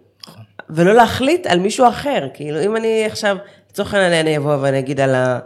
[0.71, 2.29] ולא להחליט על מישהו אחר.
[2.35, 3.37] כאילו, אם אני עכשיו,
[3.71, 5.39] לצורך העניין אני אבוא ואני אגיד על ה-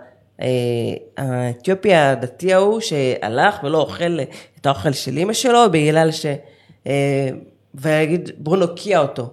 [0.42, 0.46] אה,
[1.16, 4.18] האתיופי הדתי ההוא שהלך ולא אוכל
[4.60, 6.26] את האוכל של אימא שלו בגלל ש...
[6.86, 7.28] אה,
[7.74, 9.30] ויגיד, בואו נוקיע אותו.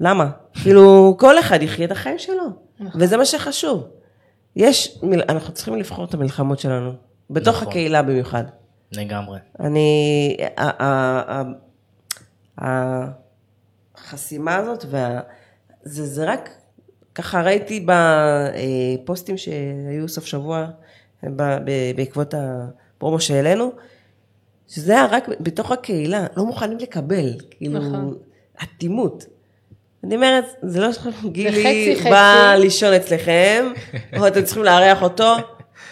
[0.00, 0.26] למה?
[0.62, 2.44] כאילו, כל אחד יחיה את החיים שלו,
[2.94, 3.84] וזה מה שחשוב.
[4.56, 6.92] יש, מיל- אנחנו צריכים לבחור את המלחמות שלנו,
[7.30, 7.68] בתוך נכון.
[7.68, 8.44] הקהילה במיוחד.
[8.92, 9.38] לגמרי.
[9.60, 10.36] אני,
[13.96, 15.20] החסימה הזאת, וה,
[15.82, 16.50] זה, זה רק,
[17.14, 20.66] ככה ראיתי בפוסטים שהיו סוף שבוע,
[21.24, 21.28] ב-
[21.64, 23.72] ב- בעקבות הפרומו שהעלינו,
[24.68, 28.14] שזה היה רק בתוך הקהילה, לא מוכנים לקבל, כאילו, נכון.
[28.62, 29.24] אטימות.
[30.04, 31.96] אני אומרת, זה לא שגילי.
[32.10, 33.66] בא לישון אצלכם,
[34.18, 35.34] או אתם צריכים לארח אותו,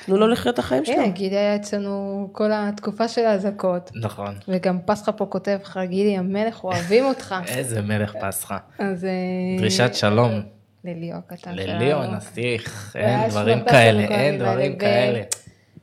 [0.07, 1.13] תנו לו לחיות את החיים שלו.
[1.13, 4.35] גילי היה אצלנו כל התקופה של האזעקות, נכון.
[4.49, 7.35] וגם פסחה פה כותב לך, גילי המלך, אוהבים אותך.
[7.49, 8.59] איזה מלך פסחה.
[8.79, 9.05] אז...
[9.05, 9.11] אה,
[9.59, 10.43] דרישת שלום.
[10.85, 12.03] לליאו הקטן לליאו שלנו.
[12.03, 15.23] הנסיך, הוא היה אין דברים כאלה, אין דברים כאלה.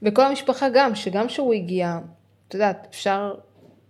[0.01, 1.99] וכל המשפחה גם, שגם שהוא הגיע,
[2.47, 3.33] את יודעת, אפשר,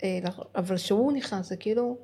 [0.03, 0.19] אה,
[0.55, 1.97] אבל שהוא נכנס, זה כאילו,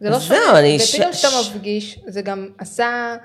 [0.00, 0.78] זה לא שונה, ופתאום
[1.12, 3.16] ש- שאתה ש- מפגיש, זה גם עשה,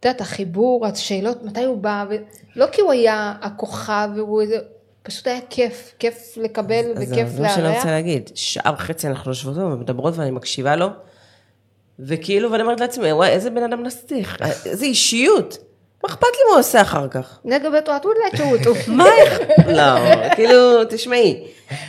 [0.00, 2.14] את יודעת, החיבור, השאלות, מתי הוא בא, ו...
[2.56, 4.56] לא כי הוא היה הכוכב, והוא איזה,
[5.02, 7.76] פשוט היה כיף, כיף לקבל אז וכיף זה מה שאני לארח.
[7.76, 8.30] רוצה להגיד.
[8.34, 10.86] שעה וחצי אנחנו יושבות ומדברות ואני מקשיבה לו,
[11.98, 14.36] וכאילו, ואני אומרת לעצמי, וואי, איזה בן אדם נסטיך,
[14.66, 15.58] איזה אישיות.
[16.04, 17.38] מה אכפת לי מה הוא עושה אחר כך?
[17.44, 18.74] נגע בתואט ולצ'וטו.
[18.96, 19.40] מה איך...
[19.68, 19.82] לא,
[20.34, 21.44] כאילו, תשמעי,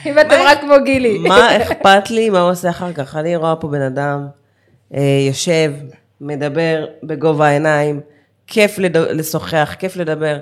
[0.05, 1.17] אם אתם רק כמו גילי.
[1.17, 3.15] מה אכפת לי מה הוא עושה אחר כך?
[3.15, 4.27] אני רואה פה בן אדם
[4.95, 5.73] אה, יושב,
[6.21, 7.99] מדבר בגובה העיניים,
[8.47, 8.79] כיף.
[8.93, 10.38] לשוחח, כיף לדבר.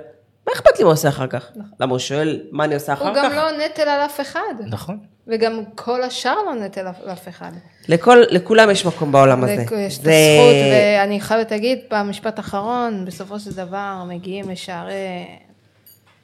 [0.49, 1.51] מה אכפת לי מה הוא עושה אחר כך?
[1.80, 3.21] למה הוא שואל מה אני עושה אחר הוא כך?
[3.23, 4.53] גם לא נטל על אף אחד.
[4.67, 4.99] נכון.
[5.27, 7.51] וגם כל השאר לא נטל על אף אחד.
[7.88, 9.53] לכל, לכולם יש מקום בעולם הזה.
[9.53, 15.27] יש את זה- הזכות, ואני חייבת להגיד, פעם משפט אחרון, בסופו של דבר מגיעים לשערי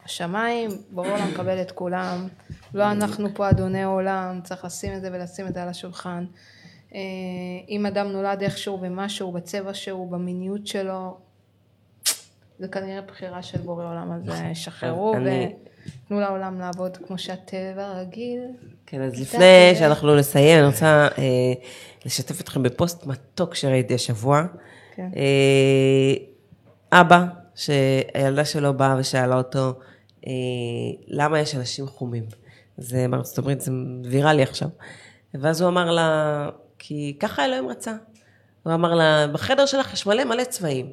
[0.06, 2.28] השמיים, בורא עולם מקבל את כולם,
[2.74, 6.26] לא אנחנו פה אדוני עולם, צריך לשים את זה ולשים את זה על השולחן.
[6.96, 7.00] אה,
[7.70, 11.18] אם אדם נולד איכשהו במשהו, בצבע שהוא, במיניות שלו,
[12.60, 15.54] זה כנראה בחירה של בורא עולם, אז אה, שחררו אני-
[16.06, 18.42] ותנו לעולם לעבוד כמו שהטבע רגיל.
[18.86, 21.54] כן, אז לפני שאנחנו נסיים, אני רוצה אה,
[22.06, 24.44] לשתף אתכם בפוסט מתוק שראיתי השבוע.
[24.96, 25.10] כן.
[25.16, 26.14] אה,
[27.02, 27.26] אבא,
[27.56, 29.74] שהילדה שלו באה ושאלה אותו,
[31.08, 32.24] למה יש אנשים חומים?
[32.78, 33.72] זה בארצות הברית, זה
[34.04, 34.70] ויראלי עכשיו.
[35.34, 36.50] ואז הוא אמר לה,
[36.80, 37.96] כי ככה אלוהים רצה.
[38.64, 40.86] הוא אמר לה, בחדר שלך יש מלא מלא צבעים.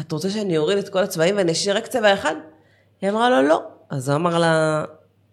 [0.00, 2.34] את רוצה שאני אוריד את כל הצבעים ואני אשאיר רק צבע אחד?
[3.00, 3.62] היא אמרה לו, לא.
[3.90, 4.84] אז הוא אמר לה,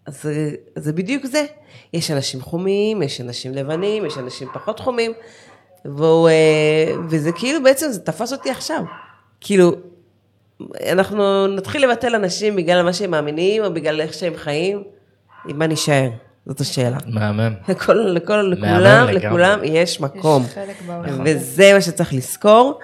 [0.05, 1.45] אז זה, זה בדיוק זה.
[1.93, 5.13] יש אנשים חומים, יש אנשים לבנים, יש אנשים פחות חומים.
[5.85, 8.83] והוא, אה, וזה כאילו בעצם, זה תפס אותי עכשיו.
[9.41, 9.71] כאילו,
[10.89, 14.83] אנחנו נתחיל לבטל אנשים בגלל מה שהם מאמינים, או בגלל איך שהם חיים,
[15.47, 16.09] עם מה נישאר?
[16.45, 16.97] זאת השאלה.
[17.07, 17.53] מהמם.
[17.67, 19.07] לכל, לכל, לכולם.
[19.07, 20.43] לכולם יש מקום.
[20.43, 21.23] יש חלק בעולם.
[21.25, 22.79] וזה מה שצריך לזכור.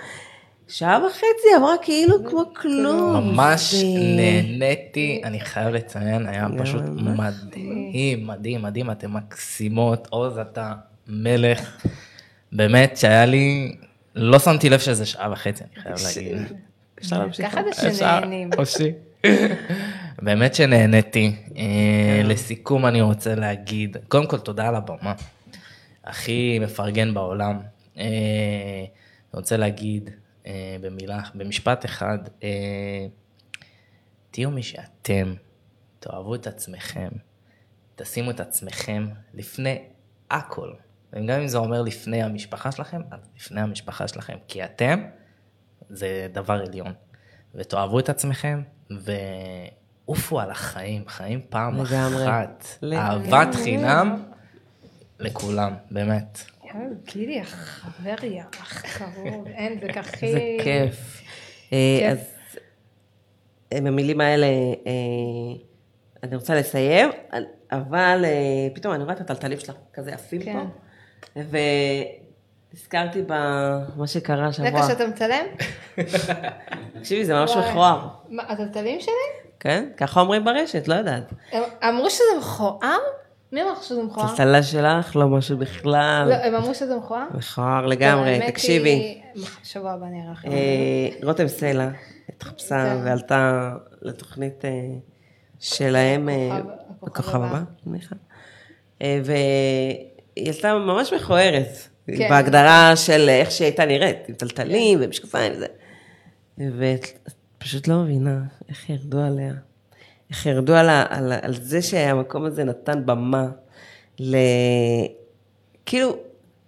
[0.67, 3.33] שעה וחצי עברה כאילו כמו כלום.
[3.33, 3.75] ממש
[4.17, 6.81] נהניתי, אני חייב לציין, היה פשוט.
[6.95, 10.73] מדהים, מדהים, מדהים, אתם מקסימות, עוז אתה
[11.07, 11.85] מלך.
[12.51, 13.75] באמת שהיה לי,
[14.15, 16.57] לא שמתי לב שזה שעה וחצי, אני חייב להגיד.
[16.99, 17.51] אפשר להמשיך?
[17.51, 18.49] ככה זה שנהנים.
[20.21, 21.35] באמת שנהניתי.
[21.57, 25.13] אה, לסיכום אני רוצה להגיד, קודם כל תודה על הבמה.
[26.05, 27.59] הכי מפרגן בעולם.
[27.97, 28.03] אה,
[29.33, 30.09] אני רוצה להגיד
[30.81, 33.07] במילה, במשפט אחד, אה,
[34.31, 35.33] תהיו מי שאתם,
[35.99, 37.09] תאהבו את עצמכם,
[37.95, 39.83] תשימו את עצמכם לפני
[40.31, 40.73] הכל.
[41.13, 45.03] וגם אם זה אומר לפני המשפחה שלכם, אז לפני המשפחה שלכם, כי אתם
[45.89, 46.93] זה דבר עליון.
[47.55, 52.25] ותאהבו את עצמכם, ועופו על החיים, חיים פעם לגמרי.
[52.25, 52.65] אחת.
[52.81, 53.33] לגמרי.
[53.33, 54.23] אהבת חינם
[55.19, 56.43] לכולם, באמת.
[57.03, 60.25] גילי, החבר יח קרוב, אין, זה ככה...
[60.25, 61.23] איזה כיף.
[61.73, 62.11] אה.
[62.11, 62.17] אז
[63.71, 64.47] עם המילים האלה
[64.87, 64.91] אה,
[66.23, 67.09] אני רוצה לסיים,
[67.71, 70.65] אבל אה, פתאום אני רואה את הטלטלים שלך כזה עפים כן.
[71.35, 71.41] פה,
[72.73, 74.87] ונזכרתי במה שקרה זה השבוע.
[74.87, 75.45] כשאתה מצלם?
[76.99, 77.51] תקשיבי, זה ממש.
[77.51, 78.07] מכוער.
[78.39, 79.13] הטלטלים שלי?
[79.59, 79.89] כן?
[79.97, 81.33] ככה אומרים ברשת, לא יודעת.
[81.83, 82.99] אמרו שזה מכוער?
[83.51, 84.27] מי אמר שזה מכוער?
[84.29, 86.25] טלטלה שלך, לא משהו בכלל.
[86.29, 87.25] לא, הם אמרו שזה מכוער?
[87.37, 89.21] מכוער לגמרי, תקשיבי.
[89.63, 90.45] שבוע הבא נראה לך.
[90.45, 91.89] אה, רותם סלע
[92.29, 93.01] התחפשה כן.
[93.05, 93.71] ועלתה
[94.01, 94.69] לתוכנית אה,
[95.59, 96.59] שלהם, אה,
[97.03, 97.61] הכוכב- הבא.
[99.01, 101.67] אה, והיא עלתה ממש מכוערת,
[102.17, 102.29] כן.
[102.29, 105.67] בהגדרה של איך שהיא הייתה נראית, עם טלטלים ומשקפיים וזה.
[106.57, 107.05] ואת
[107.57, 109.53] פשוט לא מבינה איך ירדו עליה.
[110.45, 113.47] ירדו על, ה- על, על זה שהמקום הזה נתן במה
[114.19, 114.35] ל...
[115.85, 116.17] כאילו,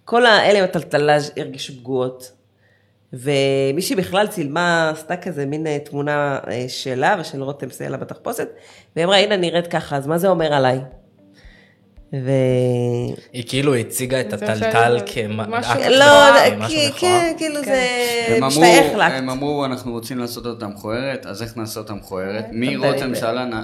[0.04, 2.32] כל האלה עם הטלטלז' הרגישו פגועות.
[3.12, 8.48] ומישהי בכלל צילמה, עשתה כזה מין אה, תמונה אה, שלה ושל רותם סלע בתחפושת,
[8.96, 10.80] והיא אמרה, הנה נראית ככה, אז מה זה אומר עליי?
[12.12, 12.30] ו...
[13.32, 15.46] היא כאילו הציגה את הטלטל ש- כמה...
[15.48, 16.04] משהו אקט לא,
[16.56, 16.92] מכוער.
[17.00, 17.64] כן, כאילו כן.
[18.30, 19.14] זה משתייך לאקט.
[19.16, 22.44] הם אמרו, אנחנו רוצים לעשות אותה מכוערת, אז איך נעשה אותה מכוערת?
[22.52, 22.80] טלטלים.
[22.80, 23.14] מרותם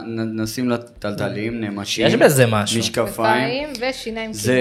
[0.07, 2.79] נ- נשים לה טלטלים, נמשים, יש בזה משהו.
[2.79, 4.61] משקפיים, ושיניים זה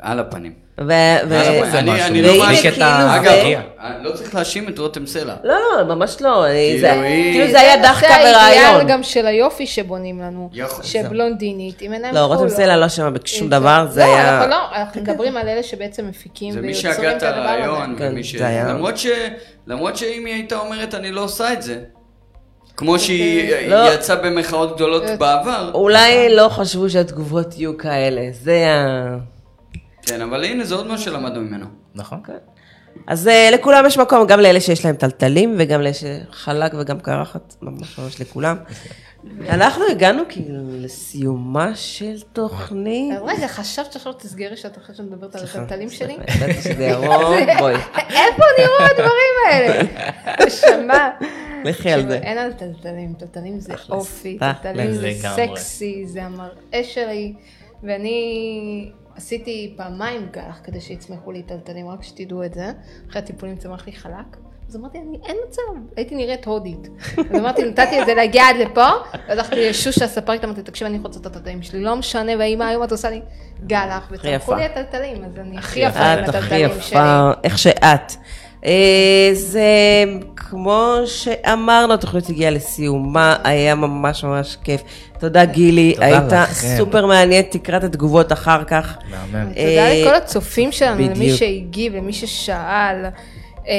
[0.00, 0.52] על הפנים.
[0.80, 0.82] ו...
[1.28, 1.28] ו...
[1.70, 2.84] זה אני- לא מאשים- כאילו
[3.16, 3.54] אגב, זה-
[4.02, 5.34] לא צריך להאשים את רותם סלע.
[5.44, 6.94] לא, לא, ממש לא, כאילו, זה-
[7.32, 8.86] כאילו זה היה דחקה זה האידיאל ברעיון.
[8.88, 10.50] גם של היופי שבונים לנו.
[10.82, 12.52] שבלונדינית, עם עיניים לא, רותם כחולות.
[12.52, 14.34] סלע לא אשמה בשום עם דבר, זה לא, היה...
[14.34, 17.48] אנחנו לא, אנחנו מדברים על אלה שבעצם מפיקים זה מי ויוצרים את את הדבר
[17.82, 17.98] הזה.
[17.98, 18.34] כן, ומי ש...
[18.36, 19.06] זה היה- למרות ש...
[19.66, 21.78] למרות שאם היא הייתה אומרת, אני לא עושה את זה,
[22.76, 23.92] כמו שהיא לא.
[23.94, 29.16] יצאה במחאות גדולות אה, בעבר, אולי לא חשבו שהתגובות יהיו כאלה, זה ה...
[30.08, 31.66] כן, אבל הנה, זה עוד משהו שלמדנו ממנו.
[31.94, 32.20] נכון?
[33.06, 37.54] אז uh, לכולם יש מקום, גם לאלה שיש להם טלטלים, וגם לאלה שחלק וגם קרחת,
[37.62, 38.56] ממש ממש לכולם.
[39.48, 43.14] אנחנו הגענו כאילו לסיומה של תוכנית.
[43.26, 46.12] רגע, חשבת שעכשיו תסגרי שאת אחרי שאת מדברת על הטלטלים שלי?
[46.36, 47.08] ידעתי שזה ירום,
[47.58, 49.82] בואי, איפה נראו הדברים האלה?
[50.46, 51.10] נשמה.
[51.64, 52.16] לכי על זה.
[52.18, 54.38] אין על טלטלים, טלטלים זה אופי.
[54.38, 55.12] טלטלים זה.
[55.36, 57.34] סקסי, זה המראה שלי,
[57.82, 62.72] ואני עשיתי פעמיים גלח כדי שיצמחו לי טלטלים, רק שתדעו את זה,
[63.08, 64.36] אחרי הטיפולים צמח לי חלק.
[64.68, 65.62] אז אמרתי, אני, אין מצב,
[65.96, 66.88] הייתי נראית הודית.
[67.18, 68.88] אז אמרתי, נתתי את זה להגיע עד לפה,
[69.28, 72.84] ואז הלכתי לשושי הספרית, אמרתי, תקשיב, אני רוצה את הטלטלים שלי, לא משנה, והאמא היום
[72.84, 73.20] את עושה לי
[73.66, 74.54] גלח, וצמחו.
[74.54, 76.98] לי הטלטלים, אז אני הכי יפה עם את הכי הטלטלים שלי.
[76.98, 78.12] יפה, איך שאת.
[78.64, 79.64] אה, זה
[80.36, 84.82] כמו שאמרנו, התוכנית הגיעה לסיומה, היה ממש ממש כיף.
[85.18, 86.76] תודה גילי, תודה היית לכם.
[86.78, 88.98] סופר מעניין, תקרא את התגובות אחר כך.
[89.10, 89.48] מהמם.
[89.48, 91.38] תודה אה, לכל הצופים שלנו, למי בדיוק.
[91.38, 93.04] שהגיב, למי ששאל.
[93.68, 93.74] אה,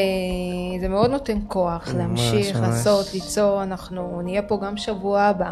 [0.82, 2.68] זה מאוד נותן כוח להמשיך, ממש.
[2.68, 5.52] לעשות, ליצור, אנחנו נהיה פה גם שבוע הבא,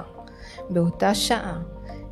[0.70, 1.54] באותה שעה.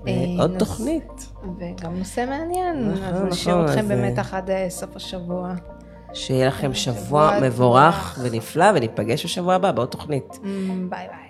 [0.07, 1.25] אה, עוד נוס- תוכנית.
[1.59, 5.53] וגם נושא מעניין, נכון, אז נשאיר נכון, אתכם אז, במתח עד אה, סוף השבוע.
[6.15, 8.19] שיהיה לכם שבוע מבורך.
[8.23, 10.31] ונפלא, וניפגש בשבוע הבא בעוד תוכנית.
[10.31, 10.37] Mm,
[10.89, 11.24] ביי ביי.